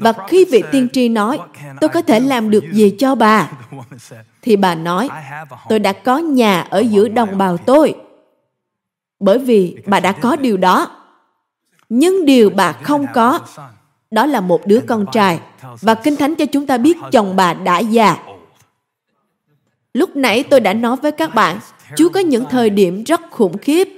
Và 0.00 0.12
khi 0.28 0.44
vị 0.44 0.62
tiên 0.72 0.88
tri 0.92 1.08
nói, 1.08 1.38
tôi 1.80 1.88
có 1.88 2.02
thể 2.02 2.20
làm 2.20 2.50
được 2.50 2.64
gì 2.72 2.90
cho 2.98 3.14
bà? 3.14 3.50
Thì 4.42 4.56
bà 4.56 4.74
nói, 4.74 5.08
tôi 5.68 5.78
đã 5.78 5.92
có 5.92 6.18
nhà 6.18 6.60
ở 6.60 6.78
giữa 6.78 7.08
đồng 7.08 7.38
bào 7.38 7.56
tôi. 7.56 7.94
Bởi 9.20 9.38
vì 9.38 9.76
bà 9.86 10.00
đã 10.00 10.12
có 10.12 10.36
điều 10.36 10.56
đó. 10.56 10.90
Nhưng 11.88 12.24
điều 12.24 12.50
bà 12.50 12.72
không 12.72 13.06
có 13.14 13.40
đó 14.10 14.26
là 14.26 14.40
một 14.40 14.66
đứa 14.66 14.80
con 14.86 15.06
trai. 15.12 15.40
Và 15.80 15.94
Kinh 15.94 16.16
Thánh 16.16 16.34
cho 16.34 16.46
chúng 16.46 16.66
ta 16.66 16.78
biết 16.78 16.96
chồng 17.12 17.36
bà 17.36 17.54
đã 17.54 17.78
già. 17.78 18.16
Lúc 19.94 20.16
nãy 20.16 20.44
tôi 20.50 20.60
đã 20.60 20.74
nói 20.74 20.96
với 20.96 21.12
các 21.12 21.34
bạn, 21.34 21.58
Chúa 21.96 22.08
có 22.08 22.20
những 22.20 22.44
thời 22.50 22.70
điểm 22.70 23.04
rất 23.04 23.20
khủng 23.30 23.58
khiếp. 23.58 23.88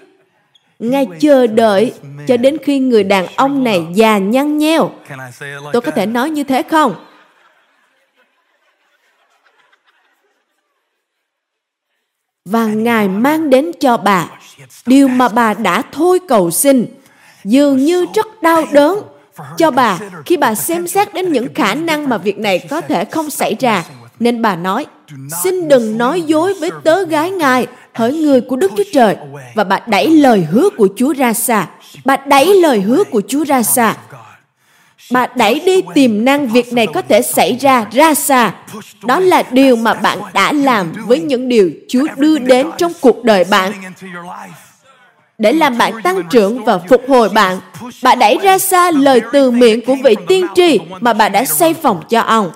Ngài 0.78 1.06
chờ 1.20 1.46
đợi 1.46 1.94
cho 2.26 2.36
đến 2.36 2.56
khi 2.62 2.78
người 2.78 3.04
đàn 3.04 3.26
ông 3.36 3.64
này 3.64 3.86
già 3.94 4.18
nhăn 4.18 4.58
nheo. 4.58 4.90
Tôi 5.72 5.82
có 5.82 5.90
thể 5.90 6.06
nói 6.06 6.30
như 6.30 6.44
thế 6.44 6.62
không? 6.62 6.94
Và 12.44 12.66
Ngài 12.66 13.08
mang 13.08 13.50
đến 13.50 13.70
cho 13.80 13.96
bà 13.96 14.30
điều 14.86 15.08
mà 15.08 15.28
bà 15.28 15.54
đã 15.54 15.82
thôi 15.92 16.18
cầu 16.28 16.50
xin, 16.50 16.86
dường 17.44 17.76
như 17.76 18.06
rất 18.14 18.42
đau 18.42 18.64
đớn 18.72 18.98
cho 19.56 19.70
bà 19.70 19.98
khi 20.26 20.36
bà 20.36 20.54
xem 20.54 20.86
xét 20.86 21.14
đến 21.14 21.32
những 21.32 21.54
khả 21.54 21.74
năng 21.74 22.08
mà 22.08 22.18
việc 22.18 22.38
này 22.38 22.58
có 22.70 22.80
thể 22.80 23.04
không 23.04 23.30
xảy 23.30 23.56
ra. 23.60 23.84
Nên 24.20 24.42
bà 24.42 24.56
nói, 24.56 24.86
xin 25.42 25.68
đừng 25.68 25.98
nói 25.98 26.22
dối 26.22 26.54
với 26.54 26.70
tớ 26.84 27.04
gái 27.04 27.30
ngài, 27.30 27.66
hỡi 27.92 28.12
người 28.12 28.40
của 28.40 28.56
Đức 28.56 28.72
Chúa 28.76 28.84
Trời. 28.92 29.16
Và 29.54 29.64
bà 29.64 29.80
đẩy 29.86 30.08
lời 30.08 30.46
hứa 30.50 30.68
của 30.76 30.88
Chúa 30.96 31.12
ra 31.12 31.32
xa. 31.32 31.66
Bà 32.04 32.16
đẩy 32.16 32.54
lời 32.54 32.80
hứa 32.80 33.04
của 33.04 33.22
Chúa 33.28 33.44
ra 33.44 33.62
xa. 33.62 33.96
Bà 35.12 35.26
đẩy 35.34 35.60
đi 35.60 35.82
tiềm 35.94 36.24
năng 36.24 36.48
việc 36.48 36.72
này 36.72 36.86
có 36.86 37.02
thể 37.02 37.22
xảy 37.22 37.56
ra 37.60 37.86
ra 37.92 38.14
xa. 38.14 38.54
Đó 39.04 39.20
là 39.20 39.42
điều 39.50 39.76
mà 39.76 39.94
bạn 39.94 40.18
đã 40.32 40.52
làm 40.52 40.92
với 41.06 41.20
những 41.20 41.48
điều 41.48 41.70
Chúa 41.88 42.06
đưa 42.16 42.38
đến 42.38 42.70
trong 42.78 42.92
cuộc 43.00 43.24
đời 43.24 43.44
bạn 43.50 43.72
để 45.40 45.52
làm 45.52 45.78
bạn 45.78 46.02
tăng 46.02 46.22
trưởng 46.30 46.64
và 46.64 46.78
phục 46.78 47.02
hồi 47.08 47.28
bạn. 47.28 47.60
Bà 48.02 48.14
đẩy 48.14 48.38
ra 48.42 48.58
xa 48.58 48.90
lời 48.90 49.20
từ 49.32 49.50
miệng 49.50 49.84
của 49.86 49.94
vị 50.04 50.16
tiên 50.28 50.46
tri 50.54 50.78
mà 51.00 51.12
bà 51.12 51.28
đã 51.28 51.44
xây 51.44 51.74
phòng 51.74 52.02
cho 52.08 52.20
ông. 52.20 52.50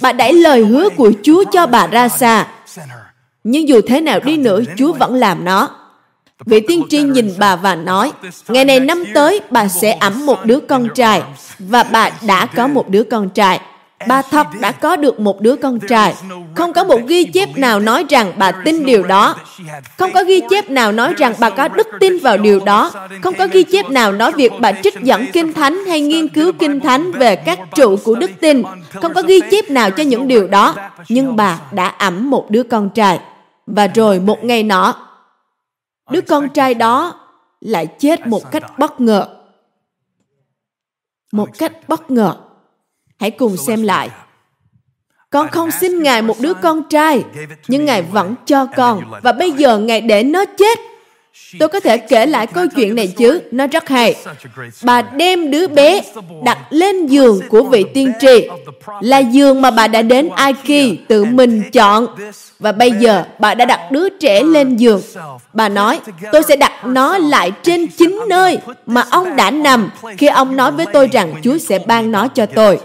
Bà 0.00 0.12
đẩy 0.12 0.32
lời 0.32 0.64
hứa 0.64 0.88
của 0.88 1.12
Chúa 1.22 1.44
cho 1.52 1.66
bà 1.66 1.86
ra 1.86 2.08
xa. 2.08 2.46
Nhưng 3.44 3.68
dù 3.68 3.80
thế 3.86 4.00
nào 4.00 4.20
đi 4.20 4.36
nữa, 4.36 4.60
Chúa 4.76 4.92
vẫn 4.92 5.14
làm 5.14 5.44
nó. 5.44 5.68
Vị 6.46 6.60
tiên 6.68 6.82
tri 6.88 7.02
nhìn 7.02 7.34
bà 7.38 7.56
và 7.56 7.74
nói, 7.74 8.12
ngày 8.48 8.64
này 8.64 8.80
năm 8.80 9.04
tới 9.14 9.40
bà 9.50 9.68
sẽ 9.68 9.92
ẵm 9.92 10.26
một 10.26 10.44
đứa 10.44 10.60
con 10.60 10.88
trai 10.94 11.22
và 11.58 11.82
bà 11.82 12.10
đã 12.26 12.46
có 12.46 12.66
một 12.66 12.88
đứa 12.88 13.02
con 13.02 13.28
trai. 13.28 13.60
Bà 14.08 14.22
thật 14.22 14.46
đã 14.60 14.72
có 14.72 14.96
được 14.96 15.20
một 15.20 15.40
đứa 15.40 15.56
con 15.56 15.78
trai. 15.88 16.14
Không 16.54 16.72
có 16.72 16.84
một 16.84 17.00
ghi 17.06 17.24
chép 17.24 17.56
nào 17.56 17.80
nói 17.80 18.04
rằng 18.08 18.32
bà 18.36 18.52
tin 18.52 18.86
điều 18.86 19.02
đó. 19.02 19.36
Không 19.98 20.12
có 20.12 20.24
ghi 20.24 20.42
chép 20.50 20.70
nào 20.70 20.92
nói 20.92 21.14
rằng 21.16 21.34
bà 21.38 21.50
có 21.50 21.68
đức 21.68 21.86
tin 22.00 22.18
vào 22.18 22.38
điều 22.38 22.60
đó. 22.60 22.90
Không 23.22 23.34
có 23.34 23.46
ghi 23.52 23.62
chép 23.62 23.90
nào 23.90 24.12
nói 24.12 24.32
việc 24.32 24.52
bà 24.60 24.72
trích 24.72 24.94
dẫn 25.02 25.26
kinh 25.32 25.52
thánh 25.52 25.84
hay 25.86 26.00
nghiên 26.00 26.28
cứu 26.28 26.52
kinh 26.58 26.80
thánh 26.80 27.12
về 27.12 27.36
các 27.36 27.58
trụ 27.74 27.96
của 28.04 28.14
đức 28.14 28.30
tin. 28.40 28.62
Không 29.02 29.14
có 29.14 29.22
ghi 29.22 29.40
chép 29.50 29.70
nào 29.70 29.90
cho 29.90 30.02
những 30.02 30.28
điều 30.28 30.48
đó. 30.48 30.74
Nhưng 31.08 31.36
bà 31.36 31.60
đã 31.72 31.88
ẩm 31.88 32.30
một 32.30 32.50
đứa 32.50 32.62
con 32.62 32.90
trai. 32.90 33.20
Và 33.66 33.86
rồi 33.86 34.20
một 34.20 34.44
ngày 34.44 34.62
nọ, 34.62 34.94
đứa 36.10 36.20
con 36.20 36.48
trai 36.48 36.74
đó 36.74 37.20
lại 37.60 37.86
chết 37.86 38.26
một 38.26 38.50
cách 38.50 38.78
bất 38.78 39.00
ngờ. 39.00 39.26
Một 41.32 41.48
cách 41.58 41.88
bất 41.88 42.10
ngờ. 42.10 42.36
Hãy 43.20 43.30
cùng 43.30 43.56
xem 43.56 43.82
lại. 43.82 44.10
Con 45.30 45.48
không 45.48 45.70
xin 45.70 46.02
Ngài 46.02 46.22
một 46.22 46.40
đứa 46.40 46.54
con 46.54 46.82
trai, 46.88 47.24
nhưng 47.68 47.84
Ngài 47.84 48.02
vẫn 48.02 48.34
cho 48.46 48.66
con, 48.76 49.02
và 49.22 49.32
bây 49.32 49.50
giờ 49.50 49.78
Ngài 49.78 50.00
để 50.00 50.22
nó 50.22 50.44
chết 50.44 50.78
Tôi 51.58 51.68
có 51.68 51.80
thể 51.80 51.98
kể 51.98 52.26
lại 52.26 52.46
câu 52.46 52.66
chuyện 52.76 52.94
này 52.94 53.06
chứ, 53.06 53.40
nó 53.50 53.66
rất 53.66 53.88
hay. 53.88 54.14
Bà 54.82 55.02
đem 55.02 55.50
đứa 55.50 55.66
bé 55.66 56.00
đặt 56.44 56.58
lên 56.70 57.06
giường 57.06 57.40
của 57.48 57.62
vị 57.62 57.84
tiên 57.94 58.12
tri, 58.20 58.48
là 59.00 59.18
giường 59.18 59.62
mà 59.62 59.70
bà 59.70 59.88
đã 59.88 60.02
đến 60.02 60.28
Ai 60.28 60.52
Kỳ 60.52 60.98
tự 61.08 61.24
mình 61.24 61.62
chọn. 61.72 62.06
Và 62.58 62.72
bây 62.72 62.90
giờ 62.90 63.24
bà 63.38 63.54
đã 63.54 63.64
đặt 63.64 63.80
đứa 63.90 64.08
trẻ 64.08 64.42
lên 64.42 64.76
giường. 64.76 65.02
Bà 65.52 65.68
nói, 65.68 66.00
tôi 66.32 66.42
sẽ 66.42 66.56
đặt 66.56 66.72
nó 66.84 67.18
lại 67.18 67.52
trên 67.62 67.86
chính 67.86 68.20
nơi 68.28 68.58
mà 68.86 69.04
ông 69.10 69.36
đã 69.36 69.50
nằm 69.50 69.90
khi 70.18 70.26
ông 70.26 70.56
nói 70.56 70.72
với 70.72 70.86
tôi 70.92 71.08
rằng 71.12 71.34
Chúa 71.42 71.58
sẽ 71.58 71.78
ban 71.78 72.12
nó 72.12 72.28
cho 72.28 72.46
tôi. 72.46 72.78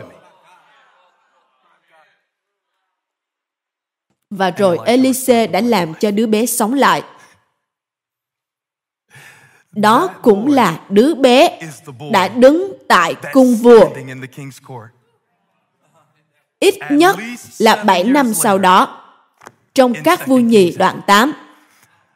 Và 4.32 4.52
rồi 4.52 4.78
Elise 4.86 5.48
đã 5.48 5.62
làm 5.62 5.94
cho 5.94 6.12
đứa 6.12 6.28
bé 6.28 6.46
sống 6.46 6.74
lại 6.74 7.04
đó 9.72 10.08
cũng 10.22 10.54
là 10.54 10.80
đứa 10.89 11.15
bé 11.15 11.60
đã 12.12 12.28
đứng 12.28 12.74
tại 12.88 13.15
cung 13.34 13.56
vua. 13.56 13.89
Ít 16.60 16.76
nhất 16.89 17.15
là 17.58 17.84
7 17.84 18.04
năm 18.04 18.34
sau 18.34 18.58
đó, 18.58 19.02
trong 19.74 19.94
các 20.04 20.28
vua 20.28 20.39
nhì 20.39 20.76
đoạn 20.78 21.02
8, 21.08 21.34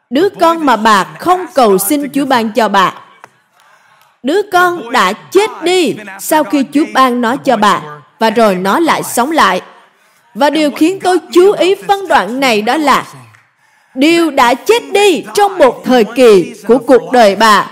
đứa 0.09 0.29
con 0.39 0.65
mà 0.65 0.75
bà 0.75 1.03
không 1.19 1.45
cầu 1.53 1.77
xin 1.77 2.09
Chúa 2.13 2.25
ban 2.25 2.51
cho 2.51 2.69
bà. 2.69 3.01
Đứa 4.23 4.41
con 4.51 4.91
đã 4.91 5.13
chết 5.13 5.49
đi 5.63 5.95
sau 6.19 6.43
khi 6.43 6.65
Chúa 6.73 6.85
ban 6.93 7.21
nó 7.21 7.35
cho 7.35 7.57
bà, 7.57 7.81
và 8.19 8.29
rồi 8.29 8.55
nó 8.55 8.79
lại 8.79 9.03
sống 9.03 9.31
lại. 9.31 9.61
Và 10.35 10.49
điều 10.49 10.71
khiến 10.71 10.99
tôi 11.03 11.17
chú 11.33 11.51
ý 11.51 11.75
phân 11.87 12.07
đoạn 12.07 12.39
này 12.39 12.61
đó 12.61 12.77
là 12.77 13.05
điều 13.95 14.31
đã 14.31 14.53
chết 14.53 14.83
đi 14.91 15.23
trong 15.33 15.57
một 15.57 15.85
thời 15.85 16.03
kỳ 16.03 16.53
của 16.67 16.77
cuộc 16.77 17.11
đời 17.11 17.35
bà 17.35 17.71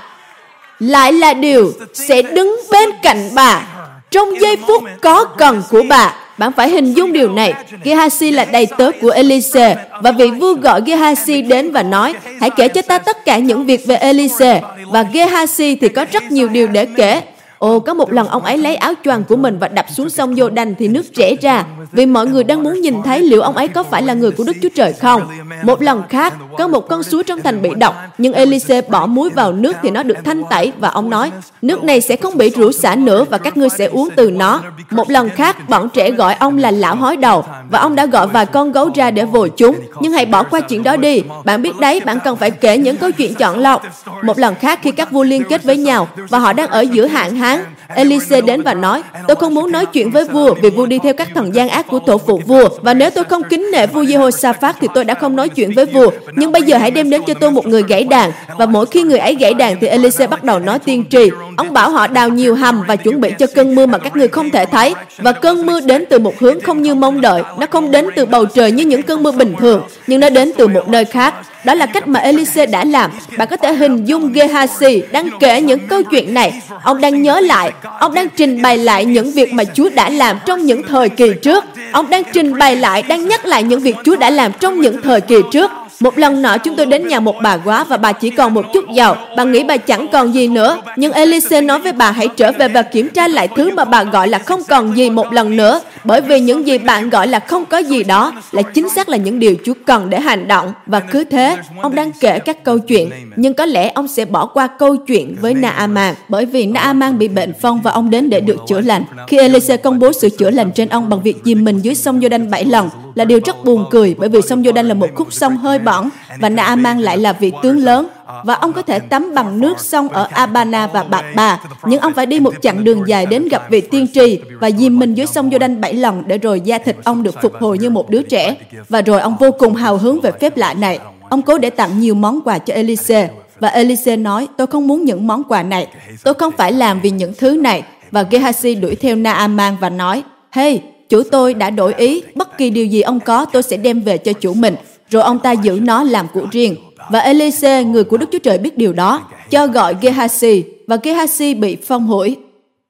lại 0.80 1.13
là 1.13 1.34
điều 1.34 1.71
sẽ 1.93 2.21
đứng 2.21 2.60
bên 2.71 2.89
cạnh 3.04 3.30
bà 3.36 3.67
trong 4.12 4.41
giây 4.41 4.58
phút 4.67 4.84
có 5.02 5.26
cần 5.26 5.63
của 5.69 5.84
bà 5.89 6.13
bạn 6.38 6.52
phải 6.52 6.69
hình 6.69 6.93
dung 6.93 7.13
điều 7.13 7.32
này. 7.34 7.54
Gehazi 7.84 8.34
là 8.34 8.45
đầy 8.45 8.67
tớ 8.78 8.91
của 9.02 9.10
Elise 9.10 9.76
và 10.02 10.12
vị 10.12 10.28
vua 10.28 10.54
gọi 10.54 10.82
Gehazi 10.82 11.47
đến 11.47 11.71
và 11.71 11.84
nói, 11.84 12.13
hãy 12.41 12.49
kể 12.49 12.67
cho 12.67 12.82
ta 12.82 12.97
tất 12.97 13.26
cả 13.26 13.38
những 13.38 13.65
việc 13.65 13.86
về 13.86 13.95
Elise. 13.95 14.62
Và 14.88 15.04
Gehazi 15.04 15.78
thì 15.82 15.89
có 15.89 16.06
rất 16.12 16.32
nhiều 16.32 16.47
điều 16.47 16.67
để 16.67 16.88
kể. 16.95 17.21
Ồ, 17.63 17.80
có 17.80 17.93
một 17.93 18.12
lần 18.12 18.28
ông 18.28 18.43
ấy 18.43 18.58
lấy 18.58 18.76
áo 18.76 18.93
choàng 19.06 19.23
của 19.23 19.36
mình 19.36 19.58
và 19.60 19.67
đập 19.67 19.86
xuống 19.89 20.10
sông 20.10 20.34
Vô 20.38 20.49
đành 20.49 20.76
thì 20.80 20.88
nước 20.88 21.15
chảy 21.15 21.38
ra 21.41 21.65
vì 21.91 22.06
mọi 22.06 22.28
người 22.28 22.43
đang 22.43 22.63
muốn 22.63 22.82
nhìn 22.82 23.04
thấy 23.04 23.21
liệu 23.21 23.41
ông 23.41 23.58
ấy 23.58 23.67
có 23.67 23.84
phải 23.84 24.02
là 24.02 24.13
người 24.13 24.32
của 24.32 24.43
Đức 24.43 24.54
Chúa 24.62 24.69
Trời 24.76 24.93
không. 24.93 25.28
Một 25.63 25.82
lần 25.82 26.04
khác, 26.10 26.34
có 26.58 26.67
một 26.67 26.88
con 26.88 27.04
suối 27.04 27.23
trong 27.23 27.41
thành 27.41 27.62
bị 27.62 27.69
độc, 27.78 27.95
nhưng 28.17 28.34
Elise 28.34 28.82
bỏ 28.82 29.06
muối 29.06 29.30
vào 29.30 29.54
nước 29.54 29.76
thì 29.84 29.91
nó 29.91 30.04
được 30.04 30.17
thanh 30.26 30.43
tẩy 30.49 30.71
và 30.80 30.89
ông 30.89 31.10
nói, 31.10 31.32
nước 31.62 31.84
này 31.84 32.02
sẽ 32.02 32.15
không 32.15 32.38
bị 32.38 32.49
rủa 32.49 32.71
xả 32.71 32.95
nữa 32.95 33.26
và 33.30 33.38
các 33.38 33.58
ngươi 33.58 33.69
sẽ 33.69 33.86
uống 33.86 34.10
từ 34.15 34.32
nó. 34.32 34.62
Một 34.89 35.10
lần 35.10 35.30
khác, 35.30 35.69
bọn 35.69 35.89
trẻ 35.89 36.12
gọi 36.12 36.34
ông 36.34 36.58
là 36.58 36.71
lão 36.71 36.95
hói 36.95 37.17
đầu 37.17 37.45
và 37.69 37.80
ông 37.80 37.95
đã 37.95 38.06
gọi 38.06 38.28
vài 38.28 38.45
con 38.45 38.71
gấu 38.71 38.89
ra 38.95 39.12
để 39.12 39.26
vồ 39.26 39.47
chúng. 39.47 39.76
Nhưng 40.02 40.12
hãy 40.12 40.26
bỏ 40.26 40.43
qua 40.43 40.60
chuyện 40.60 40.84
đó 40.84 40.95
đi. 40.95 41.23
Bạn 41.45 41.62
biết 41.62 41.78
đấy, 41.80 41.99
bạn 42.06 42.19
cần 42.23 42.36
phải 42.36 42.52
kể 42.52 42.78
những 42.78 42.97
câu 42.97 43.12
chuyện 43.12 43.36
chọn 43.36 43.60
lọc. 43.60 43.84
Một 44.23 44.39
lần 44.39 44.56
khác 44.56 44.80
khi 44.82 44.91
các 44.91 45.12
vua 45.12 45.23
liên 45.23 45.43
kết 45.49 45.63
với 45.63 45.78
nhau 45.78 46.08
và 46.30 46.39
họ 46.39 46.54
đang 46.54 46.69
ở 46.69 46.82
giữa 46.82 47.08
hạn 47.08 47.36
hắn. 47.58 47.66
Elise 47.96 48.42
đến 48.42 48.62
và 48.62 48.74
nói, 48.74 49.02
tôi 49.28 49.36
không 49.36 49.54
muốn 49.54 49.72
nói 49.72 49.86
chuyện 49.86 50.12
với 50.12 50.26
vua 50.26 50.54
vì 50.54 50.70
vua 50.70 50.86
đi 50.86 51.00
theo 51.04 51.13
các 51.13 51.28
thần 51.36 51.56
gian 51.56 51.70
ác 51.70 51.88
của 51.88 52.00
tổ 52.00 52.18
phụ 52.18 52.42
vua. 52.46 52.70
Và 52.82 52.94
nếu 52.94 53.10
tôi 53.10 53.24
không 53.24 53.44
kính 53.50 53.72
nể 53.72 53.88
vua 53.88 54.04
Jehoshaphat 54.04 54.74
thì 54.82 54.88
tôi 54.94 55.04
đã 55.04 55.13
không 55.13 55.36
nói 55.36 55.50
chuyện 55.50 55.72
với 55.76 55.86
vua. 55.86 56.10
Nhưng 56.36 56.52
bây 56.52 56.62
giờ 56.62 56.78
hãy 56.78 56.92
đem 56.92 57.10
đến 57.10 57.22
cho 57.28 57.34
tôi 57.34 57.52
một 57.52 57.68
người 57.68 57.84
gãy 57.88 58.04
đàn. 58.04 58.32
Và 58.58 58.66
mỗi 58.66 58.86
khi 58.86 59.04
người 59.04 59.20
ấy 59.20 59.36
gãy 59.36 59.54
đàn 59.54 59.80
thì 59.80 59.88
Elise 59.88 60.28
bắt 60.28 60.44
đầu 60.44 60.60
nói 60.60 60.80
tiên 60.80 61.04
tri. 61.10 61.30
Ông 61.58 61.74
bảo 61.74 61.89
họ 61.89 62.08
đào 62.08 62.30
nhiều 62.30 62.56
hầm 62.56 62.84
và 62.88 62.96
chuẩn 62.96 63.22
bị 63.22 63.32
cho 63.39 63.48
cơn 63.56 63.76
mưa 63.76 63.86
mà 63.86 63.98
các 63.98 64.16
người 64.16 64.28
không 64.28 64.50
thể 64.50 64.66
thấy. 64.66 64.94
Và 65.18 65.32
cơn 65.32 65.66
mưa 65.66 65.80
đến 65.82 66.06
từ 66.10 66.20
một 66.20 66.39
hướng 66.39 66.62
không 66.62 66.82
như 66.82 66.96
mong 66.96 67.22
đợi. 67.22 67.42
Nó 67.60 67.66
không 67.70 67.92
đến 67.92 68.08
từ 68.16 68.26
bầu 68.26 68.46
trời 68.46 68.72
như 68.72 68.86
những 68.86 69.04
cơn 69.04 69.24
mưa 69.24 69.32
bình 69.32 69.54
thường, 69.60 69.82
nhưng 70.08 70.20
nó 70.20 70.30
đến 70.30 70.52
từ 70.58 70.68
một 70.68 70.88
nơi 70.88 71.06
khác. 71.06 71.34
Đó 71.63 71.74
là 71.74 71.86
cách 71.86 72.08
mà 72.08 72.20
Elise 72.20 72.66
đã 72.66 72.84
làm. 72.84 73.12
Bạn 73.38 73.48
có 73.52 73.58
thể 73.58 73.74
hình 73.74 74.06
dung 74.06 74.34
Gehazi 74.34 75.02
đang 75.12 75.30
kể 75.39 75.62
những 75.62 75.88
câu 75.88 76.04
chuyện 76.04 76.34
này. 76.34 76.62
Ông 76.84 77.02
đang 77.02 77.22
nhớ 77.22 77.39
lại, 77.43 77.71
ông 77.99 78.13
đang 78.13 78.27
trình 78.29 78.62
bày 78.62 78.77
lại 78.77 79.06
những 79.06 79.32
việc 79.32 79.53
mà 79.53 79.63
Chúa 79.63 79.89
đã 79.95 80.10
làm 80.10 80.38
trong 80.45 80.65
những 80.65 80.84
thời 80.84 81.10
kỳ 81.10 81.34
trước. 81.41 81.63
Ông 81.91 82.10
đang 82.10 82.23
trình 82.34 82.58
bày 82.58 82.75
lại, 82.75 83.01
đang 83.01 83.27
nhắc 83.27 83.45
lại 83.45 83.63
những 83.63 83.79
việc 83.79 83.95
Chúa 84.03 84.15
đã 84.15 84.29
làm 84.29 84.51
trong 84.60 84.82
những 84.82 85.01
thời 85.01 85.21
kỳ 85.21 85.36
trước. 85.51 85.71
Một 86.04 86.18
lần 86.18 86.42
nọ 86.42 86.58
chúng 86.58 86.76
tôi 86.76 86.86
đến 86.86 87.08
nhà 87.08 87.20
một 87.20 87.36
bà 87.42 87.58
quá 87.58 87.84
và 87.84 87.98
bà 87.98 88.12
chỉ 88.12 88.30
còn 88.30 88.54
một 88.54 88.66
chút 88.74 88.86
giàu 88.94 89.18
Bà 89.38 89.44
nghĩ 89.44 89.63
bà 89.63 89.78
chẳng 89.78 90.08
còn 90.12 90.34
gì 90.34 90.48
nữa. 90.48 90.78
Nhưng 90.96 91.12
Elise 91.12 91.62
nói 91.62 91.80
với 91.80 91.92
bà 91.92 92.12
hãy 92.12 92.28
trở 92.28 92.52
về 92.52 92.68
và 92.68 92.82
kiểm 92.82 93.10
tra 93.10 93.28
lại 93.28 93.48
thứ 93.56 93.72
mà 93.76 93.86
bà 93.86 94.04
gọi 94.04 94.28
là 94.28 94.39
không 94.39 94.62
còn 94.70 94.98
gì 94.98 95.10
một 95.10 95.34
lần 95.34 95.56
nữa. 95.56 95.82
Bởi 96.04 96.22
vì 96.22 96.39
những 96.39 96.68
gì 96.68 96.78
bạn 96.78 97.10
gọi 97.10 97.28
là 97.28 97.39
không 97.39 97.66
có 97.66 97.78
gì 97.78 98.04
đó 98.04 98.32
là 98.52 98.62
chính 98.62 98.89
xác 98.89 99.10
là 99.10 99.18
những 99.18 99.39
điều 99.39 99.56
Chúa 99.66 99.74
cần 99.86 100.10
để 100.10 100.20
hành 100.20 100.48
động. 100.48 100.74
Và 100.86 101.00
cứ 101.00 101.24
thế, 101.24 101.58
ông 101.82 101.96
đang 101.96 102.12
kể 102.20 102.39
các 102.39 102.63
câu 102.63 102.80
chuyện. 102.80 103.10
Nhưng 103.36 103.54
có 103.54 103.66
lẽ 103.66 103.92
ông 103.96 104.08
sẽ 104.08 104.26
bỏ 104.26 104.46
qua 104.46 104.68
câu 104.68 104.96
chuyện 104.96 105.36
với 105.42 105.54
Naaman. 105.54 106.16
Bởi 106.30 106.46
vì 106.46 106.66
Naaman 106.66 107.18
bị 107.18 107.28
bệnh 107.28 107.54
phong 107.62 107.82
và 107.82 107.92
ông 107.92 108.10
đến 108.10 108.30
để 108.30 108.39
được 108.39 108.58
chữa 108.68 108.82
lành. 108.82 109.04
Khi 109.28 109.38
Elise 109.38 109.78
công 109.78 110.00
bố 110.00 110.12
sự 110.12 110.30
chữa 110.30 110.50
lành 110.50 110.72
trên 110.72 110.89
ông 110.89 111.10
bằng 111.10 111.22
việc 111.22 111.38
dìm 111.44 111.63
mình 111.63 111.80
dưới 111.80 111.96
sông 111.96 112.20
Jordan 112.20 112.50
bảy 112.50 112.66
lần 112.66 112.89
là 113.16 113.26
điều 113.26 113.39
rất 113.46 113.66
buồn 113.66 113.86
cười 113.92 114.16
bởi 114.18 114.30
vì 114.30 114.42
sông 114.42 114.63
Jordan 114.63 114.84
là 114.84 114.94
một 114.94 115.08
khúc 115.16 115.34
sông 115.34 115.58
hơi 115.58 115.80
bỏng 115.93 116.10
và 116.39 116.49
Naaman 116.49 116.99
lại 116.99 117.17
là 117.17 117.34
vị 117.34 117.51
tướng 117.63 117.77
lớn 117.77 118.08
và 118.43 118.53
ông 118.53 118.73
có 118.73 118.82
thể 118.82 118.99
tắm 118.99 119.34
bằng 119.36 119.60
nước 119.60 119.79
sông 119.79 120.10
ở 120.10 120.27
Abana 120.32 120.88
và 120.88 121.03
Bạc 121.03 121.25
Bà. 121.36 121.60
Nhưng 121.86 121.99
ông 121.99 122.13
phải 122.13 122.25
đi 122.25 122.39
một 122.39 122.53
chặng 122.62 122.84
đường 122.84 123.03
dài 123.08 123.25
đến 123.25 123.47
gặp 123.47 123.69
vị 123.69 123.82
tiên 123.82 124.08
tri 124.13 124.39
và 124.60 124.71
dìm 124.71 124.99
mình 124.99 125.13
dưới 125.13 125.25
sông 125.25 125.49
Jordan 125.49 125.79
bảy 125.79 125.93
lần 125.93 126.23
để 126.27 126.38
rồi 126.38 126.62
da 126.62 126.77
thịt 126.77 126.95
ông 127.03 127.23
được 127.23 127.36
phục 127.41 127.53
hồi 127.60 127.77
như 127.77 127.89
một 127.89 128.10
đứa 128.10 128.21
trẻ. 128.21 128.56
Và 128.89 129.01
rồi 129.01 129.21
ông 129.21 129.36
vô 129.39 129.51
cùng 129.51 129.75
hào 129.75 129.97
hứng 129.97 130.21
về 130.21 130.32
phép 130.41 130.58
lạ 130.58 130.73
này. 130.73 130.99
Ông 131.29 131.41
cố 131.41 131.58
để 131.58 131.69
tặng 131.69 131.99
nhiều 131.99 132.15
món 132.15 132.41
quà 132.41 132.58
cho 132.58 132.73
Elise. 132.73 133.29
Và 133.60 133.67
Elise 133.67 134.15
nói, 134.15 134.47
tôi 134.58 134.67
không 134.67 134.88
muốn 134.88 135.06
những 135.06 135.27
món 135.27 135.43
quà 135.43 135.63
này. 135.63 135.88
Tôi 136.23 136.34
không 136.34 136.53
phải 136.58 136.71
làm 136.71 137.01
vì 137.01 137.10
những 137.10 137.34
thứ 137.38 137.58
này. 137.58 137.84
Và 138.12 138.23
Gehazi 138.23 138.82
đuổi 138.82 138.95
theo 138.95 139.15
Naaman 139.15 139.75
và 139.82 139.89
nói, 139.89 140.23
Hey, 140.51 140.82
chủ 141.10 141.23
tôi 141.32 141.53
đã 141.53 141.69
đổi 141.69 141.93
ý, 141.93 142.23
bất 142.36 142.58
kỳ 142.58 142.69
điều 142.69 142.86
gì 142.86 143.01
ông 143.01 143.19
có 143.19 143.45
tôi 143.45 143.63
sẽ 143.63 143.77
đem 143.77 144.01
về 144.01 144.17
cho 144.17 144.34
chủ 144.34 144.53
mình. 144.53 144.75
Rồi 145.13 145.23
ông 145.23 145.39
ta 145.39 145.52
giữ 145.52 145.80
nó 145.82 146.04
làm 146.04 146.28
của 146.34 146.47
riêng. 146.52 146.76
Và 147.10 147.19
Elise, 147.19 147.84
người 147.84 148.04
của 148.04 148.18
Đức 148.18 148.30
Chúa 148.32 148.39
Trời 148.39 148.57
biết 148.57 148.78
điều 148.78 148.93
đó, 148.93 149.30
cho 149.49 149.68
gọi 149.68 149.93
Gehazi 149.93 150.64
và 150.88 150.95
Gehazi 150.95 151.59
bị 151.59 151.78
phong 151.88 152.07
hủi. 152.07 152.38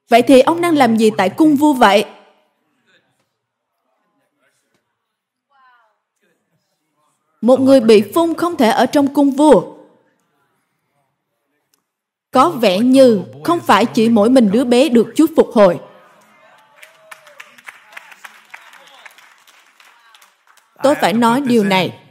Vậy 0.09 0.21
thì 0.21 0.41
ông 0.41 0.61
đang 0.61 0.77
làm 0.77 0.97
gì 0.97 1.11
tại 1.17 1.29
cung 1.29 1.55
vua 1.55 1.73
vậy? 1.73 2.05
Một 7.41 7.59
người 7.59 7.79
bị 7.79 8.03
phun 8.15 8.33
không 8.33 8.55
thể 8.55 8.69
ở 8.69 8.85
trong 8.85 9.13
cung 9.13 9.31
vua. 9.31 9.63
Có 12.31 12.49
vẻ 12.49 12.79
như 12.79 13.21
không 13.43 13.59
phải 13.59 13.85
chỉ 13.85 14.09
mỗi 14.09 14.29
mình 14.29 14.51
đứa 14.51 14.63
bé 14.63 14.89
được 14.89 15.07
Chúa 15.15 15.27
phục 15.35 15.49
hồi. 15.53 15.79
Tôi 20.83 20.95
phải 20.95 21.13
nói 21.13 21.41
điều 21.41 21.63
này 21.63 22.02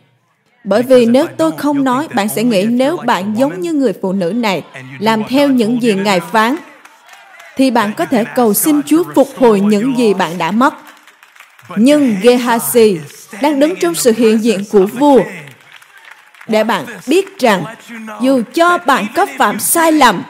bởi 0.64 0.82
vì 0.82 1.06
nếu 1.06 1.26
tôi 1.36 1.52
không 1.58 1.84
nói, 1.84 2.08
bạn 2.14 2.28
sẽ 2.28 2.42
nghĩ 2.42 2.62
nếu 2.62 2.96
bạn 2.96 3.34
giống 3.38 3.60
như 3.60 3.72
người 3.72 3.92
phụ 4.02 4.12
nữ 4.12 4.32
này, 4.32 4.62
làm 4.98 5.24
theo 5.24 5.48
những 5.48 5.82
gì 5.82 5.94
Ngài 5.94 6.20
phán, 6.20 6.56
thì 7.56 7.70
bạn 7.70 7.92
có 7.96 8.06
thể 8.06 8.24
cầu 8.36 8.54
xin 8.54 8.82
Chúa 8.86 9.04
phục 9.14 9.28
hồi 9.38 9.60
những 9.60 9.98
gì 9.98 10.14
bạn 10.14 10.38
đã 10.38 10.50
mất. 10.50 10.74
Nhưng 11.76 12.16
Gehazi 12.22 12.98
đang 13.42 13.60
đứng 13.60 13.74
trong 13.76 13.94
sự 13.94 14.12
hiện 14.16 14.44
diện 14.44 14.64
của 14.72 14.86
vua. 14.86 15.20
để 16.48 16.64
bạn 16.64 16.84
biết 17.06 17.38
rằng 17.38 17.64
dù 18.20 18.42
cho 18.54 18.78
bạn 18.78 19.06
có 19.14 19.26
phạm 19.38 19.60
sai 19.60 19.92
lầm, 19.92 20.22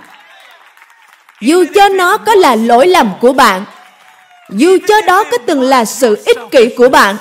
dù 1.41 1.64
cho 1.74 1.89
nó 1.89 2.16
có 2.16 2.35
là 2.35 2.55
lỗi 2.55 2.87
lầm 2.87 3.11
của 3.20 3.33
bạn, 3.33 3.64
dù 4.51 4.78
cho 4.89 5.01
đó 5.07 5.24
có 5.24 5.39
từng 5.47 5.61
là 5.61 5.85
sự 5.85 6.22
ích 6.26 6.39
kỷ 6.51 6.68
của 6.76 6.89
bạn, 6.89 7.16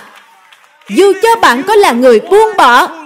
dù 0.90 1.14
cho 1.24 1.30
bạn 1.42 1.64
có 1.64 1.76
là 1.76 1.92
người 1.92 2.20
buông 2.20 2.58
bỏ 2.58 3.01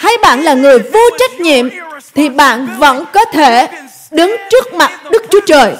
hay 0.00 0.16
bạn 0.22 0.42
là 0.42 0.54
người 0.54 0.78
vô 0.78 1.00
trách 1.18 1.40
nhiệm 1.40 1.68
thì 2.14 2.28
bạn 2.28 2.68
vẫn 2.78 3.04
có 3.12 3.24
thể 3.24 3.68
đứng 4.10 4.36
trước 4.50 4.74
mặt 4.74 4.92
Đức 5.10 5.22
Chúa 5.30 5.40
Trời 5.46 5.74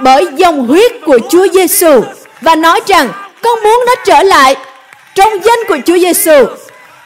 bởi 0.00 0.26
dòng 0.36 0.66
huyết 0.66 0.92
của 1.06 1.18
Chúa 1.30 1.48
Giêsu 1.48 2.02
và 2.40 2.54
nói 2.54 2.80
rằng 2.86 3.08
con 3.42 3.62
muốn 3.62 3.84
nó 3.86 3.94
trở 4.04 4.22
lại 4.22 4.56
trong 5.14 5.44
danh 5.44 5.58
của 5.68 5.78
Chúa 5.86 5.98
Giêsu. 5.98 6.46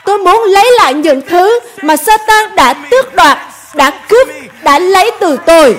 Tôi 0.05 0.19
muốn 0.19 0.43
lấy 0.45 0.71
lại 0.79 0.95
những 0.95 1.21
thứ 1.29 1.61
mà 1.83 1.97
Satan 1.97 2.57
đã 2.57 2.75
tước 2.91 3.15
đoạt, 3.15 3.39
đã 3.75 3.91
cướp 4.09 4.29
đã 4.63 4.79
lấy 4.79 5.11
từ 5.21 5.37
tôi. 5.47 5.77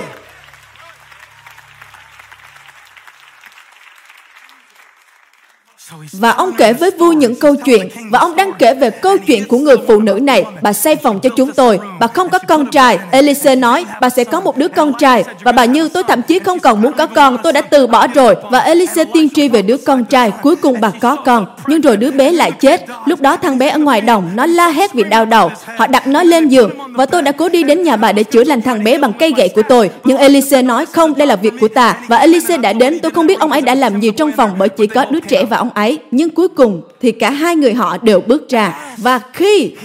Và 6.12 6.32
ông 6.32 6.52
kể 6.58 6.74
với 6.74 6.92
vui 7.00 7.16
những 7.16 7.36
câu 7.36 7.56
chuyện, 7.56 7.90
Và 8.12 8.20
ông 8.20 8.36
đang 8.36 8.52
kể 8.60 8.74
về 8.74 8.90
câu 8.90 9.18
chuyện 9.18 9.48
của 9.48 9.58
người 9.58 9.76
phụ 9.88 10.02
nữ 10.02 10.20
này. 10.22 10.46
Bà 10.62 10.74
xây 10.74 10.96
phòng 10.96 11.20
cho 11.20 11.30
chúng 11.38 11.52
tôi, 11.52 11.80
Bà 12.00 12.08
không 12.08 12.30
có 12.30 12.40
con 12.40 12.72
trai. 12.72 13.00
Elise 13.12 13.56
nói, 13.56 13.86
Bà 14.02 14.10
sẽ 14.10 14.24
có 14.24 14.42
một 14.42 14.58
đứa 14.58 14.68
con 14.68 14.94
trai, 15.00 15.24
Và 15.44 15.52
bà 15.52 15.66
như 15.66 15.90
tôi 15.90 16.04
thậm 16.04 16.22
chí 16.22 16.40
không 16.40 16.60
còn 16.60 16.82
muốn 16.82 16.94
có 16.94 17.08
con, 17.08 17.38
Tôi 17.44 17.54
đã 17.54 17.62
từ 17.62 17.88
bỏ 17.88 18.08
rồi. 18.08 18.36
Và 18.52 18.60
Elise 18.60 19.04
tiên 19.06 19.30
tri 19.30 19.48
về 19.48 19.62
đứa 19.62 19.78
con 19.78 20.06
trai, 20.06 20.32
Cuối 20.42 20.56
cùng 20.56 20.82
bà 20.82 20.92
có 21.02 21.16
con. 21.16 21.46
Nhưng 21.68 21.82
rồi 21.82 21.98
đứa 21.98 22.12
bé 22.12 22.32
lại 22.32 22.52
chết. 22.52 22.86
Lúc 23.06 23.22
đó 23.22 23.38
thằng 23.38 23.58
bé 23.58 23.70
ở 23.70 23.80
ngoài 23.80 24.02
đồng, 24.02 24.30
Nó 24.36 24.46
la 24.46 24.70
hét 24.70 24.94
vì 24.94 25.04
đau 25.04 25.26
đầu. 25.26 25.52
Họ 25.78 25.88
đặt 25.88 26.08
nó 26.08 26.24
lên 26.24 26.48
giường, 26.48 26.72
Và 26.94 27.06
tôi 27.06 27.22
đã 27.22 27.32
cố 27.32 27.50
đi 27.50 27.64
đến 27.64 27.84
nhà 27.84 27.96
bà 27.96 28.12
để 28.12 28.24
chữa 28.24 28.44
lành 28.44 28.62
thằng 28.62 28.84
bé 28.84 28.98
bằng 28.98 29.14
cây 29.20 29.34
gậy 29.38 29.50
của 29.50 29.64
tôi. 29.70 29.90
Nhưng 30.04 30.18
Elise 30.18 30.62
nói, 30.62 30.86
Không, 30.86 31.18
đây 31.18 31.28
là 31.28 31.36
việc 31.36 31.54
của 31.60 31.68
ta. 31.68 31.98
Và 32.08 32.18
Elise 32.18 32.58
đã 32.58 32.74
đến, 32.74 33.00
Tôi 33.00 33.12
không 33.12 33.28
biết 33.28 33.40
ông 33.40 33.52
ấy 33.52 33.62
đã 33.62 33.76
làm 33.76 34.00
gì 34.02 34.12
trong 34.12 34.32
phòng 34.32 34.52
Bởi 34.58 34.70
chỉ 34.70 34.88
có 34.88 35.06
đứa 35.06 35.20
trẻ 35.20 35.44
và 35.50 35.58
ông 35.58 35.70
ấy, 35.76 36.00
nhưng 36.12 36.30
cuối 36.30 36.48
cùng 36.48 36.82
thì 37.02 37.12
cả 37.12 37.30
hai 37.30 37.56
người 37.56 37.74
họ 37.74 37.98
đều 37.98 38.22
bước 38.22 38.50
ra 38.50 38.96
và 38.98 39.20
khi 39.34 39.76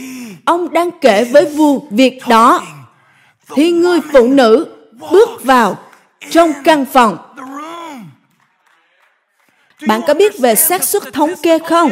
ông 0.44 0.72
đang 0.72 0.90
kể 1.00 1.24
với 1.24 1.44
vua 1.44 1.80
việc 1.90 2.18
đó, 2.28 2.62
thì 3.54 3.72
người 3.72 4.00
phụ 4.12 4.28
nữ 4.28 4.66
bước 5.10 5.44
vào 5.44 5.78
trong 6.30 6.52
căn 6.64 6.84
phòng 6.84 7.18
bạn 9.86 10.00
có 10.06 10.14
biết 10.14 10.38
về 10.38 10.54
xác 10.54 10.84
suất 10.84 11.02
thống 11.12 11.32
kê 11.42 11.58
không 11.58 11.90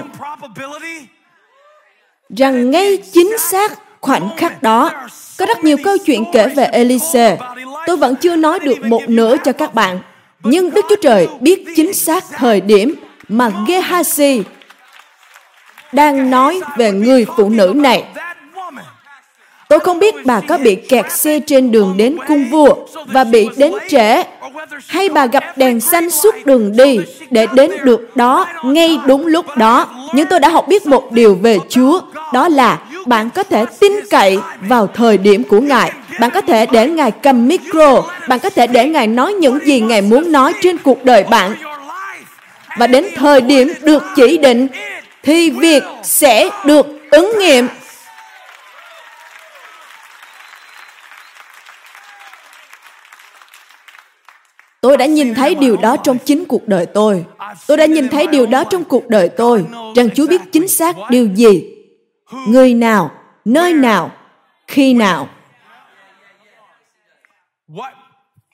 rằng 2.36 2.70
ngay 2.70 2.96
chính 3.12 3.38
xác 3.38 3.78
khoảnh 4.00 4.28
khắc 4.36 4.62
đó, 4.62 4.90
có 5.38 5.46
rất 5.46 5.64
nhiều 5.64 5.76
câu 5.84 5.98
chuyện 5.98 6.24
kể 6.32 6.48
về 6.56 6.64
Elise. 6.64 7.38
Tôi 7.86 7.96
vẫn 7.96 8.16
chưa 8.16 8.36
nói 8.36 8.58
được 8.60 8.84
một 8.84 9.02
nửa 9.08 9.36
cho 9.44 9.52
các 9.52 9.74
bạn. 9.74 9.98
Nhưng 10.42 10.70
Đức 10.70 10.84
Chúa 10.88 10.96
Trời 11.02 11.28
biết 11.40 11.64
chính 11.76 11.94
xác 11.94 12.24
thời 12.32 12.60
điểm 12.60 12.94
mà 13.28 13.50
Gehazi 13.66 14.42
đang 15.92 16.30
nói 16.30 16.60
về 16.76 16.92
người 16.92 17.26
phụ 17.36 17.48
nữ 17.48 17.72
này. 17.76 18.04
Tôi 19.68 19.78
không 19.78 19.98
biết 19.98 20.14
bà 20.26 20.40
có 20.40 20.58
bị 20.58 20.74
kẹt 20.74 21.12
xe 21.12 21.40
trên 21.46 21.70
đường 21.70 21.94
đến 21.96 22.16
cung 22.28 22.44
vua 22.44 22.74
và 23.06 23.24
bị 23.24 23.48
đến 23.56 23.72
trễ 23.88 24.22
hay 24.86 25.08
bà 25.08 25.26
gặp 25.26 25.44
đèn 25.58 25.80
xanh 25.80 26.10
suốt 26.10 26.34
đường 26.44 26.76
đi 26.76 26.98
để 27.30 27.46
đến 27.52 27.70
được 27.84 28.16
đó 28.16 28.46
ngay 28.64 28.98
đúng 29.06 29.26
lúc 29.26 29.56
đó. 29.56 29.86
Nhưng 30.14 30.26
tôi 30.26 30.40
đã 30.40 30.48
học 30.48 30.68
biết 30.68 30.86
một 30.86 31.12
điều 31.12 31.34
về 31.34 31.58
Chúa, 31.68 32.00
đó 32.32 32.48
là 32.48 32.78
bạn 33.06 33.30
có 33.30 33.42
thể 33.42 33.64
tin 33.80 33.92
cậy 34.10 34.38
vào 34.60 34.86
thời 34.86 35.18
điểm 35.18 35.44
của 35.44 35.60
Ngài. 35.60 35.92
Bạn 36.20 36.30
có 36.30 36.40
thể 36.40 36.66
để 36.66 36.88
Ngài 36.88 37.10
cầm 37.10 37.48
micro, 37.48 38.02
bạn 38.28 38.38
có 38.38 38.50
thể 38.50 38.66
để 38.66 38.88
Ngài 38.88 39.06
nói 39.06 39.32
những 39.32 39.58
gì 39.66 39.80
Ngài 39.80 40.02
muốn 40.02 40.32
nói 40.32 40.52
trên 40.62 40.78
cuộc 40.78 41.04
đời 41.04 41.24
bạn 41.30 41.54
và 42.76 42.86
đến 42.86 43.06
thời 43.16 43.40
điểm 43.40 43.72
được 43.82 44.02
chỉ 44.16 44.38
định, 44.38 44.68
thì 45.22 45.50
việc 45.50 45.82
sẽ 46.02 46.50
được 46.64 46.86
ứng 47.10 47.32
nghiệm. 47.38 47.68
Tôi 54.80 54.96
đã 54.96 55.06
nhìn 55.06 55.34
thấy 55.34 55.54
điều 55.54 55.76
đó 55.76 55.96
trong 55.96 56.18
chính 56.18 56.44
cuộc 56.44 56.68
đời 56.68 56.86
tôi. 56.86 57.24
Tôi 57.66 57.76
đã 57.76 57.86
nhìn 57.86 58.08
thấy 58.08 58.26
điều 58.26 58.46
đó 58.46 58.64
trong 58.64 58.84
cuộc 58.84 59.08
đời 59.08 59.28
tôi. 59.28 59.64
Rằng 59.96 60.10
chúa 60.14 60.26
biết 60.26 60.40
chính 60.52 60.68
xác 60.68 60.96
điều 61.10 61.26
gì. 61.34 61.74
Người 62.48 62.74
nào, 62.74 63.10
nơi 63.44 63.72
nào, 63.72 64.10
khi 64.66 64.94
nào. 64.94 65.28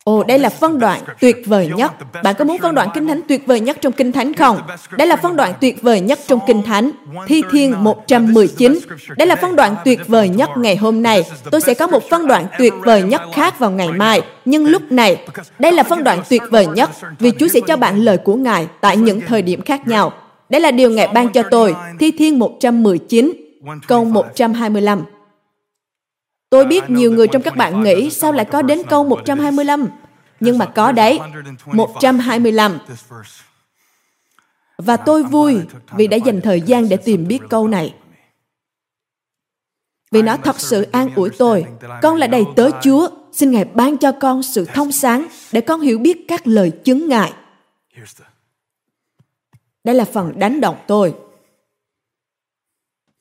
Ồ, 0.04 0.24
đây 0.24 0.38
là 0.38 0.48
phân 0.48 0.78
đoạn 0.78 1.00
tuyệt 1.20 1.36
vời 1.46 1.70
nhất. 1.76 1.92
Bạn 2.22 2.34
có 2.38 2.44
muốn 2.44 2.58
phân 2.58 2.74
đoạn 2.74 2.88
Kinh 2.94 3.06
Thánh 3.06 3.20
tuyệt 3.28 3.46
vời 3.46 3.60
nhất 3.60 3.78
trong 3.80 3.92
Kinh 3.92 4.12
Thánh 4.12 4.34
không? 4.34 4.60
Đây 4.90 5.06
là 5.06 5.16
phân 5.16 5.36
đoạn 5.36 5.52
tuyệt 5.60 5.82
vời 5.82 6.00
nhất 6.00 6.18
trong 6.26 6.40
Kinh 6.46 6.62
Thánh. 6.62 6.90
Thi 7.26 7.42
Thiên 7.50 7.84
119. 7.84 8.78
Đây 9.16 9.26
là 9.26 9.36
phân 9.36 9.56
đoạn 9.56 9.76
tuyệt 9.84 10.00
vời 10.08 10.28
nhất 10.28 10.50
ngày 10.56 10.76
hôm 10.76 11.02
nay. 11.02 11.22
Tôi 11.50 11.60
sẽ 11.60 11.74
có 11.74 11.86
một 11.86 12.02
phân 12.10 12.26
đoạn 12.26 12.46
tuyệt 12.58 12.72
vời 12.84 13.02
nhất 13.02 13.22
khác 13.32 13.58
vào 13.58 13.70
ngày 13.70 13.92
mai. 13.92 14.22
Nhưng 14.44 14.66
lúc 14.66 14.92
này, 14.92 15.16
đây 15.58 15.72
là 15.72 15.82
phân 15.82 16.04
đoạn 16.04 16.22
tuyệt 16.30 16.42
vời 16.50 16.66
nhất 16.66 16.90
vì 17.18 17.30
Chúa 17.38 17.48
sẽ 17.48 17.60
cho 17.66 17.76
bạn 17.76 18.00
lời 18.00 18.18
của 18.18 18.34
Ngài 18.34 18.66
tại 18.80 18.96
những 18.96 19.20
thời 19.20 19.42
điểm 19.42 19.62
khác 19.62 19.88
nhau. 19.88 20.12
Đây 20.48 20.60
là 20.60 20.70
điều 20.70 20.90
Ngài 20.90 21.08
ban 21.08 21.28
cho 21.28 21.42
tôi. 21.50 21.74
Thi 22.00 22.10
Thiên 22.10 22.38
119, 22.38 23.32
câu 23.88 24.04
125. 24.04 25.02
Tôi 26.54 26.66
biết 26.66 26.90
nhiều 26.90 27.12
người 27.12 27.28
trong 27.28 27.42
các 27.42 27.56
bạn 27.56 27.82
nghĩ 27.82 28.10
sao 28.10 28.32
lại 28.32 28.44
có 28.44 28.62
đến 28.62 28.82
câu 28.88 29.04
125. 29.04 29.88
Nhưng 30.40 30.58
mà 30.58 30.66
có 30.66 30.92
đấy, 30.92 31.18
125. 31.66 32.78
Và 34.78 34.96
tôi 34.96 35.22
vui 35.22 35.60
vì 35.96 36.06
đã 36.06 36.16
dành 36.16 36.40
thời 36.40 36.60
gian 36.60 36.88
để 36.88 36.96
tìm 36.96 37.28
biết 37.28 37.38
câu 37.50 37.68
này. 37.68 37.94
Vì 40.10 40.22
nó 40.22 40.36
thật 40.36 40.60
sự 40.60 40.82
an 40.82 41.14
ủi 41.14 41.30
tôi. 41.38 41.64
Con 42.02 42.16
là 42.16 42.26
đầy 42.26 42.44
tớ 42.56 42.70
Chúa. 42.82 43.08
Xin 43.32 43.50
Ngài 43.50 43.64
ban 43.64 43.98
cho 43.98 44.12
con 44.12 44.42
sự 44.42 44.64
thông 44.64 44.92
sáng 44.92 45.26
để 45.52 45.60
con 45.60 45.80
hiểu 45.80 45.98
biết 45.98 46.24
các 46.28 46.46
lời 46.46 46.70
chứng 46.84 47.08
ngại. 47.08 47.32
Đây 49.84 49.94
là 49.94 50.04
phần 50.04 50.38
đánh 50.38 50.60
động 50.60 50.76
tôi. 50.86 51.14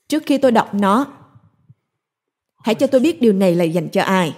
Trước 0.08 0.24
khi 0.26 0.38
tôi 0.38 0.52
đọc 0.52 0.74
nó, 0.74 1.23
Hãy 2.64 2.76
cho 2.76 2.88
tôi 2.88 3.02
biết 3.02 3.22
điều 3.22 3.34
này 3.34 3.56
là 3.56 3.64
dành 3.64 3.90
cho 3.90 4.02
ai. 4.02 4.38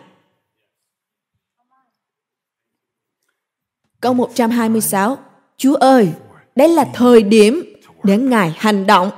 Câu 3.99 4.13
126 4.13 5.17
Chúa 5.57 5.75
ơi, 5.75 6.13
đây 6.55 6.69
là 6.69 6.85
thời 6.93 7.23
điểm 7.23 7.63
để 8.03 8.17
Ngài 8.17 8.53
hành 8.57 8.87
động. 8.87 9.11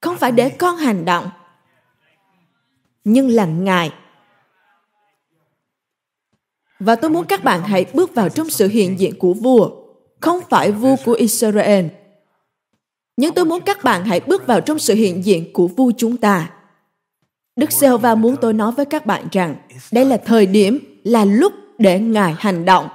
Không 0.00 0.16
phải 0.16 0.32
để 0.32 0.48
con 0.48 0.76
hành 0.76 1.04
động, 1.04 1.30
nhưng 3.04 3.28
là 3.28 3.46
Ngài. 3.46 3.92
Và 6.78 6.96
tôi 6.96 7.10
muốn 7.10 7.26
các 7.26 7.44
bạn 7.44 7.62
hãy 7.62 7.86
bước 7.94 8.14
vào 8.14 8.28
trong 8.28 8.50
sự 8.50 8.68
hiện 8.68 9.00
diện 9.00 9.18
của 9.18 9.34
vua, 9.34 9.70
không 10.20 10.40
phải 10.50 10.72
vua 10.72 10.96
của 11.04 11.12
Israel. 11.12 11.86
Nhưng 13.16 13.34
tôi 13.34 13.44
muốn 13.44 13.60
các 13.60 13.84
bạn 13.84 14.04
hãy 14.04 14.20
bước 14.20 14.46
vào 14.46 14.60
trong 14.60 14.78
sự 14.78 14.94
hiện 14.94 15.24
diện 15.24 15.52
của 15.52 15.68
vua 15.68 15.92
chúng 15.96 16.16
ta. 16.16 16.59
Đức 17.60 17.72
giê 17.72 17.96
va 17.96 18.14
muốn 18.14 18.36
tôi 18.40 18.52
nói 18.52 18.72
với 18.72 18.86
các 18.86 19.06
bạn 19.06 19.24
rằng 19.32 19.56
đây 19.92 20.04
là 20.04 20.16
thời 20.16 20.46
điểm, 20.46 21.00
là 21.04 21.24
lúc 21.24 21.52
để 21.78 22.00
Ngài 22.00 22.34
hành 22.38 22.64
động. 22.64 22.88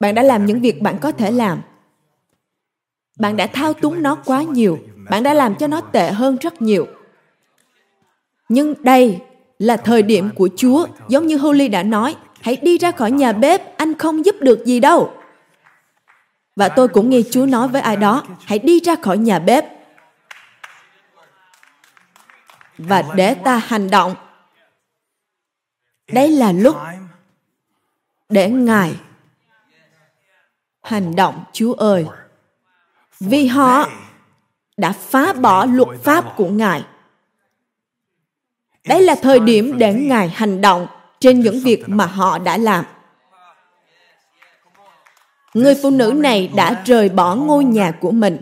Bạn 0.00 0.14
đã 0.14 0.22
làm 0.22 0.46
những 0.46 0.60
việc 0.60 0.82
bạn 0.82 0.98
có 0.98 1.12
thể 1.12 1.30
làm. 1.30 1.62
Bạn 3.18 3.36
đã 3.36 3.46
thao 3.46 3.72
túng 3.72 4.02
nó 4.02 4.14
quá 4.14 4.42
nhiều. 4.42 4.78
Bạn 5.10 5.22
đã 5.22 5.34
làm 5.34 5.54
cho 5.54 5.66
nó 5.66 5.80
tệ 5.80 6.10
hơn 6.10 6.36
rất 6.40 6.62
nhiều. 6.62 6.86
Nhưng 8.48 8.74
đây 8.82 9.18
là 9.58 9.76
thời 9.76 10.02
điểm 10.02 10.30
của 10.34 10.48
Chúa, 10.56 10.86
giống 11.08 11.26
như 11.26 11.36
Holy 11.36 11.68
đã 11.68 11.82
nói, 11.82 12.16
hãy 12.40 12.56
đi 12.56 12.78
ra 12.78 12.90
khỏi 12.90 13.10
nhà 13.10 13.32
bếp, 13.32 13.76
anh 13.76 13.98
không 13.98 14.24
giúp 14.24 14.36
được 14.40 14.64
gì 14.64 14.80
đâu. 14.80 15.12
Và 16.56 16.68
tôi 16.68 16.88
cũng 16.88 17.10
nghe 17.10 17.20
Chúa 17.30 17.46
nói 17.46 17.68
với 17.68 17.80
ai 17.80 17.96
đó, 17.96 18.24
hãy 18.44 18.58
đi 18.58 18.80
ra 18.80 18.94
khỏi 18.94 19.18
nhà 19.18 19.38
bếp, 19.38 19.77
và 22.78 23.02
để 23.14 23.34
ta 23.34 23.56
hành 23.56 23.90
động. 23.90 24.14
Đây 26.12 26.30
là 26.30 26.52
lúc 26.52 26.76
để 28.28 28.50
Ngài 28.50 28.94
hành 30.82 31.16
động, 31.16 31.44
Chúa 31.52 31.72
ơi. 31.72 32.06
Vì 33.20 33.46
họ 33.46 33.88
đã 34.76 34.92
phá 34.92 35.32
bỏ 35.32 35.64
luật 35.64 35.88
pháp 36.02 36.36
của 36.36 36.48
Ngài. 36.48 36.84
Đây 38.86 39.02
là 39.02 39.14
thời 39.22 39.40
điểm 39.40 39.78
để 39.78 39.94
Ngài 39.94 40.28
hành 40.28 40.60
động 40.60 40.86
trên 41.20 41.40
những 41.40 41.60
việc 41.60 41.82
mà 41.86 42.06
họ 42.06 42.38
đã 42.38 42.56
làm. 42.56 42.84
Người 45.54 45.74
phụ 45.82 45.90
nữ 45.90 46.12
này 46.16 46.48
đã 46.48 46.82
rời 46.84 47.08
bỏ 47.08 47.34
ngôi 47.34 47.64
nhà 47.64 47.90
của 47.90 48.10
mình 48.10 48.38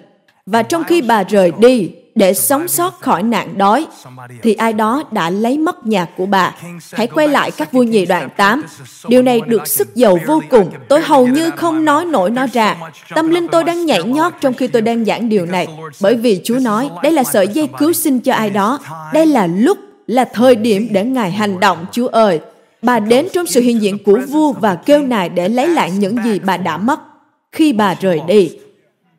và 0.47 0.62
trong 0.62 0.84
khi 0.84 1.03
bà 1.03 1.22
rời 1.22 1.53
đi, 1.59 1.95
để 2.17 2.35
sống 2.35 2.69
sót 2.69 3.01
khỏi 3.01 3.23
nạn 3.23 3.59
đói, 3.59 3.87
thì 4.43 4.55
ai 4.55 4.73
đó 4.73 5.03
đã 5.11 5.31
lấy 5.31 5.59
mất 5.59 5.87
nhà 5.87 6.07
của 6.17 6.27
bà. 6.27 6.55
Hãy 6.93 7.07
quay 7.07 7.29
lại 7.29 7.51
các 7.51 7.73
vua 7.73 7.83
nhì 7.83 8.07
đoạn 8.07 8.29
8. 8.37 8.62
Điều 9.09 9.23
này 9.23 9.41
được 9.47 9.69
sức 9.69 9.95
giàu 9.95 10.19
vô 10.27 10.43
cùng. 10.49 10.71
Tôi 10.89 11.01
hầu 11.01 11.27
như 11.27 11.51
không 11.51 11.85
nói 11.85 12.05
nổi 12.05 12.31
nó 12.31 12.47
ra. 12.53 12.77
Tâm 13.14 13.31
linh 13.31 13.49
tôi 13.49 13.64
đang 13.64 13.87
nhảy 13.87 14.03
nhót 14.03 14.33
trong 14.41 14.55
khi 14.55 14.67
tôi 14.67 14.83
đang 14.83 15.05
giảng 15.05 15.29
điều 15.29 15.47
này. 15.47 15.67
Bởi 16.01 16.14
vì 16.14 16.41
Chúa 16.45 16.59
nói, 16.59 16.91
đây 17.03 17.12
là 17.12 17.25
sợi 17.25 17.49
dây 17.49 17.69
cứu 17.79 17.93
sinh 17.93 18.21
cho 18.21 18.33
ai 18.33 18.51
đó. 18.51 18.79
Đây 19.12 19.27
là 19.27 19.47
lúc, 19.47 19.79
là 20.07 20.25
thời 20.25 20.55
điểm 20.55 20.89
để 20.91 21.05
Ngài 21.05 21.31
hành 21.31 21.61
động, 21.61 21.87
Chúa 21.93 22.09
ơi. 22.09 22.41
Bà 22.83 23.01
đến 23.01 23.29
trong 23.33 23.47
sự 23.47 23.61
hiện 23.61 23.83
diện 23.83 23.99
của 24.05 24.21
vua 24.29 24.53
và 24.53 24.75
kêu 24.75 25.03
nài 25.03 25.29
để 25.29 25.49
lấy 25.49 25.69
lại 25.69 25.91
những 25.91 26.17
gì 26.25 26.39
bà 26.39 26.57
đã 26.57 26.77
mất 26.77 27.01
khi 27.53 27.73
bà 27.73 27.95
rời 28.01 28.21
đi. 28.27 28.51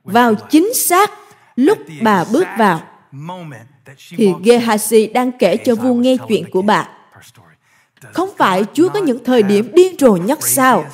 Vào 0.04 0.36
chính 0.36 0.74
xác 0.74 1.12
lúc 1.58 1.78
bà 2.01 2.26
bước 2.32 2.47
vào 2.58 2.82
thì 4.10 4.34
Gehazi 4.43 5.14
đang 5.14 5.32
kể 5.32 5.58
cho 5.58 5.76
vua 5.76 5.93
nghe 5.93 6.18
chuyện 6.28 6.49
của 6.51 6.62
bà. 6.62 6.89
Không 8.14 8.30
phải 8.38 8.66
Chúa 8.74 8.89
có 8.89 8.99
những 8.99 9.24
thời 9.24 9.43
điểm 9.43 9.72
điên 9.74 9.95
rồ 9.99 10.16
nhất 10.16 10.39
sao? 10.41 10.86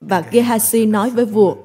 Và 0.00 0.22
Gehazi 0.30 0.90
nói 0.90 1.10
với 1.10 1.24
vua, 1.24 1.56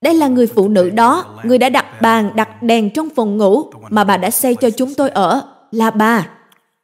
đây 0.00 0.14
là 0.14 0.28
người 0.28 0.46
phụ 0.46 0.68
nữ 0.68 0.90
đó, 0.90 1.40
người 1.44 1.58
đã 1.58 1.68
đặt 1.68 2.00
bàn, 2.00 2.36
đặt 2.36 2.62
đèn 2.62 2.90
trong 2.90 3.08
phòng 3.16 3.36
ngủ 3.36 3.70
mà 3.90 4.04
bà 4.04 4.16
đã 4.16 4.30
xây 4.30 4.54
cho 4.54 4.70
chúng 4.70 4.94
tôi 4.94 5.10
ở, 5.10 5.54
là 5.70 5.90
bà. 5.90 6.28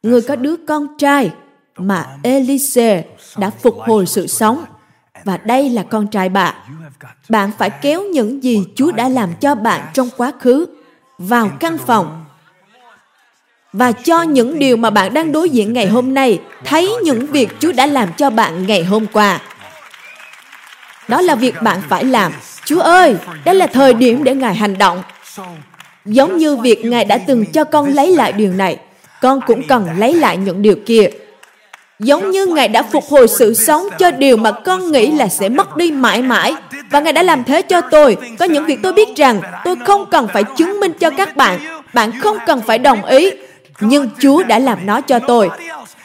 Người 0.03 0.21
có 0.21 0.35
đứa 0.35 0.55
con 0.67 0.87
trai 0.97 1.33
mà 1.77 2.17
Elise 2.23 3.05
đã 3.37 3.49
phục 3.49 3.75
hồi 3.79 4.05
sự 4.05 4.27
sống. 4.27 4.65
Và 5.25 5.37
đây 5.37 5.69
là 5.69 5.83
con 5.83 6.07
trai 6.07 6.29
bà. 6.29 6.53
Bạn 7.29 7.51
phải 7.57 7.69
kéo 7.69 8.03
những 8.03 8.43
gì 8.43 8.63
Chúa 8.75 8.91
đã 8.91 9.09
làm 9.09 9.33
cho 9.39 9.55
bạn 9.55 9.81
trong 9.93 10.09
quá 10.17 10.31
khứ 10.39 10.65
vào 11.17 11.49
căn 11.59 11.77
phòng 11.77 12.25
và 13.77 13.91
cho 13.91 14.21
những 14.21 14.59
điều 14.59 14.77
mà 14.77 14.89
bạn 14.89 15.13
đang 15.13 15.31
đối 15.31 15.49
diện 15.49 15.73
ngày 15.73 15.87
hôm 15.87 16.13
nay 16.13 16.39
thấy 16.65 16.93
những 17.03 17.25
việc 17.25 17.49
Chúa 17.59 17.71
đã 17.71 17.85
làm 17.85 18.13
cho 18.17 18.29
bạn 18.29 18.67
ngày 18.67 18.83
hôm 18.83 19.05
qua. 19.13 19.41
Đó 21.07 21.21
là 21.21 21.35
việc 21.35 21.55
bạn 21.61 21.81
phải 21.89 22.03
làm. 22.03 22.31
Chúa 22.65 22.79
ơi, 22.79 23.15
đây 23.45 23.55
là 23.55 23.67
thời 23.67 23.93
điểm 23.93 24.23
để 24.23 24.35
Ngài 24.35 24.55
hành 24.55 24.77
động. 24.77 25.03
Giống 26.05 26.37
như 26.37 26.55
việc 26.55 26.85
Ngài 26.85 27.05
đã 27.05 27.17
từng 27.17 27.45
cho 27.45 27.63
con 27.63 27.93
lấy 27.93 28.11
lại 28.15 28.33
điều 28.33 28.53
này, 28.53 28.77
con 29.21 29.39
cũng 29.47 29.67
cần 29.67 29.87
lấy 29.97 30.13
lại 30.13 30.37
những 30.37 30.61
điều 30.61 30.75
kia. 30.85 31.09
Giống 31.99 32.31
như 32.31 32.45
Ngài 32.45 32.67
đã 32.67 32.83
phục 32.83 33.03
hồi 33.09 33.27
sự 33.27 33.53
sống 33.53 33.87
cho 33.99 34.11
điều 34.11 34.37
mà 34.37 34.51
con 34.51 34.91
nghĩ 34.91 35.11
là 35.11 35.27
sẽ 35.27 35.49
mất 35.49 35.77
đi 35.77 35.91
mãi 35.91 36.21
mãi. 36.21 36.53
Và 36.91 36.99
Ngài 36.99 37.13
đã 37.13 37.23
làm 37.23 37.43
thế 37.43 37.61
cho 37.61 37.81
tôi. 37.81 38.17
Có 38.39 38.45
những 38.45 38.65
việc 38.65 38.79
tôi 38.83 38.93
biết 38.93 39.15
rằng 39.15 39.41
tôi 39.63 39.75
không 39.85 40.05
cần 40.11 40.27
phải 40.33 40.43
chứng 40.43 40.79
minh 40.79 40.91
cho 40.99 41.09
các 41.09 41.35
bạn. 41.35 41.59
Bạn 41.93 42.11
không 42.21 42.37
cần 42.45 42.61
phải 42.67 42.77
đồng 42.77 43.05
ý. 43.05 43.31
Nhưng 43.79 44.09
Chúa 44.19 44.43
đã 44.43 44.59
làm 44.59 44.85
nó 44.85 45.01
cho 45.01 45.19
tôi. 45.19 45.49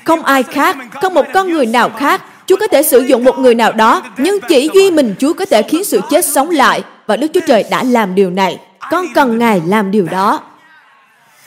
Không 0.04 0.22
ai 0.24 0.42
khác, 0.42 0.76
không 1.02 1.14
một 1.14 1.26
con 1.34 1.50
người 1.50 1.66
nào 1.66 1.90
khác. 1.90 2.22
Chúa 2.46 2.56
có 2.56 2.66
thể 2.66 2.82
sử 2.82 3.00
dụng 3.00 3.24
một 3.24 3.38
người 3.38 3.54
nào 3.54 3.72
đó, 3.72 4.02
nhưng 4.16 4.40
chỉ 4.48 4.70
duy 4.74 4.90
mình 4.90 5.14
Chúa 5.18 5.32
có 5.32 5.44
thể 5.44 5.62
khiến 5.62 5.84
sự 5.84 6.00
chết 6.10 6.24
sống 6.24 6.50
lại. 6.50 6.82
Và 7.06 7.16
Đức 7.16 7.26
Chúa 7.34 7.40
Trời 7.46 7.64
đã 7.70 7.82
làm 7.82 8.14
điều 8.14 8.30
này. 8.30 8.58
Con 8.90 9.06
cần 9.14 9.38
Ngài 9.38 9.62
làm 9.66 9.90
điều 9.90 10.06
đó. 10.10 10.40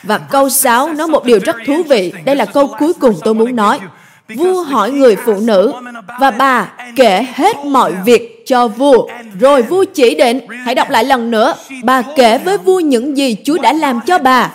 Và 0.02 0.18
câu 0.18 0.48
6 0.48 0.92
nói 0.92 1.08
một 1.08 1.24
điều 1.24 1.38
rất 1.44 1.56
thú 1.66 1.82
vị. 1.88 2.12
Đây 2.24 2.36
là 2.36 2.44
câu 2.44 2.74
cuối 2.78 2.92
cùng 2.92 3.14
tôi 3.24 3.34
muốn 3.34 3.56
nói. 3.56 3.80
Vua 4.28 4.62
hỏi 4.62 4.90
người 4.90 5.16
phụ 5.16 5.40
nữ 5.40 5.72
và 6.20 6.30
bà 6.30 6.72
kể 6.96 7.26
hết 7.34 7.56
mọi 7.64 7.92
việc 8.04 8.42
cho 8.46 8.68
vua. 8.68 9.08
Rồi 9.40 9.62
vua 9.62 9.84
chỉ 9.84 10.14
định, 10.14 10.40
hãy 10.64 10.74
đọc 10.74 10.90
lại 10.90 11.04
lần 11.04 11.30
nữa, 11.30 11.54
bà 11.82 12.02
kể 12.16 12.38
với 12.38 12.58
vua 12.58 12.80
những 12.80 13.16
gì 13.16 13.36
Chúa 13.44 13.58
đã 13.58 13.72
làm 13.72 14.00
cho 14.06 14.18
bà. 14.18 14.50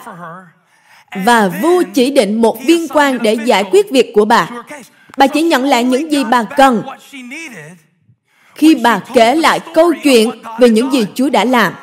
Và 1.25 1.47
vua 1.61 1.83
chỉ 1.93 2.11
định 2.11 2.41
một 2.41 2.57
viên 2.65 2.87
quan 2.87 3.17
để 3.21 3.33
giải 3.33 3.63
quyết 3.71 3.91
việc 3.91 4.11
của 4.13 4.25
bà. 4.25 4.49
Bà 5.17 5.27
chỉ 5.27 5.41
nhận 5.41 5.63
lại 5.63 5.83
những 5.83 6.11
gì 6.11 6.23
bà 6.23 6.43
cần. 6.43 6.83
Khi 8.55 8.75
bà 8.75 8.99
kể 9.13 9.35
lại 9.35 9.59
câu 9.73 9.93
chuyện 10.03 10.31
về 10.59 10.69
những 10.69 10.91
gì 10.91 11.05
Chúa 11.15 11.29
đã 11.29 11.45
làm, 11.45 11.73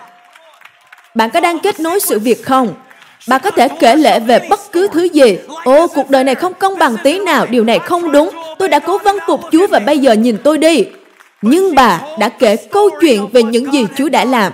bạn 1.14 1.30
có 1.30 1.41
đang 1.41 1.59
kết 1.59 1.80
nối 1.80 2.01
sự 2.01 2.18
việc 2.18 2.45
không? 2.45 2.74
Bà 3.29 3.39
có 3.39 3.51
thể 3.51 3.68
kể 3.68 3.97
lệ 3.97 4.20
về 4.20 4.47
bất 4.51 4.61
cứ 4.72 4.89
thứ 4.93 5.03
gì. 5.03 5.39
Ô, 5.64 5.87
cuộc 5.87 6.11
đời 6.11 6.24
này 6.24 6.35
không 6.35 6.55
công 6.55 6.79
bằng 6.79 6.97
tí 7.05 7.18
nào, 7.18 7.47
điều 7.47 7.64
này 7.64 7.79
không 7.79 8.12
đúng. 8.12 8.31
Tôi 8.59 8.68
đã 8.68 8.79
cố 8.79 8.99
vâng 8.99 9.18
phục 9.27 9.41
Chúa 9.53 9.66
và 9.66 9.79
bây 9.79 9.99
giờ 9.99 10.12
nhìn 10.12 10.39
tôi 10.45 10.59
đi. 10.59 10.85
Nhưng 11.43 11.74
bà 11.74 12.01
đã 12.18 12.29
kể 12.29 12.57
câu 12.57 12.91
chuyện 13.01 13.27
về 13.33 13.43
những 13.43 13.72
gì 13.72 13.87
Chúa 13.97 14.09
đã 14.09 14.24
làm. 14.24 14.53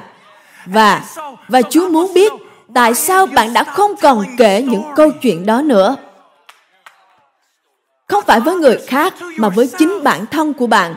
Và, 0.66 1.02
và 1.48 1.62
Chúa 1.62 1.88
muốn 1.88 2.14
biết 2.14 2.32
tại 2.74 2.94
sao 2.94 3.26
bạn 3.26 3.52
đã 3.52 3.64
không 3.64 3.96
còn 3.96 4.24
kể 4.38 4.62
những 4.62 4.82
câu 4.96 5.10
chuyện 5.22 5.46
đó 5.46 5.62
nữa. 5.62 5.96
Không 8.08 8.24
phải 8.26 8.40
với 8.40 8.54
người 8.54 8.78
khác, 8.86 9.14
mà 9.36 9.48
với 9.48 9.70
chính 9.78 10.02
bản 10.02 10.26
thân 10.26 10.52
của 10.52 10.66
bạn. 10.66 10.94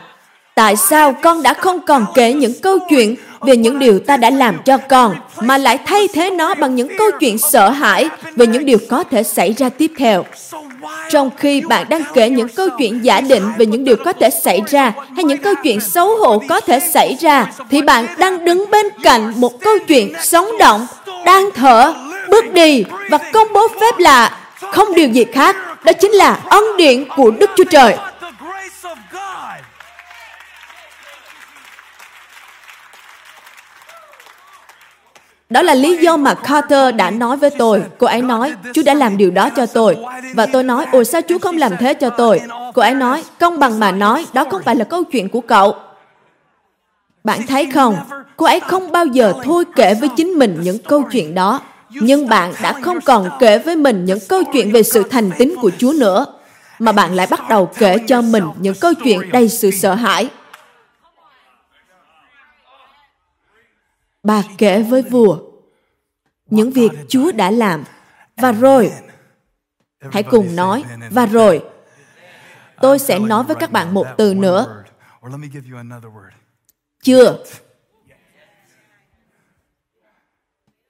Tại 0.54 0.76
sao 0.76 1.12
con 1.22 1.42
đã 1.42 1.54
không 1.54 1.80
còn 1.86 2.06
kể 2.14 2.32
những 2.32 2.52
câu 2.62 2.78
chuyện 2.90 3.16
về 3.46 3.56
những 3.56 3.78
điều 3.78 3.98
ta 3.98 4.16
đã 4.16 4.30
làm 4.30 4.58
cho 4.64 4.78
con, 4.88 5.16
mà 5.40 5.58
lại 5.58 5.78
thay 5.86 6.08
thế 6.14 6.30
nó 6.30 6.54
bằng 6.54 6.74
những 6.74 6.98
câu 6.98 7.10
chuyện 7.20 7.38
sợ 7.38 7.70
hãi 7.70 8.08
về 8.36 8.46
những 8.46 8.66
điều 8.66 8.78
có 8.88 9.04
thể 9.10 9.22
xảy 9.22 9.52
ra 9.52 9.68
tiếp 9.68 9.92
theo? 9.98 10.24
Trong 11.10 11.30
khi 11.36 11.60
bạn 11.60 11.86
đang 11.88 12.02
kể 12.14 12.30
những 12.30 12.48
câu 12.48 12.68
chuyện 12.78 13.04
giả 13.04 13.20
định 13.20 13.42
về 13.58 13.66
những 13.66 13.84
điều 13.84 13.96
có 14.04 14.12
thể 14.12 14.30
xảy 14.30 14.60
ra 14.66 14.92
hay 15.16 15.24
những 15.24 15.38
câu 15.38 15.54
chuyện 15.62 15.80
xấu 15.80 16.16
hổ 16.16 16.42
có 16.48 16.60
thể 16.60 16.80
xảy 16.80 17.16
ra, 17.20 17.46
thì 17.70 17.82
bạn 17.82 18.06
đang 18.18 18.44
đứng 18.44 18.70
bên 18.70 18.86
cạnh 19.02 19.32
một 19.36 19.60
câu 19.60 19.78
chuyện 19.88 20.12
sống 20.22 20.48
động, 20.58 20.86
đang 21.24 21.50
thở, 21.54 21.94
bước 22.30 22.52
đi 22.52 22.84
và 23.10 23.18
công 23.32 23.48
bố 23.52 23.68
phép 23.80 23.98
lạ. 23.98 24.38
Không 24.72 24.94
điều 24.94 25.08
gì 25.08 25.24
khác, 25.32 25.56
đó 25.84 25.92
chính 25.92 26.12
là 26.12 26.38
ân 26.44 26.64
điển 26.76 27.04
của 27.16 27.30
Đức 27.30 27.50
Chúa 27.56 27.64
Trời. 27.64 27.96
Đó 35.50 35.62
là 35.62 35.74
lý 35.74 35.96
do 35.96 36.16
mà 36.16 36.34
Carter 36.34 36.94
đã 36.94 37.10
nói 37.10 37.36
với 37.36 37.50
tôi. 37.50 37.82
Cô 37.98 38.06
ấy 38.06 38.22
nói, 38.22 38.54
Chúa 38.74 38.82
đã 38.82 38.94
làm 38.94 39.16
điều 39.16 39.30
đó 39.30 39.50
cho 39.50 39.66
tôi. 39.66 39.96
Và 40.34 40.46
tôi 40.46 40.62
nói, 40.62 40.86
ôi 40.92 41.04
sao 41.04 41.20
Chúa 41.28 41.38
không 41.38 41.56
làm 41.56 41.72
thế 41.76 41.94
cho 41.94 42.10
tôi? 42.10 42.40
Cô 42.74 42.82
ấy 42.82 42.94
nói, 42.94 43.24
công 43.40 43.58
bằng 43.58 43.80
mà 43.80 43.92
nói, 43.92 44.26
đó 44.32 44.44
không 44.50 44.62
phải 44.62 44.76
là 44.76 44.84
câu 44.84 45.04
chuyện 45.04 45.28
của 45.28 45.40
cậu. 45.40 45.74
Bạn 47.24 47.46
thấy 47.46 47.66
không? 47.66 47.96
Cô 48.36 48.46
ấy 48.46 48.60
không 48.60 48.92
bao 48.92 49.06
giờ 49.06 49.32
thôi 49.44 49.64
kể 49.76 49.94
với 49.94 50.08
chính 50.16 50.28
mình 50.28 50.58
những 50.62 50.78
câu 50.78 51.02
chuyện 51.12 51.34
đó. 51.34 51.60
Nhưng 51.90 52.28
bạn 52.28 52.52
đã 52.62 52.72
không 52.72 53.00
còn 53.00 53.30
kể 53.40 53.58
với 53.58 53.76
mình 53.76 54.04
những 54.04 54.18
câu 54.28 54.42
chuyện 54.52 54.72
về 54.72 54.82
sự 54.82 55.02
thành 55.02 55.30
tín 55.38 55.54
của 55.62 55.70
Chúa 55.78 55.92
nữa. 55.92 56.26
Mà 56.78 56.92
bạn 56.92 57.14
lại 57.14 57.26
bắt 57.30 57.48
đầu 57.48 57.70
kể 57.78 57.98
cho 57.98 58.22
mình 58.22 58.44
những 58.58 58.74
câu 58.80 58.92
chuyện 59.04 59.30
đầy 59.32 59.48
sự 59.48 59.70
sợ 59.70 59.94
hãi 59.94 60.28
bà 64.26 64.42
kể 64.58 64.82
với 64.82 65.02
vua 65.02 65.38
những 66.46 66.70
việc 66.70 66.90
Chúa 67.08 67.32
đã 67.32 67.50
làm. 67.50 67.84
Và 68.36 68.52
rồi, 68.52 68.92
hãy 70.12 70.22
cùng 70.22 70.56
nói, 70.56 70.84
và 71.10 71.26
rồi, 71.26 71.64
tôi 72.80 72.98
sẽ 72.98 73.18
nói 73.18 73.44
với 73.44 73.56
các 73.60 73.72
bạn 73.72 73.94
một 73.94 74.06
từ 74.16 74.34
nữa. 74.34 74.84
Chưa. 77.02 77.44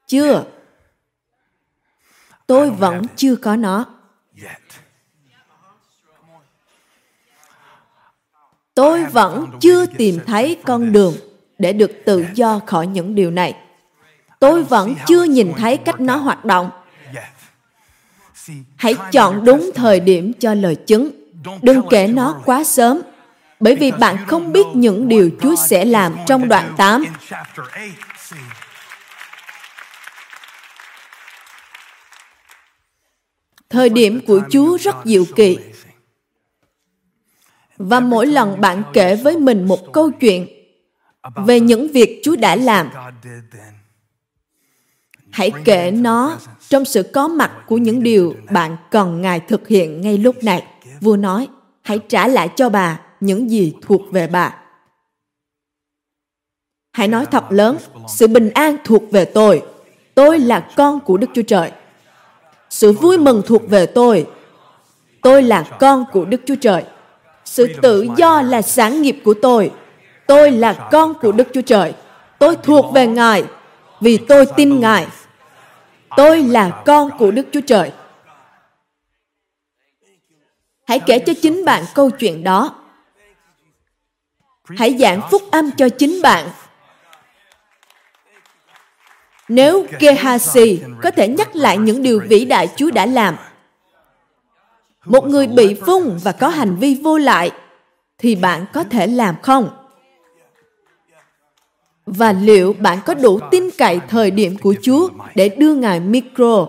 Chưa. 0.06 0.44
Tôi 2.46 2.70
vẫn 2.70 3.02
chưa 3.16 3.36
có 3.36 3.56
nó. 3.56 3.86
Tôi 8.74 9.04
vẫn 9.04 9.46
chưa 9.60 9.86
tìm 9.86 10.18
thấy 10.26 10.60
con 10.64 10.92
đường 10.92 11.14
để 11.58 11.72
được 11.72 11.90
tự 12.04 12.24
do 12.34 12.60
khỏi 12.66 12.86
những 12.86 13.14
điều 13.14 13.30
này 13.30 13.54
tôi 14.38 14.64
vẫn 14.64 14.94
chưa 15.06 15.24
nhìn 15.24 15.52
thấy 15.56 15.76
cách 15.76 16.00
nó 16.00 16.16
hoạt 16.16 16.44
động 16.44 16.70
hãy 18.76 18.94
chọn 19.12 19.44
đúng 19.44 19.70
thời 19.74 20.00
điểm 20.00 20.32
cho 20.32 20.54
lời 20.54 20.74
chứng 20.74 21.10
đừng 21.62 21.82
kể 21.90 22.06
nó 22.06 22.40
quá 22.44 22.64
sớm, 22.64 23.00
bởi 23.60 23.76
vì 23.76 23.90
bạn 23.90 24.16
không 24.26 24.52
biết 24.52 24.66
những 24.74 25.08
điều 25.08 25.30
Chúa 25.40 25.54
sẽ 25.56 25.84
làm 25.84 26.16
trong 26.26 26.48
đoạn 26.48 26.74
8. 26.76 27.04
Thời 33.70 33.88
điểm 33.88 34.20
của 34.26 34.40
Chúa 34.50 34.78
rất 34.78 34.96
diệu 35.04 35.24
kỳ. 35.36 35.58
Và 37.78 38.00
mỗi 38.00 38.26
lần 38.26 38.60
bạn 38.60 38.82
kể 38.92 39.16
với 39.16 39.36
mình 39.38 39.68
một 39.68 39.92
câu 39.92 40.10
chuyện 40.10 40.55
về 41.34 41.60
những 41.60 41.88
việc 41.92 42.20
Chúa 42.22 42.36
đã 42.36 42.56
làm. 42.56 42.90
Hãy 45.30 45.52
kể 45.64 45.90
nó 45.90 46.38
trong 46.68 46.84
sự 46.84 47.02
có 47.02 47.28
mặt 47.28 47.52
của 47.66 47.78
những 47.78 48.02
điều 48.02 48.34
bạn 48.50 48.76
cần 48.90 49.22
Ngài 49.22 49.40
thực 49.40 49.68
hiện 49.68 50.00
ngay 50.00 50.18
lúc 50.18 50.44
này. 50.44 50.64
Vua 51.00 51.16
nói, 51.16 51.48
hãy 51.82 51.98
trả 52.08 52.26
lại 52.28 52.48
cho 52.56 52.68
bà 52.68 53.00
những 53.20 53.50
gì 53.50 53.74
thuộc 53.82 54.02
về 54.12 54.26
bà. 54.26 54.54
Hãy 56.92 57.08
nói 57.08 57.26
thật 57.26 57.44
lớn, 57.52 57.76
sự 58.08 58.26
bình 58.26 58.50
an 58.50 58.76
thuộc 58.84 59.02
về 59.10 59.24
tôi. 59.24 59.62
Tôi 60.14 60.38
là 60.38 60.70
con 60.76 61.00
của 61.00 61.16
Đức 61.16 61.30
Chúa 61.34 61.42
Trời. 61.42 61.70
Sự 62.70 62.92
vui 62.92 63.18
mừng 63.18 63.42
thuộc 63.46 63.68
về 63.68 63.86
tôi. 63.86 64.26
Tôi 65.22 65.42
là 65.42 65.62
con 65.78 66.04
của 66.12 66.24
Đức 66.24 66.40
Chúa 66.46 66.54
Trời. 66.60 66.84
Sự 67.44 67.66
tự 67.82 68.06
do 68.16 68.42
là 68.42 68.62
sản 68.62 69.02
nghiệp 69.02 69.16
của 69.24 69.34
tôi. 69.42 69.70
Tôi 70.26 70.50
là 70.50 70.88
con 70.92 71.14
của 71.14 71.32
Đức 71.32 71.48
Chúa 71.54 71.62
Trời. 71.62 71.94
Tôi 72.38 72.56
thuộc 72.62 72.94
về 72.94 73.06
Ngài 73.06 73.44
vì 74.00 74.16
tôi 74.16 74.46
tin 74.56 74.80
Ngài. 74.80 75.06
Tôi 76.16 76.42
là 76.42 76.82
con 76.86 77.18
của 77.18 77.30
Đức 77.30 77.46
Chúa 77.52 77.60
Trời. 77.66 77.92
Hãy 80.86 81.00
kể 81.06 81.18
cho 81.18 81.32
chính 81.42 81.64
bạn 81.64 81.84
câu 81.94 82.10
chuyện 82.10 82.44
đó. 82.44 82.74
Hãy 84.64 84.96
giảng 84.98 85.20
phúc 85.30 85.42
âm 85.50 85.70
cho 85.70 85.88
chính 85.88 86.22
bạn. 86.22 86.48
Nếu 89.48 89.86
Gehazi 89.98 90.78
có 91.02 91.10
thể 91.10 91.28
nhắc 91.28 91.56
lại 91.56 91.78
những 91.78 92.02
điều 92.02 92.20
vĩ 92.28 92.44
đại 92.44 92.68
Chúa 92.76 92.90
đã 92.90 93.06
làm, 93.06 93.36
một 95.04 95.26
người 95.26 95.46
bị 95.46 95.80
phung 95.86 96.18
và 96.24 96.32
có 96.32 96.48
hành 96.48 96.76
vi 96.76 97.00
vô 97.04 97.18
lại, 97.18 97.50
thì 98.18 98.34
bạn 98.34 98.64
có 98.72 98.84
thể 98.84 99.06
làm 99.06 99.34
không? 99.42 99.85
Và 102.06 102.32
liệu 102.32 102.72
bạn 102.72 102.98
có 103.06 103.14
đủ 103.14 103.40
tin 103.50 103.70
cậy 103.78 104.00
thời 104.08 104.30
điểm 104.30 104.56
của 104.62 104.74
Chúa 104.82 105.08
để 105.34 105.48
đưa 105.48 105.74
Ngài 105.74 106.00
micro 106.00 106.66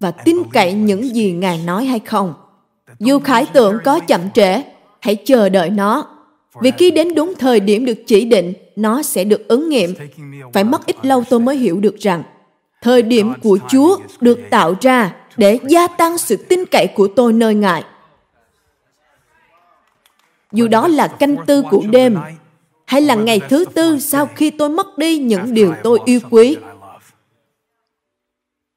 và 0.00 0.10
tin 0.10 0.36
cậy 0.52 0.72
những 0.72 1.14
gì 1.14 1.32
Ngài 1.32 1.58
nói 1.58 1.84
hay 1.84 1.98
không? 1.98 2.34
Dù 2.98 3.18
khải 3.18 3.46
tượng 3.46 3.78
có 3.84 4.00
chậm 4.00 4.30
trễ, 4.30 4.62
hãy 5.00 5.16
chờ 5.24 5.48
đợi 5.48 5.70
nó. 5.70 6.06
Vì 6.60 6.70
khi 6.70 6.90
đến 6.90 7.14
đúng 7.14 7.34
thời 7.38 7.60
điểm 7.60 7.84
được 7.84 7.98
chỉ 8.06 8.24
định, 8.24 8.52
nó 8.76 9.02
sẽ 9.02 9.24
được 9.24 9.48
ứng 9.48 9.68
nghiệm. 9.68 9.94
Phải 10.52 10.64
mất 10.64 10.86
ít 10.86 10.96
lâu 11.06 11.24
tôi 11.30 11.40
mới 11.40 11.56
hiểu 11.56 11.80
được 11.80 11.96
rằng, 11.96 12.22
thời 12.82 13.02
điểm 13.02 13.32
của 13.42 13.58
Chúa 13.68 13.98
được 14.20 14.38
tạo 14.50 14.74
ra 14.80 15.14
để 15.36 15.58
gia 15.68 15.88
tăng 15.88 16.18
sự 16.18 16.36
tin 16.36 16.64
cậy 16.70 16.86
của 16.86 17.08
tôi 17.16 17.32
nơi 17.32 17.54
Ngài. 17.54 17.84
Dù 20.52 20.68
đó 20.68 20.88
là 20.88 21.08
canh 21.08 21.36
tư 21.46 21.62
của 21.70 21.82
đêm, 21.90 22.16
hay 22.88 23.02
là 23.02 23.14
ngày 23.14 23.40
thứ 23.48 23.64
tư 23.74 23.98
sau 23.98 24.26
khi 24.26 24.50
tôi 24.50 24.68
mất 24.68 24.98
đi 24.98 25.18
những 25.18 25.54
điều 25.54 25.74
tôi 25.82 26.00
yêu 26.04 26.20
quý. 26.30 26.56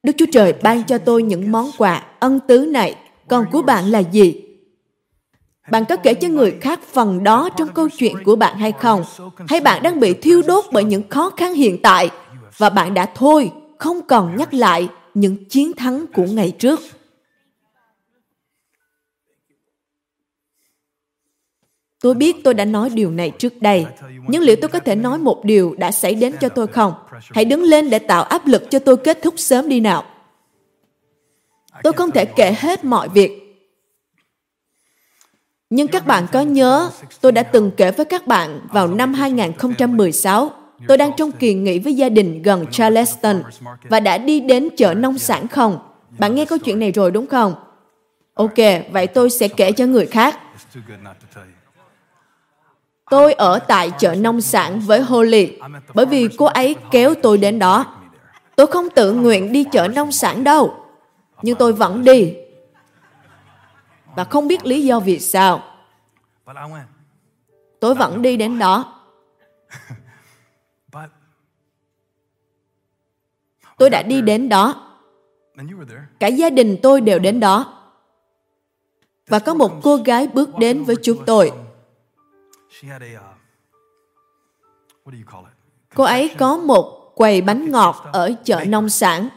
Đức 0.02 0.12
Chúa 0.18 0.26
Trời 0.32 0.52
ban 0.62 0.84
cho 0.84 0.98
tôi 0.98 1.22
những 1.22 1.52
món 1.52 1.70
quà 1.78 2.02
ân 2.20 2.40
tứ 2.40 2.58
này, 2.58 2.96
còn 3.28 3.44
của 3.52 3.62
bạn 3.62 3.84
là 3.84 3.98
gì? 3.98 4.40
Bạn 5.70 5.84
có 5.88 5.96
kể 5.96 6.14
cho 6.14 6.28
người 6.28 6.50
khác 6.60 6.80
phần 6.92 7.24
đó 7.24 7.48
trong 7.56 7.68
câu 7.68 7.88
chuyện 7.88 8.16
của 8.24 8.36
bạn 8.36 8.56
hay 8.56 8.72
không? 8.72 9.04
Hay 9.48 9.60
bạn 9.60 9.82
đang 9.82 10.00
bị 10.00 10.14
thiêu 10.14 10.42
đốt 10.46 10.64
bởi 10.72 10.84
những 10.84 11.08
khó 11.08 11.30
khăn 11.36 11.54
hiện 11.54 11.82
tại 11.82 12.10
và 12.56 12.70
bạn 12.70 12.94
đã 12.94 13.06
thôi, 13.14 13.50
không 13.78 14.00
còn 14.08 14.36
nhắc 14.36 14.54
lại 14.54 14.88
những 15.14 15.44
chiến 15.44 15.72
thắng 15.72 16.04
của 16.14 16.24
ngày 16.24 16.50
trước? 16.50 16.80
Tôi 22.02 22.14
biết 22.14 22.36
tôi 22.44 22.54
đã 22.54 22.64
nói 22.64 22.90
điều 22.90 23.10
này 23.10 23.32
trước 23.38 23.62
đây, 23.62 23.86
nhưng 24.28 24.42
liệu 24.42 24.56
tôi 24.56 24.68
có 24.68 24.78
thể 24.78 24.94
nói 24.96 25.18
một 25.18 25.44
điều 25.44 25.74
đã 25.78 25.90
xảy 25.90 26.14
đến 26.14 26.34
cho 26.40 26.48
tôi 26.48 26.66
không? 26.66 26.94
Hãy 27.30 27.44
đứng 27.44 27.62
lên 27.62 27.90
để 27.90 27.98
tạo 27.98 28.22
áp 28.22 28.46
lực 28.46 28.70
cho 28.70 28.78
tôi 28.78 28.96
kết 28.96 29.18
thúc 29.22 29.34
sớm 29.36 29.68
đi 29.68 29.80
nào. 29.80 30.04
Tôi 31.82 31.92
không 31.92 32.10
thể 32.10 32.24
kể 32.24 32.54
hết 32.58 32.84
mọi 32.84 33.08
việc. 33.08 33.38
Nhưng 35.70 35.88
các 35.88 36.06
bạn 36.06 36.26
có 36.32 36.40
nhớ, 36.40 36.90
tôi 37.20 37.32
đã 37.32 37.42
từng 37.42 37.70
kể 37.76 37.90
với 37.90 38.04
các 38.04 38.26
bạn 38.26 38.60
vào 38.72 38.88
năm 38.88 39.14
2016, 39.14 40.50
tôi 40.88 40.96
đang 40.96 41.12
trong 41.16 41.32
kỳ 41.32 41.54
nghỉ 41.54 41.78
với 41.78 41.94
gia 41.94 42.08
đình 42.08 42.42
gần 42.42 42.66
Charleston 42.70 43.42
và 43.88 44.00
đã 44.00 44.18
đi 44.18 44.40
đến 44.40 44.68
chợ 44.76 44.94
nông 44.94 45.18
sản 45.18 45.48
không? 45.48 45.78
Bạn 46.18 46.34
nghe 46.34 46.44
câu 46.44 46.58
chuyện 46.58 46.78
này 46.78 46.92
rồi 46.92 47.10
đúng 47.10 47.26
không? 47.26 47.54
Ok, 48.34 48.58
vậy 48.92 49.06
tôi 49.06 49.30
sẽ 49.30 49.48
kể 49.48 49.72
cho 49.72 49.86
người 49.86 50.06
khác. 50.06 50.38
Tôi 53.12 53.32
ở 53.32 53.58
tại 53.58 53.90
chợ 53.98 54.14
nông 54.14 54.40
sản 54.40 54.80
với 54.80 55.00
Holly 55.00 55.58
bởi 55.94 56.06
vì 56.06 56.28
cô 56.38 56.44
ấy 56.46 56.76
kéo 56.90 57.14
tôi 57.22 57.38
đến 57.38 57.58
đó. 57.58 57.98
Tôi 58.56 58.66
không 58.66 58.90
tự 58.90 59.12
nguyện 59.12 59.52
đi 59.52 59.64
chợ 59.72 59.88
nông 59.88 60.12
sản 60.12 60.44
đâu, 60.44 60.74
nhưng 61.42 61.58
tôi 61.58 61.72
vẫn 61.72 62.04
đi. 62.04 62.34
Và 64.16 64.24
không 64.24 64.48
biết 64.48 64.66
lý 64.66 64.84
do 64.84 65.00
vì 65.00 65.18
sao. 65.18 65.62
Tôi 67.80 67.94
vẫn 67.94 68.22
đi 68.22 68.36
đến 68.36 68.58
đó. 68.58 69.02
Tôi 73.78 73.90
đã 73.90 74.02
đi 74.02 74.22
đến 74.22 74.48
đó. 74.48 74.94
Cả 76.18 76.26
gia 76.26 76.50
đình 76.50 76.76
tôi 76.82 77.00
đều 77.00 77.18
đến 77.18 77.40
đó. 77.40 77.82
Và 79.28 79.38
có 79.38 79.54
một 79.54 79.72
cô 79.82 79.96
gái 79.96 80.26
bước 80.26 80.58
đến 80.58 80.84
với 80.84 80.96
chúng 81.02 81.24
tôi 81.26 81.52
Cô 85.94 86.04
ấy 86.04 86.34
có 86.38 86.56
một 86.56 87.12
quầy 87.14 87.40
bánh 87.40 87.70
ngọt 87.70 88.10
ở 88.12 88.32
chợ 88.44 88.64
nông 88.68 88.88
sản. 88.88 89.28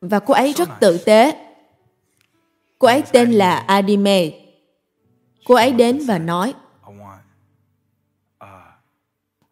Và 0.00 0.18
cô 0.18 0.34
ấy 0.34 0.52
rất 0.52 0.68
tử 0.80 0.98
tế. 0.98 1.46
Cô 2.78 2.88
ấy 2.88 3.02
tên 3.12 3.30
là 3.30 3.56
Adime. 3.56 4.30
Cô 5.44 5.54
ấy 5.54 5.72
đến 5.72 6.00
và 6.06 6.18
nói, 6.18 6.54
uh, 6.88 8.46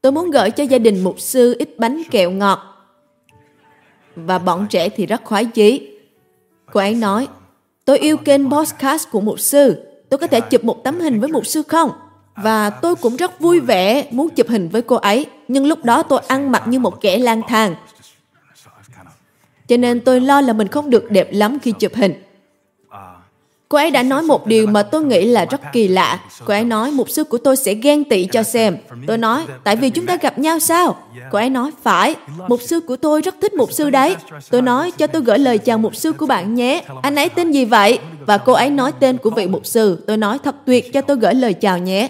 Tôi 0.00 0.12
muốn 0.12 0.30
gửi 0.30 0.50
cho 0.50 0.64
gia 0.64 0.78
đình 0.78 1.04
mục 1.04 1.20
sư 1.20 1.56
ít 1.58 1.68
bánh 1.78 2.02
kẹo 2.10 2.30
ngọt. 2.30 2.58
Và 4.16 4.38
bọn 4.38 4.66
trẻ 4.70 4.88
thì 4.88 5.06
rất 5.06 5.24
khoái 5.24 5.44
chí. 5.44 5.98
Cô 6.72 6.80
ấy 6.80 6.94
nói, 6.94 7.28
Tôi 7.89 7.99
yêu 7.99 8.16
kênh 8.16 8.51
podcast 8.51 9.11
của 9.11 9.20
mục 9.20 9.41
sư. 9.41 9.84
Tôi 10.09 10.18
có 10.18 10.26
thể 10.26 10.41
chụp 10.41 10.64
một 10.64 10.84
tấm 10.84 11.01
hình 11.01 11.20
với 11.20 11.28
mục 11.28 11.47
sư 11.47 11.62
không? 11.68 11.91
Và 12.36 12.70
tôi 12.70 12.97
cũng 12.97 13.16
rất 13.16 13.41
vui 13.41 13.61
vẻ 13.61 14.07
muốn 14.11 14.28
chụp 14.28 14.49
hình 14.49 14.68
với 14.68 14.82
cô 14.82 14.97
ấy. 14.97 15.26
Nhưng 15.49 15.66
lúc 15.66 15.84
đó 15.84 16.03
tôi 16.03 16.20
ăn 16.28 16.53
mặc 16.53 16.62
như 16.66 16.78
một 16.78 17.01
kẻ 17.01 17.18
lang 17.18 17.43
thang. 17.49 17.74
Cho 19.68 19.76
nên 19.76 20.01
tôi 20.01 20.20
lo 20.20 20.41
là 20.41 20.53
mình 20.53 20.68
không 20.68 20.91
được 20.91 21.11
đẹp 21.11 21.28
lắm 21.32 21.59
khi 21.62 21.72
chụp 21.72 21.93
hình. 21.95 22.14
Cô 23.68 23.78
ấy 23.78 23.90
đã 23.90 24.02
nói 24.02 24.22
một 24.22 24.46
điều 24.46 24.66
mà 24.66 24.82
tôi 24.82 25.02
nghĩ 25.02 25.24
là 25.24 25.44
rất 25.44 25.60
kỳ 25.72 25.88
lạ. 25.88 26.20
Cô 26.44 26.54
ấy 26.54 26.64
nói, 26.64 26.90
mục 26.90 27.10
sư 27.10 27.24
của 27.24 27.38
tôi 27.38 27.56
sẽ 27.56 27.74
ghen 27.74 28.04
tị 28.04 28.26
cho 28.26 28.42
xem. 28.42 28.76
Tôi 29.06 29.18
nói, 29.18 29.44
tại 29.64 29.76
vì 29.76 29.90
chúng 29.90 30.06
ta 30.06 30.16
gặp 30.16 30.38
nhau 30.38 30.58
sao? 30.58 30.96
Cô 31.30 31.38
ấy 31.38 31.50
nói, 31.50 31.70
phải, 31.82 32.14
mục 32.48 32.60
sư 32.62 32.80
của 32.80 32.96
tôi 32.96 33.20
rất 33.20 33.34
thích 33.40 33.54
mục 33.54 33.72
sư 33.72 33.90
đấy. 33.90 34.16
Tôi 34.50 34.62
nói, 34.62 34.90
cho 34.90 35.06
tôi 35.06 35.22
gửi 35.22 35.38
lời 35.38 35.58
chào 35.58 35.78
mục 35.78 35.96
sư 35.96 36.12
của 36.12 36.26
bạn 36.26 36.54
nhé. 36.54 36.82
Anh 37.02 37.16
ấy 37.16 37.28
tên 37.28 37.50
gì 37.50 37.64
vậy? 37.64 37.98
Và 38.26 38.38
cô 38.38 38.52
ấy 38.52 38.70
nói 38.70 38.92
tên 39.00 39.18
của 39.18 39.30
vị 39.30 39.46
mục 39.46 39.66
sư. 39.66 40.04
Tôi 40.06 40.16
nói, 40.16 40.38
thật 40.38 40.56
tuyệt, 40.66 40.92
cho 40.92 41.00
tôi 41.00 41.16
gửi 41.16 41.34
lời 41.34 41.54
chào 41.54 41.78
nhé. 41.78 42.08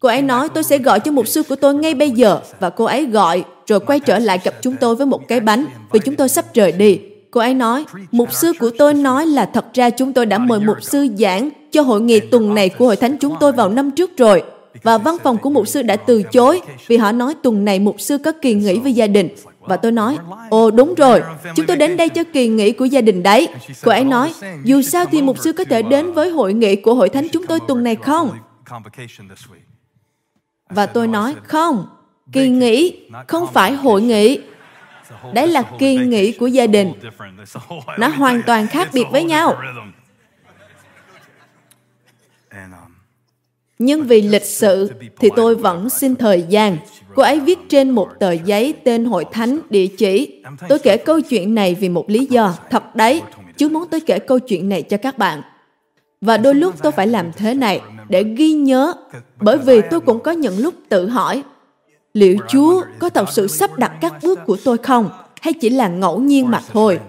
Cô 0.00 0.08
ấy 0.08 0.22
nói, 0.22 0.48
tôi 0.48 0.64
sẽ 0.64 0.78
gọi 0.78 1.00
cho 1.00 1.12
mục 1.12 1.28
sư 1.28 1.42
của 1.42 1.56
tôi 1.56 1.74
ngay 1.74 1.94
bây 1.94 2.10
giờ. 2.10 2.40
Và 2.60 2.70
cô 2.70 2.84
ấy 2.84 3.06
gọi, 3.06 3.44
rồi 3.66 3.80
quay 3.80 4.00
trở 4.00 4.18
lại 4.18 4.40
gặp 4.44 4.54
chúng 4.62 4.76
tôi 4.76 4.96
với 4.96 5.06
một 5.06 5.28
cái 5.28 5.40
bánh, 5.40 5.66
vì 5.92 6.00
chúng 6.04 6.16
tôi 6.16 6.28
sắp 6.28 6.54
rời 6.54 6.72
đi. 6.72 7.00
Cô 7.34 7.40
ấy 7.40 7.54
nói, 7.54 7.84
mục 8.12 8.32
sư 8.32 8.52
của 8.60 8.70
tôi 8.78 8.94
nói 8.94 9.26
là 9.26 9.46
thật 9.46 9.74
ra 9.74 9.90
chúng 9.90 10.12
tôi 10.12 10.26
đã 10.26 10.38
mời 10.38 10.60
mục 10.60 10.76
sư 10.82 11.06
giảng 11.18 11.50
cho 11.72 11.82
hội 11.82 12.00
nghị 12.00 12.20
tuần 12.20 12.54
này 12.54 12.68
của 12.68 12.86
hội 12.86 12.96
thánh 12.96 13.16
chúng 13.20 13.36
tôi 13.40 13.52
vào 13.52 13.68
năm 13.68 13.90
trước 13.90 14.16
rồi. 14.16 14.42
Và 14.82 14.98
văn 14.98 15.16
phòng 15.22 15.36
của 15.38 15.50
mục 15.50 15.68
sư 15.68 15.82
đã 15.82 15.96
từ 15.96 16.22
chối 16.22 16.60
vì 16.86 16.96
họ 16.96 17.12
nói 17.12 17.34
tuần 17.42 17.64
này 17.64 17.78
mục 17.78 18.00
sư 18.00 18.18
có 18.18 18.32
kỳ 18.42 18.54
nghỉ 18.54 18.78
với 18.78 18.92
gia 18.92 19.06
đình. 19.06 19.28
Và 19.60 19.76
tôi 19.76 19.92
nói, 19.92 20.18
ồ 20.50 20.70
đúng 20.70 20.94
rồi, 20.94 21.22
chúng 21.56 21.66
tôi 21.66 21.76
đến 21.76 21.96
đây 21.96 22.08
cho 22.08 22.24
kỳ 22.32 22.48
nghỉ 22.48 22.72
của 22.72 22.84
gia 22.84 23.00
đình 23.00 23.22
đấy. 23.22 23.48
Cô 23.82 23.92
ấy 23.92 24.04
nói, 24.04 24.32
dù 24.64 24.82
sao 24.82 25.04
thì 25.10 25.22
mục 25.22 25.38
sư 25.38 25.52
có 25.52 25.64
thể 25.64 25.82
đến 25.82 26.12
với 26.12 26.30
hội 26.30 26.52
nghị 26.54 26.76
của 26.76 26.94
hội 26.94 27.08
thánh 27.08 27.28
chúng 27.28 27.46
tôi 27.46 27.58
tuần 27.68 27.82
này 27.82 27.96
không? 27.96 28.30
Và 30.70 30.86
tôi 30.86 31.06
nói, 31.06 31.34
không, 31.42 31.86
kỳ 32.32 32.48
nghỉ, 32.48 33.08
không 33.28 33.46
phải 33.52 33.72
hội 33.72 34.02
nghị. 34.02 34.38
Đấy 35.34 35.48
là 35.48 35.62
kỳ 35.78 35.96
nghỉ 35.96 36.32
của 36.32 36.46
gia 36.46 36.66
đình. 36.66 36.92
Nó 37.98 38.08
hoàn 38.08 38.42
toàn 38.42 38.66
khác 38.66 38.88
biệt 38.92 39.04
với 39.12 39.24
nhau. 39.24 39.56
Nhưng 43.78 44.02
vì 44.02 44.22
lịch 44.22 44.44
sự 44.44 44.90
thì 45.18 45.28
tôi 45.36 45.54
vẫn 45.54 45.90
xin 45.90 46.16
thời 46.16 46.44
gian. 46.48 46.76
Cô 47.14 47.22
ấy 47.22 47.40
viết 47.40 47.58
trên 47.68 47.90
một 47.90 48.08
tờ 48.20 48.32
giấy 48.32 48.74
tên 48.84 49.04
hội 49.04 49.24
thánh, 49.32 49.58
địa 49.70 49.86
chỉ. 49.86 50.42
Tôi 50.68 50.78
kể 50.78 50.96
câu 50.96 51.20
chuyện 51.20 51.54
này 51.54 51.74
vì 51.74 51.88
một 51.88 52.10
lý 52.10 52.26
do. 52.26 52.54
Thật 52.70 52.96
đấy, 52.96 53.22
Chúa 53.56 53.68
muốn 53.68 53.88
tôi 53.90 54.00
kể 54.00 54.18
câu 54.18 54.38
chuyện 54.38 54.68
này 54.68 54.82
cho 54.82 54.96
các 54.96 55.18
bạn. 55.18 55.42
Và 56.20 56.36
đôi 56.36 56.54
lúc 56.54 56.74
tôi 56.82 56.92
phải 56.92 57.06
làm 57.06 57.32
thế 57.32 57.54
này 57.54 57.80
để 58.08 58.22
ghi 58.22 58.52
nhớ, 58.52 58.94
bởi 59.40 59.58
vì 59.58 59.80
tôi 59.90 60.00
cũng 60.00 60.22
có 60.22 60.30
những 60.30 60.58
lúc 60.58 60.74
tự 60.88 61.08
hỏi, 61.08 61.42
liệu 62.14 62.36
Chúa 62.48 62.82
có 62.98 63.08
thật 63.08 63.28
sự 63.32 63.46
sắp 63.46 63.78
đặt 63.78 63.92
các 64.00 64.12
bước 64.22 64.38
của 64.46 64.56
tôi 64.64 64.78
không? 64.78 65.10
Hay 65.40 65.52
chỉ 65.52 65.70
là 65.70 65.88
ngẫu 65.88 66.20
nhiên 66.20 66.50
mà 66.50 66.60
thôi? 66.72 67.00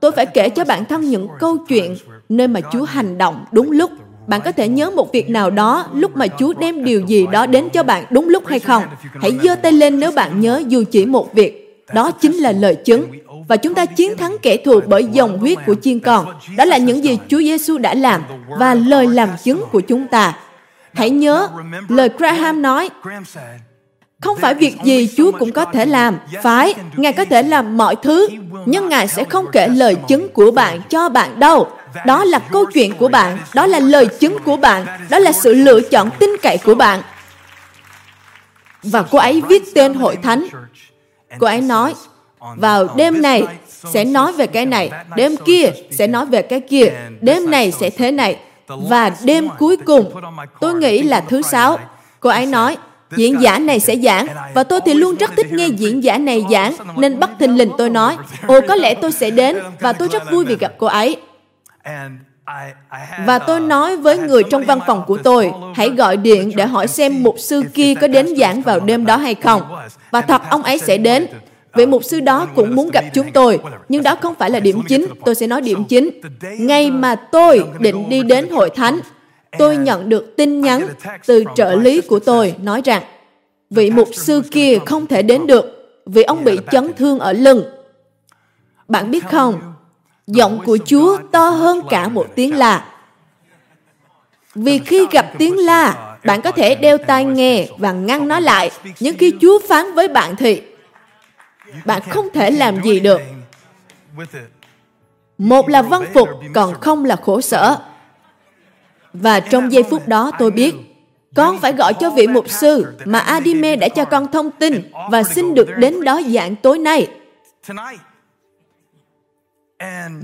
Tôi 0.00 0.12
phải 0.12 0.26
kể 0.26 0.48
cho 0.48 0.64
bản 0.64 0.84
thân 0.84 1.00
những 1.00 1.28
câu 1.40 1.56
chuyện 1.68 1.96
nơi 2.28 2.48
mà 2.48 2.60
Chúa 2.72 2.84
hành 2.84 3.18
động 3.18 3.44
đúng 3.52 3.70
lúc. 3.70 3.90
Bạn 4.26 4.40
có 4.44 4.52
thể 4.52 4.68
nhớ 4.68 4.90
một 4.90 5.12
việc 5.12 5.30
nào 5.30 5.50
đó 5.50 5.86
lúc 5.94 6.16
mà 6.16 6.26
Chúa 6.38 6.52
đem 6.52 6.84
điều 6.84 7.00
gì 7.00 7.26
đó 7.32 7.46
đến 7.46 7.68
cho 7.72 7.82
bạn 7.82 8.04
đúng 8.10 8.28
lúc 8.28 8.46
hay 8.46 8.58
không? 8.58 8.82
Hãy 9.20 9.32
giơ 9.42 9.54
tay 9.54 9.72
lên 9.72 10.00
nếu 10.00 10.10
bạn 10.10 10.40
nhớ 10.40 10.62
dù 10.68 10.84
chỉ 10.90 11.06
một 11.06 11.34
việc. 11.34 11.84
Đó 11.94 12.10
chính 12.10 12.32
là 12.32 12.52
lời 12.52 12.74
chứng. 12.74 13.04
Và 13.48 13.56
chúng 13.56 13.74
ta 13.74 13.86
chiến 13.86 14.16
thắng 14.16 14.36
kẻ 14.42 14.56
thù 14.56 14.80
bởi 14.86 15.04
dòng 15.04 15.38
huyết 15.38 15.58
của 15.66 15.74
chiên 15.82 16.00
con. 16.00 16.26
Đó 16.56 16.64
là 16.64 16.78
những 16.78 17.04
gì 17.04 17.18
Chúa 17.28 17.38
Giêsu 17.38 17.78
đã 17.78 17.94
làm 17.94 18.22
và 18.58 18.74
lời 18.74 19.06
làm 19.06 19.28
chứng 19.44 19.64
của 19.72 19.80
chúng 19.80 20.06
ta. 20.06 20.36
Hãy 20.94 21.10
nhớ, 21.10 21.48
lời 21.88 22.08
Graham 22.18 22.62
nói, 22.62 22.90
không 24.20 24.38
phải 24.38 24.54
việc 24.54 24.76
gì 24.84 25.08
Chúa 25.16 25.32
cũng 25.38 25.52
có 25.52 25.64
thể 25.64 25.86
làm. 25.86 26.18
Phải, 26.42 26.74
Ngài 26.96 27.12
có 27.12 27.24
thể 27.24 27.42
làm 27.42 27.76
mọi 27.76 27.96
thứ, 27.96 28.28
nhưng 28.66 28.88
Ngài 28.88 29.08
sẽ 29.08 29.24
không 29.24 29.46
kể 29.52 29.68
lời 29.68 29.96
chứng 30.08 30.28
của 30.28 30.50
bạn 30.50 30.80
cho 30.88 31.08
bạn 31.08 31.40
đâu. 31.40 31.68
đó 32.06 32.24
là 32.24 32.38
câu 32.38 32.64
chuyện 32.74 32.96
của 32.96 33.08
bạn 33.08 33.38
đó 33.54 33.66
là 33.66 33.80
lời 33.80 34.06
chứng 34.06 34.38
của 34.44 34.56
bạn 34.56 34.86
đó 35.10 35.18
là 35.18 35.32
sự 35.32 35.54
lựa 35.54 35.80
chọn 35.80 36.10
tin 36.18 36.30
cậy 36.42 36.58
của 36.58 36.74
bạn. 36.74 37.02
Và 38.82 39.02
cô 39.02 39.18
ấy 39.18 39.42
viết 39.48 39.74
tên 39.74 39.94
hội 39.94 40.16
thánh. 40.22 40.46
cô 41.38 41.46
ấy 41.46 41.60
nói 41.60 41.94
vào 42.56 42.88
đêm 42.96 43.22
này 43.22 43.42
sẽ 43.66 44.04
nói 44.04 44.32
về 44.32 44.46
cái 44.46 44.66
này 44.66 44.90
đêm 45.16 45.36
kia 45.36 45.70
sẽ 45.90 46.06
nói 46.06 46.26
về 46.26 46.42
cái 46.42 46.60
kia 46.60 46.86
đêm 47.20 47.50
này 47.50 47.72
sẽ 47.72 47.90
thế 47.90 48.10
này 48.10 48.36
và 48.66 49.10
đêm 49.24 49.48
cuối 49.58 49.76
cùng 49.76 50.12
tôi 50.60 50.74
nghĩ 50.74 51.02
là 51.02 51.20
thứ 51.20 51.42
sáu. 51.42 51.78
cô 52.20 52.30
ấy 52.30 52.46
nói 52.46 52.76
diễn 53.16 53.42
giả 53.42 53.58
này 53.58 53.80
sẽ 53.80 53.96
giảng 53.96 54.26
và 54.54 54.64
tôi 54.64 54.80
thì 54.84 54.94
luôn 54.94 55.16
rất 55.16 55.30
thích 55.36 55.52
nghe 55.52 55.66
diễn 55.66 56.04
giả 56.04 56.18
này 56.18 56.44
giảng 56.50 56.74
nên 56.96 57.20
bất 57.20 57.30
thình 57.38 57.56
lình 57.56 57.70
tôi 57.78 57.90
nói 57.90 58.16
ồ 58.46 58.60
có 58.68 58.74
lẽ 58.74 58.94
tôi 58.94 59.12
sẽ 59.12 59.30
đến 59.30 59.58
và 59.80 59.92
tôi 59.92 60.08
rất 60.08 60.30
vui 60.30 60.44
vì 60.44 60.56
gặp 60.56 60.72
cô 60.78 60.86
ấy. 60.86 61.16
Và 63.26 63.38
tôi 63.38 63.60
nói 63.60 63.96
với 63.96 64.18
người 64.18 64.42
trong 64.50 64.64
văn 64.64 64.80
phòng 64.86 65.04
của 65.06 65.16
tôi 65.16 65.52
hãy 65.74 65.88
gọi 65.90 66.16
điện 66.16 66.52
để 66.56 66.66
hỏi 66.66 66.86
xem 66.88 67.22
mục 67.22 67.34
sư 67.38 67.62
kia 67.74 67.94
có 67.94 68.08
đến 68.08 68.36
giảng 68.36 68.62
vào 68.62 68.80
đêm 68.80 69.06
đó 69.06 69.16
hay 69.16 69.34
không? 69.34 69.62
và 70.10 70.20
thật 70.20 70.42
ông 70.50 70.62
ấy 70.62 70.78
sẽ 70.78 70.98
đến 70.98 71.26
Vị 71.76 71.86
mục 71.86 72.04
sư 72.04 72.20
đó 72.20 72.46
cũng 72.54 72.74
muốn 72.74 72.90
gặp 72.90 73.04
chúng 73.14 73.32
tôi, 73.32 73.60
nhưng 73.88 74.02
đó 74.02 74.16
không 74.22 74.34
phải 74.34 74.50
là 74.50 74.60
điểm 74.60 74.82
chính. 74.88 75.06
Tôi 75.24 75.34
sẽ 75.34 75.46
nói 75.46 75.60
điểm 75.60 75.84
chính. 75.84 76.10
Ngày 76.58 76.90
mà 76.90 77.14
tôi 77.14 77.64
định 77.78 78.08
đi 78.08 78.22
đến 78.22 78.48
hội 78.50 78.70
thánh, 78.70 79.00
tôi 79.58 79.76
nhận 79.76 80.08
được 80.08 80.36
tin 80.36 80.60
nhắn 80.60 80.88
từ 81.26 81.44
trợ 81.56 81.74
lý 81.74 82.00
của 82.00 82.18
tôi 82.18 82.54
nói 82.62 82.82
rằng 82.84 83.02
vị 83.70 83.90
mục 83.90 84.08
sư 84.12 84.42
kia 84.50 84.78
không 84.86 85.06
thể 85.06 85.22
đến 85.22 85.46
được 85.46 85.64
vì 86.06 86.22
ông 86.22 86.44
bị 86.44 86.58
chấn 86.70 86.92
thương 86.92 87.18
ở 87.18 87.32
lưng. 87.32 87.64
Bạn 88.88 89.10
biết 89.10 89.24
không, 89.30 89.60
giọng 90.26 90.60
của 90.66 90.78
Chúa 90.86 91.18
to 91.32 91.48
hơn 91.48 91.80
cả 91.90 92.08
một 92.08 92.26
tiếng 92.34 92.56
la. 92.56 92.86
Vì 94.54 94.78
khi 94.78 95.06
gặp 95.10 95.26
tiếng 95.38 95.58
la, 95.58 96.16
bạn 96.24 96.42
có 96.42 96.50
thể 96.50 96.74
đeo 96.74 96.98
tai 96.98 97.24
nghe 97.24 97.66
và 97.78 97.92
ngăn 97.92 98.28
nó 98.28 98.40
lại. 98.40 98.70
Nhưng 99.00 99.16
khi 99.16 99.32
Chúa 99.40 99.58
phán 99.68 99.94
với 99.94 100.08
bạn 100.08 100.36
thì 100.36 100.62
bạn 101.84 102.02
không 102.10 102.28
thể 102.34 102.50
làm 102.50 102.82
gì 102.82 103.00
được. 103.00 103.20
Một 105.38 105.68
là 105.68 105.82
văn 105.82 106.04
phục, 106.14 106.28
còn 106.54 106.80
không 106.80 107.04
là 107.04 107.16
khổ 107.16 107.40
sở. 107.40 107.76
Và 109.12 109.40
trong 109.40 109.72
giây 109.72 109.82
phút 109.82 110.08
đó 110.08 110.30
tôi 110.38 110.50
biết, 110.50 110.74
con 111.34 111.58
phải 111.58 111.72
gọi 111.72 111.94
cho 111.94 112.10
vị 112.10 112.26
mục 112.26 112.48
sư 112.48 112.86
mà 113.04 113.18
Adime 113.18 113.76
đã 113.76 113.88
cho 113.88 114.04
con 114.04 114.32
thông 114.32 114.50
tin 114.50 114.90
và 115.10 115.22
xin 115.22 115.54
được 115.54 115.68
đến 115.76 116.04
đó 116.04 116.20
giảng 116.28 116.56
tối 116.56 116.78
nay. 116.78 117.08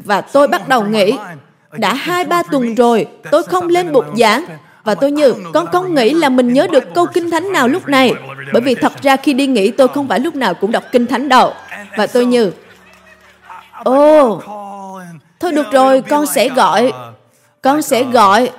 Và 0.04 0.20
tôi 0.20 0.48
bắt 0.48 0.68
đầu 0.68 0.84
nghĩ, 0.84 1.12
đã 1.72 1.94
hai 1.94 2.24
ba 2.24 2.42
tuần 2.42 2.74
rồi, 2.74 3.06
tôi 3.30 3.42
không 3.42 3.68
lên 3.68 3.92
bục 3.92 4.04
giảng 4.16 4.44
và 4.84 4.94
tôi 4.94 5.10
như, 5.10 5.34
con 5.54 5.66
không 5.66 5.94
nghĩ 5.94 6.14
là 6.14 6.28
mình 6.28 6.52
nhớ 6.52 6.66
được 6.72 6.84
câu 6.94 7.06
kinh 7.06 7.30
thánh 7.30 7.52
nào 7.52 7.68
lúc 7.68 7.88
này. 7.88 8.14
Bởi 8.52 8.62
vì 8.62 8.74
thật 8.74 8.92
ra 9.02 9.16
khi 9.16 9.32
đi 9.32 9.46
nghỉ 9.46 9.70
tôi 9.70 9.88
không 9.88 10.08
phải 10.08 10.20
lúc 10.20 10.34
nào 10.34 10.54
cũng 10.54 10.72
đọc 10.72 10.84
kinh 10.92 11.06
thánh 11.06 11.28
đâu. 11.28 11.52
Và 11.96 12.06
tôi 12.06 12.24
như, 12.24 12.52
ồ, 13.84 14.28
oh, 14.28 14.42
thôi 15.40 15.52
được 15.52 15.66
rồi, 15.72 16.02
con 16.02 16.26
sẽ 16.26 16.48
gọi, 16.48 16.92
con 17.62 17.82
sẽ 17.82 18.04
gọi, 18.04 18.50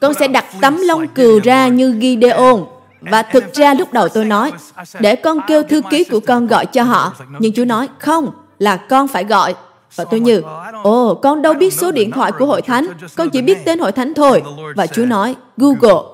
con 0.00 0.14
sẽ 0.14 0.28
đặt 0.28 0.44
tấm 0.60 0.78
lông 0.82 1.08
cừu 1.08 1.40
ra 1.44 1.68
như 1.68 1.98
Gideon. 2.00 2.64
Và 3.00 3.22
thực 3.22 3.52
ra 3.52 3.74
lúc 3.74 3.92
đầu 3.92 4.08
tôi 4.08 4.24
nói, 4.24 4.52
để 5.00 5.16
con 5.16 5.38
kêu 5.46 5.62
thư 5.62 5.82
ký 5.90 6.04
của 6.04 6.20
con 6.20 6.46
gọi 6.46 6.66
cho 6.66 6.82
họ. 6.82 7.12
Nhưng 7.38 7.52
chú 7.52 7.64
nói, 7.64 7.88
không, 7.98 8.30
là 8.58 8.76
con 8.76 9.08
phải 9.08 9.24
gọi. 9.24 9.54
Và 9.96 10.04
tôi 10.04 10.20
như, 10.20 10.42
ồ, 10.82 11.10
oh, 11.10 11.20
con 11.22 11.42
đâu 11.42 11.54
biết 11.54 11.72
số 11.72 11.90
điện 11.90 12.10
thoại 12.10 12.32
của 12.38 12.46
hội 12.46 12.62
thánh, 12.62 12.86
con 13.16 13.30
chỉ 13.30 13.42
biết 13.42 13.64
tên 13.64 13.78
hội 13.78 13.92
thánh 13.92 14.14
thôi. 14.14 14.42
Và 14.76 14.86
Chúa 14.86 15.04
nói, 15.04 15.34
Google. 15.56 16.10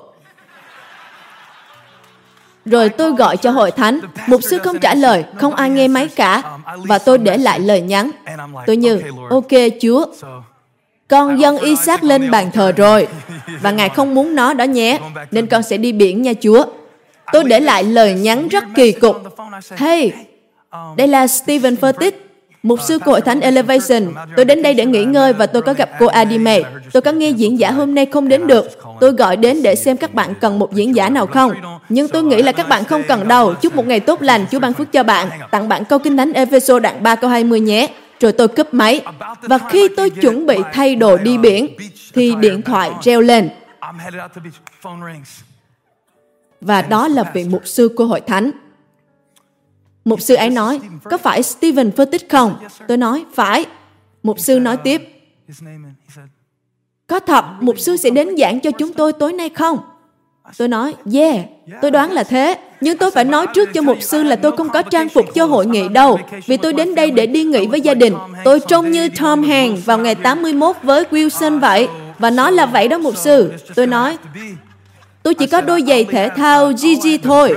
Rồi 2.65 2.89
tôi 2.89 3.11
gọi 3.11 3.37
cho 3.37 3.51
hội 3.51 3.71
thánh, 3.71 3.99
mục 4.27 4.43
sư 4.43 4.57
không 4.57 4.79
trả 4.79 4.95
lời, 4.95 5.25
không 5.35 5.55
ai 5.55 5.69
nghe 5.69 5.87
máy 5.87 6.07
cả. 6.07 6.41
Và 6.87 6.97
tôi 6.97 7.17
để 7.17 7.37
lại 7.37 7.59
lời 7.59 7.81
nhắn. 7.81 8.11
Tôi 8.67 8.77
như, 8.77 9.01
ok 9.29 9.51
Chúa, 9.81 10.05
con 11.07 11.39
dâng 11.39 11.57
Isaac 11.57 12.03
lên 12.03 12.31
bàn 12.31 12.51
thờ 12.51 12.71
rồi, 12.71 13.07
và 13.61 13.71
Ngài 13.71 13.89
không 13.89 14.15
muốn 14.15 14.35
nó 14.35 14.53
đó 14.53 14.63
nhé, 14.63 14.99
nên 15.31 15.47
con 15.47 15.63
sẽ 15.63 15.77
đi 15.77 15.91
biển 15.91 16.21
nha 16.21 16.33
Chúa. 16.41 16.65
Tôi 17.31 17.43
để 17.43 17.59
lại 17.59 17.83
lời 17.83 18.13
nhắn 18.13 18.47
rất 18.47 18.63
kỳ 18.75 18.91
cục. 18.91 19.17
Hey, 19.75 20.13
đây 20.95 21.07
là 21.07 21.27
Stephen 21.27 21.75
Furtick, 21.75 22.11
Mục 22.63 22.79
sư 22.81 22.99
của 22.99 23.11
hội 23.11 23.21
thánh 23.21 23.41
Elevation, 23.41 24.13
tôi 24.35 24.45
đến 24.45 24.61
đây 24.61 24.73
để 24.73 24.85
nghỉ 24.85 25.05
ngơi 25.05 25.33
và 25.33 25.45
tôi 25.45 25.61
có 25.61 25.73
gặp 25.73 25.89
cô 25.99 26.05
Adime. 26.05 26.61
Tôi 26.93 27.01
có 27.01 27.11
nghe 27.11 27.29
diễn 27.29 27.59
giả 27.59 27.71
hôm 27.71 27.95
nay 27.95 28.05
không 28.05 28.27
đến 28.27 28.47
được. 28.47 28.67
Tôi 28.99 29.11
gọi 29.11 29.37
đến 29.37 29.63
để 29.63 29.75
xem 29.75 29.97
các 29.97 30.13
bạn 30.13 30.33
cần 30.41 30.59
một 30.59 30.73
diễn 30.73 30.95
giả 30.95 31.09
nào 31.09 31.27
không. 31.27 31.51
Nhưng 31.89 32.07
tôi 32.07 32.23
nghĩ 32.23 32.41
là 32.41 32.51
các 32.51 32.69
bạn 32.69 32.83
không 32.83 33.03
cần 33.07 33.27
đâu. 33.27 33.53
Chúc 33.53 33.75
một 33.75 33.87
ngày 33.87 33.99
tốt 33.99 34.21
lành, 34.21 34.45
Chúa 34.51 34.59
ban 34.59 34.73
phước 34.73 34.91
cho 34.91 35.03
bạn. 35.03 35.29
Tặng 35.51 35.69
bạn 35.69 35.85
câu 35.85 35.99
kinh 35.99 36.17
thánh 36.17 36.33
Epheso 36.33 36.79
đoạn 36.79 37.03
3 37.03 37.15
câu 37.15 37.29
20 37.29 37.59
nhé. 37.59 37.87
Rồi 38.19 38.31
tôi 38.31 38.47
cúp 38.47 38.73
máy. 38.73 39.01
Và 39.41 39.57
khi 39.69 39.87
tôi 39.97 40.09
chuẩn 40.09 40.45
bị 40.45 40.57
thay 40.73 40.95
đồ 40.95 41.17
đi 41.17 41.37
biển, 41.37 41.67
thì 42.13 42.35
điện 42.39 42.61
thoại 42.61 42.91
reo 43.03 43.21
lên. 43.21 43.49
Và 46.61 46.81
đó 46.81 47.07
là 47.07 47.31
vị 47.33 47.43
mục 47.43 47.61
sư 47.67 47.89
của 47.95 48.05
hội 48.05 48.21
thánh. 48.21 48.51
Mục 50.05 50.21
sư 50.21 50.35
ấy 50.35 50.49
nói, 50.49 50.79
có 51.03 51.17
phải 51.17 51.43
Stephen 51.43 51.89
Furtick 51.89 52.25
không? 52.29 52.55
Tôi 52.87 52.97
nói, 52.97 53.25
phải. 53.33 53.65
Mục 54.23 54.39
sư 54.39 54.59
nói 54.59 54.77
tiếp, 54.77 55.01
có 57.07 57.19
thật, 57.19 57.45
mục 57.61 57.79
sư 57.79 57.97
sẽ 57.97 58.09
đến 58.09 58.37
giảng 58.37 58.59
cho 58.59 58.71
chúng 58.71 58.93
tôi 58.93 59.13
tối 59.13 59.33
nay 59.33 59.49
không? 59.49 59.77
Tôi 60.57 60.67
nói, 60.67 60.95
yeah, 61.13 61.45
tôi 61.81 61.91
đoán 61.91 62.11
là 62.11 62.23
thế. 62.23 62.57
Nhưng 62.81 62.97
tôi 62.97 63.11
phải 63.11 63.25
nói 63.25 63.47
trước 63.53 63.69
cho 63.73 63.81
mục 63.81 63.97
sư 64.01 64.23
là 64.23 64.35
tôi 64.35 64.57
không 64.57 64.69
có 64.69 64.81
trang 64.81 65.09
phục 65.09 65.25
cho 65.33 65.45
hội 65.45 65.65
nghị 65.65 65.87
đâu, 65.87 66.19
vì 66.45 66.57
tôi 66.57 66.73
đến 66.73 66.95
đây 66.95 67.11
để 67.11 67.25
đi 67.25 67.43
nghỉ 67.43 67.67
với 67.67 67.81
gia 67.81 67.93
đình. 67.93 68.15
Tôi 68.43 68.59
trông 68.59 68.91
như 68.91 69.09
Tom 69.09 69.43
Hanks 69.43 69.85
vào 69.85 69.97
ngày 69.97 70.15
81 70.15 70.75
với 70.83 71.03
Wilson 71.11 71.59
vậy. 71.59 71.87
Và 72.19 72.29
nói 72.29 72.51
là 72.51 72.65
vậy 72.65 72.87
đó 72.87 72.97
mục 72.97 73.17
sư. 73.17 73.53
Tôi 73.75 73.87
nói, 73.87 74.17
tôi 75.23 75.33
chỉ 75.33 75.47
có 75.47 75.61
đôi 75.61 75.83
giày 75.87 76.05
thể 76.05 76.29
thao 76.35 76.71
GG 76.71 77.07
thôi. 77.23 77.55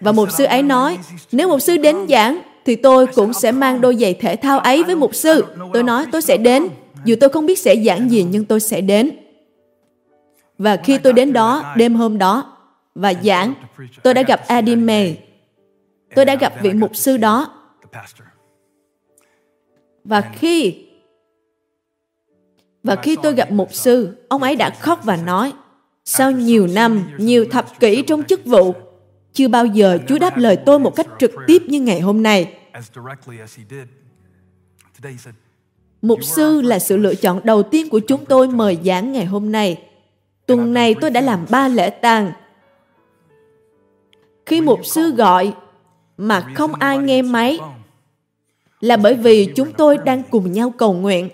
Và 0.00 0.12
một 0.12 0.30
sư 0.30 0.44
ấy 0.44 0.62
nói, 0.62 0.98
nếu 1.32 1.48
một 1.48 1.58
sư 1.58 1.76
đến 1.76 1.96
giảng, 2.08 2.40
thì 2.64 2.76
tôi 2.76 3.06
cũng 3.06 3.32
sẽ 3.32 3.52
mang 3.52 3.80
đôi 3.80 3.96
giày 3.96 4.14
thể 4.14 4.36
thao 4.36 4.58
ấy 4.58 4.82
với 4.82 4.96
một 4.96 5.14
sư. 5.14 5.44
Tôi 5.72 5.82
nói 5.82 6.06
tôi 6.12 6.22
sẽ 6.22 6.36
đến, 6.36 6.68
dù 7.04 7.14
tôi 7.20 7.30
không 7.30 7.46
biết 7.46 7.58
sẽ 7.58 7.76
giảng 7.86 8.10
gì 8.10 8.26
nhưng 8.30 8.44
tôi 8.44 8.60
sẽ 8.60 8.80
đến. 8.80 9.10
Và 10.58 10.76
khi 10.76 10.98
tôi 10.98 11.12
đến 11.12 11.32
đó, 11.32 11.74
đêm 11.76 11.94
hôm 11.94 12.18
đó, 12.18 12.56
và 12.94 13.14
giảng, 13.24 13.54
tôi 14.02 14.14
đã 14.14 14.22
gặp 14.22 14.40
Adim 14.48 14.86
May. 14.86 15.18
Tôi 16.14 16.24
đã 16.24 16.34
gặp 16.34 16.52
vị 16.62 16.72
mục 16.72 16.96
sư 16.96 17.16
đó. 17.16 17.54
Và 20.04 20.20
khi 20.20 20.74
và 22.82 22.96
khi 22.96 23.16
tôi 23.22 23.34
gặp 23.34 23.50
mục 23.50 23.74
sư, 23.74 24.16
ông 24.28 24.42
ấy 24.42 24.56
đã 24.56 24.70
khóc 24.70 25.00
và 25.04 25.16
nói, 25.16 25.52
sau 26.04 26.30
nhiều 26.30 26.66
năm, 26.66 27.02
nhiều 27.18 27.44
thập 27.50 27.80
kỷ 27.80 28.02
trong 28.02 28.22
chức 28.22 28.44
vụ, 28.44 28.74
chưa 29.32 29.48
bao 29.48 29.66
giờ 29.66 29.98
Chúa 30.08 30.18
đáp 30.18 30.36
lời 30.36 30.56
tôi 30.56 30.78
một 30.78 30.96
cách 30.96 31.06
trực 31.18 31.30
tiếp 31.46 31.62
như 31.66 31.80
ngày 31.80 32.00
hôm 32.00 32.22
nay. 32.22 32.54
Mục 36.02 36.24
sư 36.24 36.60
là 36.60 36.78
sự 36.78 36.96
lựa 36.96 37.14
chọn 37.14 37.40
đầu 37.44 37.62
tiên 37.62 37.88
của 37.88 37.98
chúng 37.98 38.24
tôi 38.24 38.48
mời 38.48 38.78
giảng 38.84 39.12
ngày 39.12 39.24
hôm 39.24 39.52
nay. 39.52 39.82
Tuần 40.46 40.74
này 40.74 40.94
tôi 41.00 41.10
đã 41.10 41.20
làm 41.20 41.46
ba 41.50 41.68
lễ 41.68 41.90
tang. 41.90 42.32
Khi 44.46 44.60
mục 44.60 44.80
sư 44.86 45.10
gọi 45.10 45.52
mà 46.16 46.52
không 46.54 46.74
ai 46.74 46.98
nghe 46.98 47.22
máy 47.22 47.58
là 48.80 48.96
bởi 48.96 49.14
vì 49.14 49.52
chúng 49.56 49.72
tôi 49.72 49.98
đang 49.98 50.22
cùng 50.30 50.52
nhau 50.52 50.72
cầu 50.78 50.92
nguyện. 50.92 51.28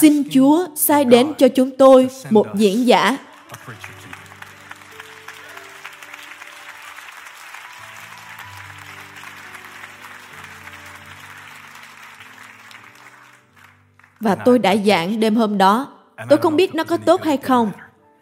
Xin 0.00 0.22
Chúa 0.30 0.66
sai 0.76 1.04
đến 1.04 1.32
cho 1.38 1.48
chúng 1.48 1.70
tôi 1.70 2.08
một 2.30 2.46
diễn 2.54 2.86
giả 2.86 3.18
Và 14.22 14.34
tôi 14.34 14.58
đã 14.58 14.76
giảng 14.76 15.20
đêm 15.20 15.36
hôm 15.36 15.58
đó. 15.58 15.88
Tôi 16.28 16.38
không 16.38 16.56
biết 16.56 16.74
nó 16.74 16.84
có 16.84 16.96
tốt 16.96 17.22
hay 17.22 17.36
không. 17.36 17.72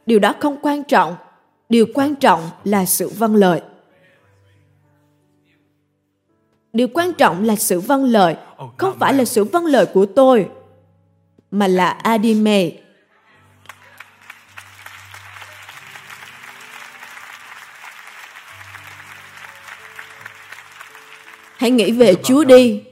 Điều 0.07 0.18
đó 0.18 0.34
không 0.40 0.57
quan 0.62 0.84
trọng. 0.84 1.16
Điều 1.68 1.86
quan 1.94 2.14
trọng 2.14 2.51
là 2.64 2.86
sự 2.86 3.09
vâng 3.09 3.34
lời. 3.34 3.61
Điều 6.72 6.88
quan 6.94 7.12
trọng 7.12 7.44
là 7.44 7.57
sự 7.57 7.80
vâng 7.80 8.05
lời, 8.05 8.36
không 8.76 8.98
phải 8.98 9.14
là 9.14 9.24
sự 9.24 9.44
vâng 9.44 9.64
lời 9.64 9.86
của 9.86 10.07
tôi, 10.07 10.48
mà 11.51 11.66
là 11.66 11.88
Adime. 11.90 12.70
Hãy 21.57 21.70
nghĩ 21.70 21.92
về 21.92 22.14
Chúa 22.22 22.44
đi 22.44 22.82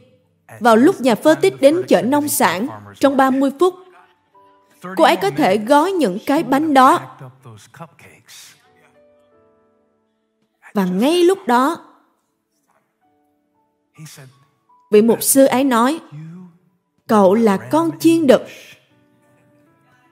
vào 0.60 0.76
lúc 0.76 1.00
nhà 1.00 1.14
phơ 1.14 1.34
tích 1.34 1.54
đến 1.60 1.82
chợ 1.88 2.02
nông 2.02 2.28
sản 2.28 2.66
trong 3.00 3.16
30 3.16 3.50
phút. 3.60 3.74
Cô 4.96 5.04
ấy 5.04 5.16
có 5.16 5.30
thể 5.30 5.58
gói 5.58 5.92
những 5.92 6.18
cái 6.26 6.42
bánh 6.42 6.74
đó. 6.74 7.16
Và 10.74 10.84
ngay 10.84 11.22
lúc 11.22 11.38
đó, 11.46 11.76
vị 14.90 15.02
mục 15.02 15.22
sư 15.22 15.46
ấy 15.46 15.64
nói, 15.64 16.00
cậu 17.06 17.34
là 17.34 17.56
con 17.56 17.98
chiên 17.98 18.26
đực 18.26 18.42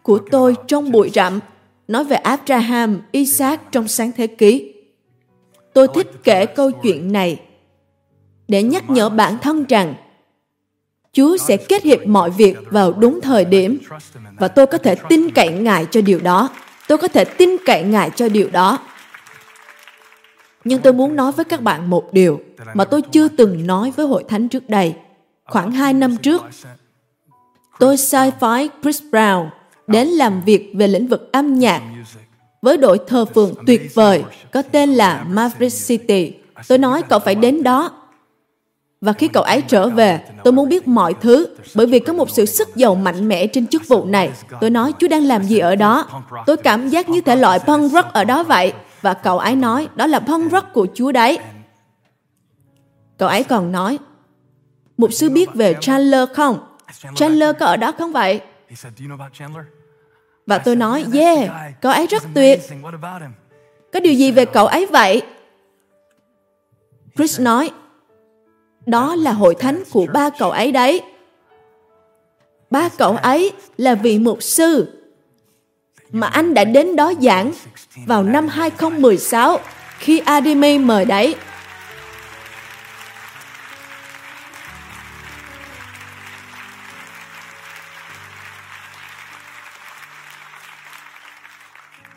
của 0.03 0.19
tôi 0.31 0.57
trong 0.67 0.93
bụi 0.93 1.11
rậm, 1.15 1.41
nói 1.89 2.05
về 2.05 2.17
Abraham, 2.17 3.03
Isaac 3.13 3.73
trong 3.73 3.89
sáng 3.89 4.13
thế 4.13 4.27
ký. 4.27 4.75
Tôi 5.73 5.89
thích 5.95 6.11
kể 6.25 6.47
câu 6.47 6.71
chuyện 6.71 7.13
này 7.13 7.43
để 8.49 8.63
nhắc 8.63 8.91
nhở 8.91 9.09
bản 9.09 9.39
thân 9.43 9.65
rằng 9.69 9.95
Chúa 11.17 11.37
sẽ 11.37 11.57
kết 11.57 11.83
hiệp 11.83 12.07
mọi 12.07 12.31
việc 12.31 12.57
vào 12.71 12.93
đúng 12.93 13.21
thời 13.21 13.45
điểm 13.45 13.79
và 14.39 14.49
tôi 14.49 14.67
có 14.67 14.79
thể 14.79 14.95
tin 14.95 15.31
cậy 15.31 15.49
Ngài 15.49 15.87
cho 15.91 16.01
điều 16.01 16.21
đó. 16.21 16.49
Tôi 16.89 16.99
có 16.99 17.09
thể 17.09 17.25
tin 17.25 17.57
cậy 17.67 17.83
Ngài 17.83 18.11
cho 18.11 18.29
điều 18.29 18.51
đó. 18.51 18.79
Nhưng 20.65 20.83
tôi 20.83 20.93
muốn 20.93 21.17
nói 21.17 21.33
với 21.33 21.45
các 21.45 21.63
bạn 21.63 21.91
một 21.91 22.13
điều 22.13 22.41
mà 22.75 22.85
tôi 22.85 23.03
chưa 23.03 23.29
từng 23.29 23.67
nói 23.67 23.93
với 23.97 24.07
hội 24.07 24.25
thánh 24.29 24.49
trước 24.49 24.69
đây. 24.69 24.95
Khoảng 25.45 25.71
hai 25.71 25.93
năm 25.93 26.17
trước, 26.17 26.43
tôi 27.79 27.97
sai 27.97 28.33
phái 28.41 28.69
Chris 28.83 29.03
Brown 29.03 29.49
đến 29.87 30.09
làm 30.09 30.43
việc 30.47 30.73
về 30.75 30.89
lĩnh 30.89 31.07
vực 31.07 31.33
âm 31.33 31.55
nhạc 31.55 31.83
với 32.63 32.77
đội 32.77 33.01
thờ 33.07 33.25
phượng 33.25 33.55
tuyệt 33.67 33.95
vời 33.95 34.25
có 34.53 34.63
tên 34.63 34.91
là 34.91 35.25
Maverick 35.29 35.87
City. 35.87 36.33
Tôi 36.69 36.79
nói 36.79 37.03
cậu 37.03 37.19
phải 37.19 37.35
đến 37.35 37.63
đó. 37.63 38.06
Và 39.01 39.13
khi 39.13 39.29
cậu 39.29 39.43
ấy 39.43 39.63
trở 39.63 39.89
về, 39.89 40.21
tôi 40.45 40.53
muốn 40.53 40.69
biết 40.69 40.89
mọi 40.89 41.15
thứ 41.15 41.47
bởi 41.75 41.87
vì 41.87 41.99
có 41.99 42.13
một 42.13 42.31
sự 42.31 42.45
sức 42.45 42.77
giàu 42.77 42.95
mạnh 42.95 43.29
mẽ 43.29 43.47
trên 43.47 43.67
chức 43.67 43.89
vụ 43.89 44.05
này. 44.05 44.31
Tôi 44.61 44.71
nói, 44.71 44.93
Chúa 44.99 45.09
đang 45.09 45.25
làm 45.25 45.43
gì 45.43 45.59
ở 45.59 45.77
đó? 45.77 46.23
Tôi 46.47 46.57
cảm 46.57 46.89
giác 46.89 47.09
như 47.09 47.21
thể 47.21 47.37
loại 47.37 47.59
punk 47.59 47.93
rock 47.93 48.13
ở 48.13 48.25
đó 48.25 48.43
vậy. 48.43 48.73
Và 49.03 49.15
cậu 49.15 49.39
ấy 49.39 49.57
nói, 49.57 49.89
đó 49.95 50.07
là 50.07 50.21
punk 50.21 50.53
rock 50.53 50.73
của 50.73 50.87
Chúa 50.95 51.13
đấy. 51.13 51.39
Cậu 53.19 53.29
ấy 53.29 53.45
còn 53.45 53.73
nói, 53.73 53.99
Mục 54.97 55.13
sư 55.13 55.31
biết 55.31 55.55
về 55.55 55.75
Chandler 55.81 56.29
không? 56.35 56.59
Chandler 57.15 57.57
có 57.61 57.67
ở 57.67 57.77
đó 57.77 57.93
không 57.93 58.13
vậy? 58.13 58.41
Và 60.47 60.59
tôi 60.59 60.77
nói, 60.77 61.05
yeah, 61.13 61.51
cậu 61.81 61.93
ấy 61.93 62.07
rất 62.07 62.23
tuyệt. 62.35 62.61
Có 63.93 64.01
điều 64.01 64.15
gì 64.15 64.33
về 64.33 64.45
cậu 64.45 64.67
ấy 64.67 64.87
vậy? 64.87 65.23
Chris 67.17 67.41
nói, 67.41 67.71
đó 68.87 69.15
là 69.15 69.33
hội 69.33 69.55
thánh 69.55 69.83
của 69.93 70.07
ba 70.13 70.31
cậu 70.39 70.51
ấy 70.51 70.73
đấy. 70.73 71.03
Ba 72.71 72.89
cậu 72.89 73.17
ấy 73.17 73.53
là 73.77 73.95
vị 73.95 74.19
mục 74.19 74.43
sư 74.43 74.93
mà 76.11 76.27
anh 76.27 76.55
đã 76.55 76.65
đến 76.65 76.97
đó 76.97 77.13
giảng 77.21 77.53
vào 78.07 78.23
năm 78.23 78.49
2016 78.49 79.59
khi 79.99 80.19
Adime 80.19 80.79
mời 80.79 81.05
đấy. 81.05 81.35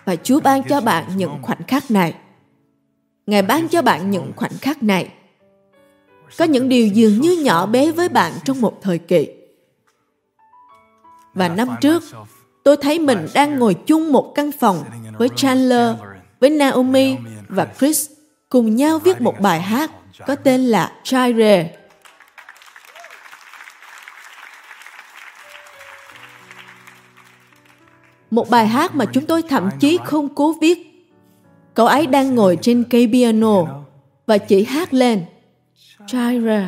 và 0.09 0.15
Chúa 0.15 0.39
ban 0.39 0.63
cho 0.63 0.81
bạn 0.81 1.03
những 1.15 1.37
khoảnh 1.41 1.63
khắc 1.67 1.91
này. 1.91 2.13
Ngài 3.27 3.41
ban 3.41 3.67
cho 3.67 3.81
bạn 3.81 4.11
những 4.11 4.31
khoảnh 4.35 4.57
khắc 4.61 4.83
này. 4.83 5.09
Có 6.37 6.45
những 6.45 6.69
điều 6.69 6.87
dường 6.87 7.21
như 7.21 7.41
nhỏ 7.43 7.65
bé 7.65 7.91
với 7.91 8.09
bạn 8.09 8.33
trong 8.45 8.61
một 8.61 8.81
thời 8.81 8.97
kỳ. 8.97 9.27
Và 11.33 11.49
năm 11.49 11.69
trước, 11.81 12.03
tôi 12.63 12.77
thấy 12.77 12.99
mình 12.99 13.27
đang 13.33 13.59
ngồi 13.59 13.73
chung 13.73 14.11
một 14.11 14.31
căn 14.35 14.51
phòng 14.51 14.83
với 15.17 15.29
Chandler, 15.35 15.95
với 16.39 16.49
Naomi 16.49 17.15
và 17.49 17.67
Chris 17.79 18.09
cùng 18.49 18.75
nhau 18.75 18.99
viết 18.99 19.21
một 19.21 19.39
bài 19.39 19.61
hát 19.61 19.91
có 20.27 20.35
tên 20.35 20.61
là 20.61 20.91
Chire. 21.03 21.75
Một 28.31 28.49
bài 28.49 28.67
hát 28.67 28.95
mà 28.95 29.05
chúng 29.05 29.25
tôi 29.25 29.41
thậm 29.41 29.69
chí 29.79 29.97
không 30.05 30.35
cố 30.35 30.53
viết. 30.61 30.79
Cậu 31.73 31.87
ấy 31.87 32.07
đang 32.07 32.35
ngồi 32.35 32.57
trên 32.61 32.83
cây 32.89 33.09
piano 33.11 33.65
và 34.27 34.37
chỉ 34.37 34.63
hát 34.63 34.93
lên. 34.93 35.25
Jaira. 36.07 36.67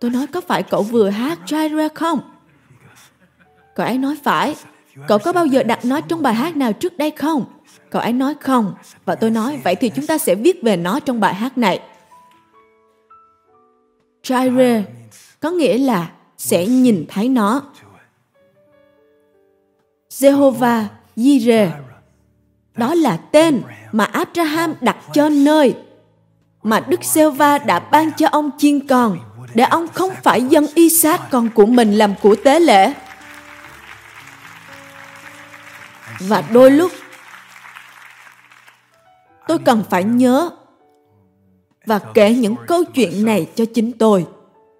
Tôi 0.00 0.10
nói 0.10 0.26
có 0.26 0.40
phải 0.40 0.62
cậu 0.62 0.82
vừa 0.82 1.08
hát 1.08 1.38
Jaira 1.46 1.88
không? 1.94 2.20
Cậu 3.74 3.86
ấy 3.86 3.98
nói 3.98 4.16
phải. 4.24 4.56
Cậu 5.08 5.18
có 5.18 5.32
bao 5.32 5.46
giờ 5.46 5.62
đặt 5.62 5.84
nó 5.84 6.00
trong 6.00 6.22
bài 6.22 6.34
hát 6.34 6.56
nào 6.56 6.72
trước 6.72 6.98
đây 6.98 7.10
không? 7.10 7.44
Cậu 7.90 8.02
ấy 8.02 8.12
nói 8.12 8.34
không. 8.40 8.74
Và 9.04 9.14
tôi 9.14 9.30
nói, 9.30 9.60
vậy 9.64 9.74
thì 9.74 9.88
chúng 9.88 10.06
ta 10.06 10.18
sẽ 10.18 10.34
viết 10.34 10.62
về 10.62 10.76
nó 10.76 11.00
trong 11.00 11.20
bài 11.20 11.34
hát 11.34 11.58
này. 11.58 11.80
Jaira 14.22 14.82
có 15.40 15.50
nghĩa 15.50 15.78
là 15.78 16.10
sẽ 16.38 16.66
nhìn 16.66 17.04
thấy 17.08 17.28
nó. 17.28 17.62
Jehovah 20.10 20.84
Jireh. 21.16 21.70
Đó 22.74 22.94
là 22.94 23.16
tên 23.16 23.62
mà 23.92 24.04
Abraham 24.04 24.74
đặt 24.80 24.96
cho 25.12 25.28
nơi 25.28 25.74
mà 26.66 26.80
Đức 26.80 27.04
Giê-va 27.04 27.58
đã 27.58 27.78
ban 27.78 28.10
cho 28.12 28.28
ông 28.28 28.50
chiên 28.58 28.86
con 28.86 29.18
để 29.54 29.64
ông 29.64 29.88
không 29.88 30.10
phải 30.22 30.42
dân 30.42 30.66
Isaac 30.74 31.20
con 31.30 31.48
của 31.54 31.66
mình 31.66 31.92
làm 31.92 32.14
của 32.22 32.36
tế 32.44 32.60
lễ. 32.60 32.94
Và 36.20 36.44
đôi 36.52 36.70
lúc 36.70 36.92
tôi 39.48 39.58
cần 39.58 39.82
phải 39.90 40.04
nhớ 40.04 40.50
và 41.86 41.98
kể 41.98 42.34
những 42.34 42.54
câu 42.66 42.84
chuyện 42.84 43.24
này 43.24 43.48
cho 43.54 43.64
chính 43.74 43.92
tôi 43.92 44.26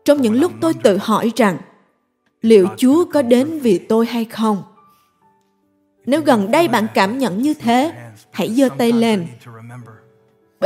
trong 0.05 0.22
những 0.22 0.41
lúc 0.41 0.53
tôi 0.61 0.74
tự 0.74 0.99
hỏi 1.03 1.32
rằng 1.37 1.59
liệu 2.43 2.68
Chúa 2.76 3.05
có 3.05 3.22
đến 3.22 3.59
vì 3.59 3.78
tôi 3.78 4.07
hay 4.07 4.24
không? 4.24 4.62
Nếu 6.07 6.20
gần 6.20 6.51
đây 6.51 6.68
bạn 6.68 6.87
cảm 6.95 7.18
nhận 7.18 7.43
như 7.43 7.55
thế, 7.55 7.93
hãy 8.30 8.55
giơ 8.55 8.68
tay 8.78 8.93
lên. 8.93 9.26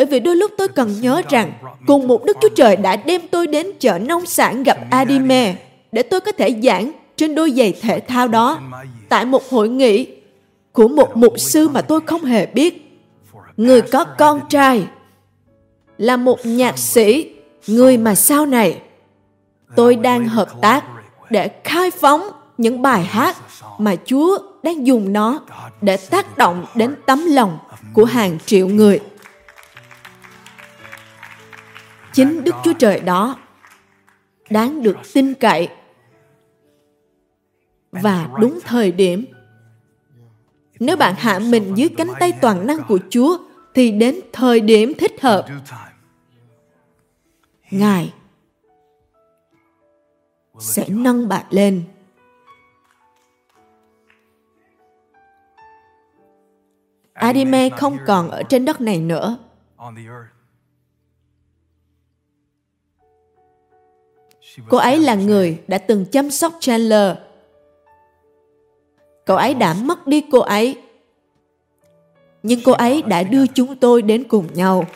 Bởi 0.00 0.06
vì 0.06 0.20
đôi 0.20 0.36
lúc 0.36 0.50
tôi 0.58 0.68
cần 0.68 1.00
nhớ 1.00 1.22
rằng 1.28 1.52
cùng 1.86 2.08
một 2.08 2.24
Đức 2.24 2.36
Chúa 2.40 2.48
Trời 2.48 2.76
đã 2.76 2.96
đem 2.96 3.20
tôi 3.30 3.46
đến 3.46 3.66
chợ 3.78 3.98
nông 3.98 4.26
sản 4.26 4.62
gặp 4.62 4.78
Adime 4.90 5.56
để 5.92 6.02
tôi 6.02 6.20
có 6.20 6.32
thể 6.32 6.60
giảng 6.62 6.92
trên 7.16 7.34
đôi 7.34 7.52
giày 7.56 7.72
thể 7.80 8.00
thao 8.00 8.28
đó 8.28 8.60
tại 9.08 9.24
một 9.24 9.50
hội 9.50 9.68
nghị 9.68 10.06
của 10.72 10.88
một 10.88 11.16
mục 11.16 11.40
sư 11.40 11.68
mà 11.68 11.80
tôi 11.80 12.00
không 12.06 12.24
hề 12.24 12.46
biết. 12.46 13.00
Người 13.56 13.82
có 13.82 14.04
con 14.04 14.40
trai 14.48 14.86
là 15.98 16.16
một 16.16 16.38
nhạc 16.44 16.78
sĩ, 16.78 17.30
người 17.66 17.96
mà 17.96 18.14
sau 18.14 18.46
này 18.46 18.80
tôi 19.76 19.96
đang 19.96 20.28
hợp 20.28 20.48
tác 20.60 20.84
để 21.30 21.50
khai 21.64 21.90
phóng 21.90 22.22
những 22.58 22.82
bài 22.82 23.02
hát 23.02 23.36
mà 23.78 23.96
Chúa 24.04 24.38
đang 24.62 24.86
dùng 24.86 25.12
nó 25.12 25.40
để 25.80 25.96
tác 25.96 26.38
động 26.38 26.66
đến 26.74 26.94
tấm 27.06 27.26
lòng 27.26 27.58
của 27.94 28.04
hàng 28.04 28.38
triệu 28.46 28.68
người. 28.68 29.00
Chính 32.12 32.44
Đức 32.44 32.54
Chúa 32.64 32.72
Trời 32.72 33.00
đó 33.00 33.36
đáng 34.50 34.82
được 34.82 34.96
tin 35.14 35.34
cậy 35.34 35.68
và 37.90 38.28
đúng 38.40 38.58
thời 38.64 38.92
điểm. 38.92 39.26
Nếu 40.80 40.96
bạn 40.96 41.14
hạ 41.14 41.38
mình 41.38 41.74
dưới 41.74 41.88
cánh 41.96 42.08
tay 42.20 42.32
toàn 42.40 42.66
năng 42.66 42.78
của 42.88 42.98
Chúa, 43.10 43.38
thì 43.74 43.92
đến 43.92 44.20
thời 44.32 44.60
điểm 44.60 44.92
thích 44.98 45.22
hợp. 45.22 45.46
Ngài 47.70 48.14
sẽ 50.58 50.88
nâng 50.88 51.28
bạn 51.28 51.46
lên 51.50 51.84
Adime 57.12 57.68
không 57.68 57.98
còn 58.06 58.30
ở 58.30 58.42
trên 58.42 58.64
đất 58.64 58.80
này 58.80 59.00
nữa. 59.00 59.38
Cô 64.68 64.78
ấy 64.78 64.98
là 64.98 65.14
người 65.14 65.58
đã 65.68 65.78
từng 65.78 66.06
chăm 66.12 66.30
sóc 66.30 66.52
Chandler. 66.60 67.16
Cậu 69.26 69.36
ấy 69.36 69.54
đã 69.54 69.74
mất 69.74 70.06
đi 70.06 70.24
cô 70.32 70.38
ấy. 70.40 70.78
Nhưng 72.42 72.60
cô 72.64 72.72
ấy 72.72 73.02
đã 73.02 73.22
đưa 73.22 73.46
chúng 73.46 73.76
tôi 73.76 74.02
đến 74.02 74.24
cùng 74.28 74.48
nhau. 74.54 74.86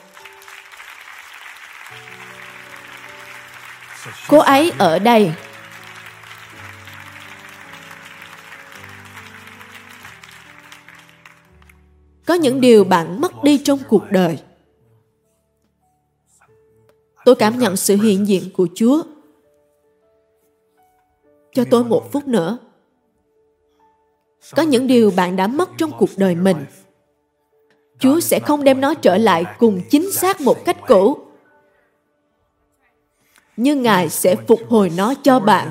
Cô 4.29 4.39
ấy 4.39 4.73
ở 4.79 4.99
đây 4.99 5.33
có 12.27 12.35
những 12.35 12.61
điều 12.61 12.85
bạn 12.85 13.21
mất 13.21 13.45
đi 13.45 13.59
trong 13.65 13.79
cuộc 13.89 14.11
đời 14.11 14.39
tôi 17.25 17.35
cảm 17.35 17.59
nhận 17.59 17.77
sự 17.77 17.97
hiện 17.97 18.29
diện 18.29 18.51
của 18.53 18.69
chúa 18.75 19.03
cho 21.55 21.65
tôi 21.71 21.85
một 21.85 22.13
phút 22.13 22.29
nữa. 22.29 22.59
Có 24.57 24.63
những 24.63 24.87
điều 24.87 25.13
bạn 25.17 25.37
đã 25.37 25.47
mất 25.47 25.71
trong 25.79 25.91
cuộc 25.99 26.11
đời 26.17 26.35
mình. 26.35 26.57
Chúa 27.99 28.21
sẽ 28.21 28.41
không 28.41 28.65
đem 28.65 28.81
nó 28.81 28.95
trở 28.95 29.19
lại 29.19 29.45
cùng 29.59 29.81
chính 29.91 30.13
xác 30.13 30.41
một 30.41 30.65
cách 30.65 30.77
cũ. 30.87 31.19
Nhưng 33.57 33.83
Ngài 33.83 34.09
sẽ 34.09 34.37
phục 34.37 34.61
hồi 34.69 34.91
nó 34.97 35.15
cho 35.23 35.41
bạn 35.41 35.71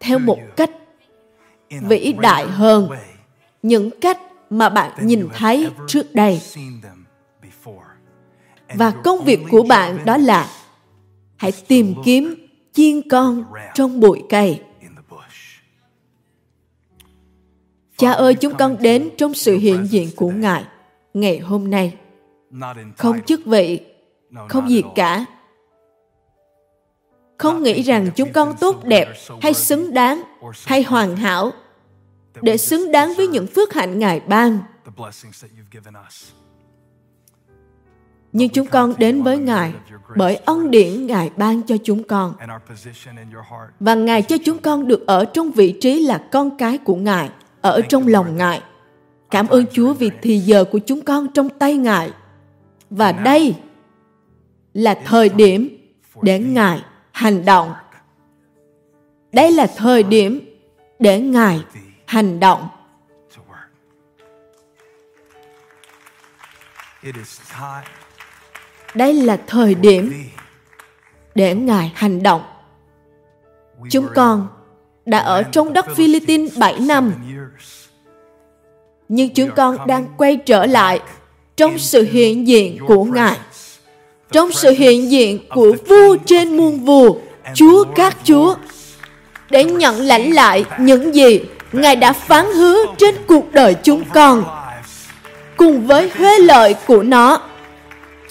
theo 0.00 0.18
một 0.18 0.38
cách 0.56 0.70
vĩ 1.68 2.14
đại 2.20 2.46
hơn 2.46 2.88
những 3.62 3.90
cách 4.00 4.18
mà 4.50 4.68
bạn 4.68 5.06
nhìn 5.06 5.28
thấy 5.34 5.68
trước 5.86 6.14
đây. 6.14 6.40
Và 8.74 8.90
công 8.90 9.24
việc 9.24 9.40
của 9.50 9.62
bạn 9.62 10.04
đó 10.04 10.16
là 10.16 10.48
hãy 11.36 11.52
tìm 11.68 11.94
kiếm 12.04 12.34
chiên 12.72 13.08
con 13.08 13.44
trong 13.74 14.00
bụi 14.00 14.22
cây. 14.28 14.60
Cha 18.02 18.12
ơi, 18.12 18.34
chúng 18.34 18.54
con 18.54 18.76
đến 18.80 19.10
trong 19.18 19.34
sự 19.34 19.56
hiện 19.56 19.86
diện 19.90 20.10
của 20.16 20.30
Ngài 20.30 20.64
ngày 21.14 21.38
hôm 21.38 21.70
nay. 21.70 21.94
Không 22.96 23.22
chức 23.22 23.46
vị, 23.46 23.80
không 24.48 24.70
gì 24.70 24.82
cả. 24.94 25.24
Không 27.38 27.62
nghĩ 27.62 27.82
rằng 27.82 28.10
chúng 28.16 28.32
con 28.32 28.54
tốt 28.60 28.84
đẹp 28.84 29.08
hay 29.42 29.54
xứng 29.54 29.94
đáng 29.94 30.22
hay 30.64 30.82
hoàn 30.82 31.16
hảo 31.16 31.50
để 32.42 32.56
xứng 32.56 32.92
đáng 32.92 33.12
với 33.16 33.26
những 33.26 33.46
phước 33.46 33.74
hạnh 33.74 33.98
Ngài 33.98 34.20
ban. 34.20 34.58
Nhưng 38.32 38.48
chúng 38.48 38.66
con 38.66 38.94
đến 38.98 39.22
với 39.22 39.38
Ngài 39.38 39.72
bởi 40.16 40.36
ân 40.36 40.70
điển 40.70 41.06
Ngài 41.06 41.30
ban 41.36 41.62
cho 41.62 41.76
chúng 41.84 42.04
con. 42.04 42.34
Và 43.80 43.94
Ngài 43.94 44.22
cho 44.22 44.36
chúng 44.44 44.58
con 44.58 44.88
được 44.88 45.06
ở 45.06 45.24
trong 45.24 45.50
vị 45.50 45.78
trí 45.80 46.06
là 46.06 46.28
con 46.32 46.56
cái 46.58 46.78
của 46.78 46.96
Ngài, 46.96 47.30
ở 47.62 47.80
trong 47.88 48.06
lòng 48.06 48.36
Ngài. 48.36 48.62
Cảm 49.30 49.48
ơn 49.48 49.64
Chúa 49.72 49.92
vì 49.92 50.10
thì 50.22 50.38
giờ 50.38 50.64
của 50.64 50.78
chúng 50.86 51.02
con 51.02 51.32
trong 51.32 51.48
tay 51.48 51.76
Ngài. 51.76 52.10
Và 52.90 53.12
đây 53.12 53.54
là 54.72 54.94
thời 55.04 55.28
điểm 55.28 55.78
để 56.22 56.38
Ngài 56.38 56.82
hành 57.12 57.44
động. 57.44 57.72
Đây 59.32 59.52
là 59.52 59.66
thời 59.76 60.02
điểm 60.02 60.40
để 60.98 61.20
Ngài 61.20 61.60
hành 62.06 62.40
động. 62.40 62.68
Đây 68.94 69.14
là 69.14 69.40
thời 69.46 69.74
điểm 69.74 70.12
để 71.34 71.54
Ngài 71.54 71.92
hành 71.94 72.22
động. 72.22 72.42
Chúng 73.90 74.06
con 74.14 74.48
đã 75.06 75.18
ở 75.18 75.42
trong 75.42 75.72
đất 75.72 75.86
Philippines 75.96 76.58
7 76.58 76.78
năm. 76.80 77.12
Nhưng 79.08 79.34
chúng 79.34 79.50
con 79.56 79.86
đang 79.86 80.06
quay 80.18 80.36
trở 80.36 80.66
lại 80.66 81.00
trong 81.56 81.78
sự 81.78 82.02
hiện 82.02 82.48
diện 82.48 82.78
của 82.86 83.04
Ngài. 83.04 83.36
Trong 84.32 84.52
sự 84.52 84.70
hiện 84.70 85.10
diện 85.10 85.38
của 85.48 85.76
vua 85.88 86.16
trên 86.26 86.56
muôn 86.56 86.78
vua, 86.78 87.14
Chúa 87.54 87.84
các 87.94 88.16
Chúa, 88.24 88.54
để 89.50 89.64
nhận 89.64 90.00
lãnh 90.00 90.34
lại 90.34 90.64
những 90.78 91.14
gì 91.14 91.40
Ngài 91.72 91.96
đã 91.96 92.12
phán 92.12 92.46
hứa 92.46 92.84
trên 92.98 93.14
cuộc 93.26 93.52
đời 93.52 93.74
chúng 93.82 94.04
con 94.14 94.44
cùng 95.56 95.86
với 95.86 96.10
huế 96.18 96.38
lợi 96.38 96.74
của 96.86 97.02
nó. 97.02 97.40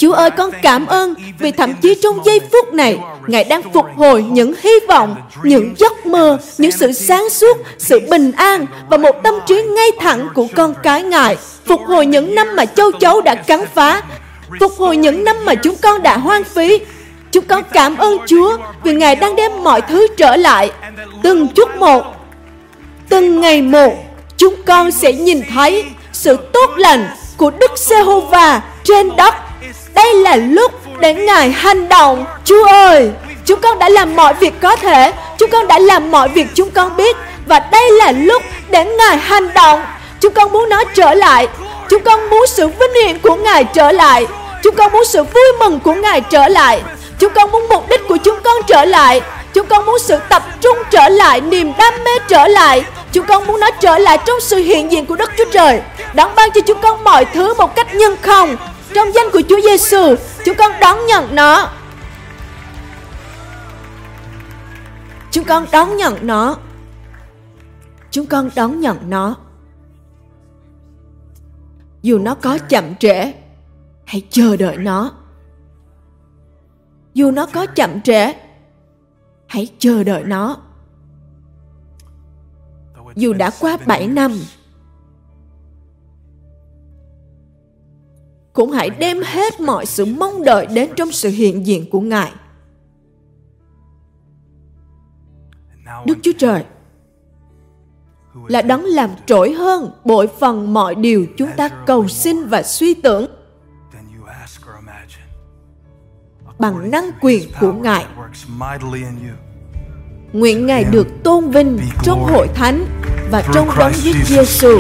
Chúa 0.01 0.13
ơi, 0.13 0.31
con 0.31 0.51
cảm 0.61 0.85
ơn 0.87 1.13
vì 1.39 1.51
thậm 1.51 1.73
chí 1.81 1.95
trong 1.95 2.25
giây 2.25 2.39
phút 2.51 2.73
này, 2.73 2.99
Ngài 3.27 3.43
đang 3.43 3.61
phục 3.73 3.85
hồi 3.97 4.25
những 4.31 4.53
hy 4.63 4.71
vọng, 4.87 5.15
những 5.43 5.73
giấc 5.77 6.05
mơ, 6.05 6.37
những 6.57 6.71
sự 6.71 6.91
sáng 6.91 7.29
suốt, 7.29 7.57
sự 7.77 7.99
bình 8.09 8.31
an 8.31 8.65
và 8.89 8.97
một 8.97 9.23
tâm 9.23 9.33
trí 9.47 9.61
ngay 9.63 9.91
thẳng 9.99 10.27
của 10.33 10.47
con 10.55 10.73
cái 10.83 11.03
Ngài. 11.03 11.37
Phục 11.67 11.81
hồi 11.87 12.05
những 12.05 12.35
năm 12.35 12.47
mà 12.55 12.65
châu 12.65 12.91
chấu 12.91 13.21
đã 13.21 13.35
cắn 13.35 13.59
phá, 13.75 14.01
phục 14.59 14.71
hồi 14.77 14.97
những 14.97 15.23
năm 15.23 15.35
mà 15.45 15.55
chúng 15.55 15.75
con 15.81 16.03
đã 16.03 16.17
hoang 16.17 16.43
phí. 16.43 16.79
Chúng 17.31 17.45
con 17.45 17.63
cảm 17.73 17.97
ơn 17.97 18.17
Chúa 18.27 18.57
vì 18.83 18.93
Ngài 18.93 19.15
đang 19.15 19.35
đem 19.35 19.51
mọi 19.63 19.81
thứ 19.81 20.07
trở 20.17 20.35
lại, 20.35 20.71
từng 21.23 21.47
chút 21.47 21.69
một, 21.77 22.03
từng 23.09 23.41
ngày 23.41 23.61
một. 23.61 23.93
Chúng 24.37 24.55
con 24.65 24.91
sẽ 24.91 25.13
nhìn 25.13 25.41
thấy 25.53 25.83
sự 26.11 26.37
tốt 26.53 26.69
lành 26.77 27.07
của 27.37 27.51
Đức 27.59 27.71
Giê-hô-va 27.75 28.61
trên 28.83 29.15
đất. 29.15 29.33
Đây 29.95 30.13
là 30.13 30.35
lúc 30.35 30.71
để 30.99 31.13
Ngài 31.13 31.51
hành 31.51 31.89
động. 31.89 32.25
Chúa 32.45 32.65
ơi, 32.65 33.09
chúng 33.45 33.59
con 33.61 33.79
đã 33.79 33.89
làm 33.89 34.15
mọi 34.15 34.33
việc 34.33 34.53
có 34.61 34.75
thể. 34.75 35.13
Chúng 35.37 35.49
con 35.49 35.67
đã 35.67 35.79
làm 35.79 36.11
mọi 36.11 36.29
việc 36.29 36.47
chúng 36.55 36.71
con 36.71 36.97
biết. 36.97 37.17
Và 37.45 37.59
đây 37.59 37.91
là 37.91 38.11
lúc 38.11 38.43
để 38.69 38.85
Ngài 38.85 39.17
hành 39.17 39.53
động. 39.53 39.81
Chúng 40.19 40.33
con 40.33 40.51
muốn 40.51 40.69
nó 40.69 40.83
trở 40.83 41.13
lại. 41.13 41.47
Chúng 41.89 42.03
con 42.03 42.29
muốn 42.29 42.47
sự 42.47 42.67
vinh 42.67 43.05
hiển 43.05 43.19
của 43.19 43.35
Ngài 43.35 43.63
trở 43.63 43.91
lại. 43.91 44.27
Chúng 44.63 44.75
con 44.75 44.91
muốn 44.91 45.05
sự 45.05 45.23
vui 45.23 45.51
mừng 45.59 45.79
của 45.79 45.93
Ngài 45.93 46.21
trở 46.21 46.47
lại. 46.47 46.81
Chúng 47.19 47.33
con 47.33 47.51
muốn 47.51 47.67
mục 47.69 47.89
đích 47.89 48.07
của 48.07 48.17
chúng 48.17 48.39
con 48.43 48.61
trở 48.67 48.85
lại. 48.85 49.21
Chúng 49.53 49.67
con 49.67 49.85
muốn 49.85 49.99
sự 49.99 50.19
tập 50.29 50.43
trung 50.61 50.77
trở 50.91 51.09
lại, 51.09 51.41
niềm 51.41 51.73
đam 51.77 51.93
mê 52.05 52.11
trở 52.27 52.47
lại. 52.47 52.83
Chúng 53.11 53.25
con 53.25 53.47
muốn 53.47 53.59
nó 53.59 53.71
trở 53.71 53.97
lại 53.97 54.17
trong 54.25 54.39
sự 54.41 54.57
hiện 54.57 54.91
diện 54.91 55.05
của 55.05 55.15
Đức 55.15 55.31
Chúa 55.37 55.45
Trời. 55.51 55.81
Đón 56.13 56.31
ban 56.35 56.51
cho 56.51 56.61
chúng 56.61 56.81
con 56.81 57.03
mọi 57.03 57.25
thứ 57.25 57.53
một 57.53 57.75
cách 57.75 57.95
nhân 57.95 58.15
không. 58.21 58.57
Trong 58.93 59.07
danh 59.15 59.25
của 59.33 59.41
Chúa 59.49 59.61
Giêsu, 59.61 60.15
chúng 60.45 60.55
con 60.57 60.71
đón 60.81 60.97
nhận 61.07 61.35
nó. 61.35 61.71
Chúng 65.31 65.45
con 65.45 65.65
đón 65.71 65.97
nhận 65.97 66.27
nó. 66.27 66.57
Chúng 68.11 68.25
con 68.25 68.49
đón 68.55 68.79
nhận 68.79 69.09
nó. 69.09 69.35
Dù 72.01 72.19
nó 72.19 72.35
có 72.35 72.57
chậm 72.57 72.95
trễ, 72.95 73.33
hãy 74.05 74.21
chờ 74.29 74.57
đợi 74.57 74.77
nó. 74.77 75.11
Dù 77.13 77.31
nó 77.31 77.45
có 77.45 77.65
chậm 77.65 78.01
trễ, 78.01 78.33
hãy 79.47 79.67
chờ 79.79 80.03
đợi 80.03 80.23
nó. 80.23 80.57
Dù 83.15 83.33
đã 83.33 83.51
qua 83.59 83.77
7 83.85 84.07
năm, 84.07 84.39
cũng 88.53 88.71
hãy 88.71 88.89
đem 88.89 89.17
hết 89.23 89.59
mọi 89.59 89.85
sự 89.85 90.05
mong 90.05 90.43
đợi 90.43 90.65
đến 90.65 90.89
trong 90.95 91.11
sự 91.11 91.29
hiện 91.29 91.65
diện 91.65 91.89
của 91.89 92.01
Ngài. 92.01 92.31
Đức 96.05 96.17
Chúa 96.23 96.31
Trời 96.37 96.65
là 98.47 98.61
đấng 98.61 98.85
làm 98.85 99.09
trỗi 99.25 99.51
hơn 99.51 99.91
bội 100.05 100.27
phần 100.39 100.73
mọi 100.73 100.95
điều 100.95 101.25
chúng 101.37 101.49
ta 101.57 101.69
cầu 101.85 102.07
xin 102.07 102.45
và 102.47 102.63
suy 102.63 102.93
tưởng 102.93 103.25
bằng 106.59 106.91
năng 106.91 107.11
quyền 107.21 107.51
của 107.59 107.73
Ngài. 107.73 108.05
Nguyện 110.33 110.65
Ngài 110.65 110.83
được 110.83 111.07
tôn 111.23 111.49
vinh 111.49 111.79
trong 112.03 112.23
hội 112.23 112.47
thánh 112.55 112.85
và 113.31 113.43
trong 113.53 113.69
đấng 113.77 113.93
Christ 113.93 114.27
Giêsu 114.27 114.79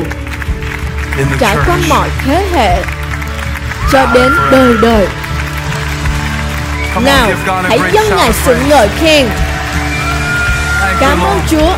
trải 1.39 1.57
qua 1.65 1.79
mọi 1.89 2.09
thế 2.25 2.47
hệ 2.51 3.00
cho 3.91 4.05
đến 4.13 4.31
đời 4.51 4.73
đời. 4.81 5.07
Nào, 7.05 7.29
hãy 7.63 7.79
dâng 7.91 8.09
Ngài 8.09 8.33
sự 8.33 8.55
ngợi 8.69 8.87
khen. 8.99 9.27
Cảm 10.99 11.19
ơn 11.23 11.39
Chúa 11.49 11.75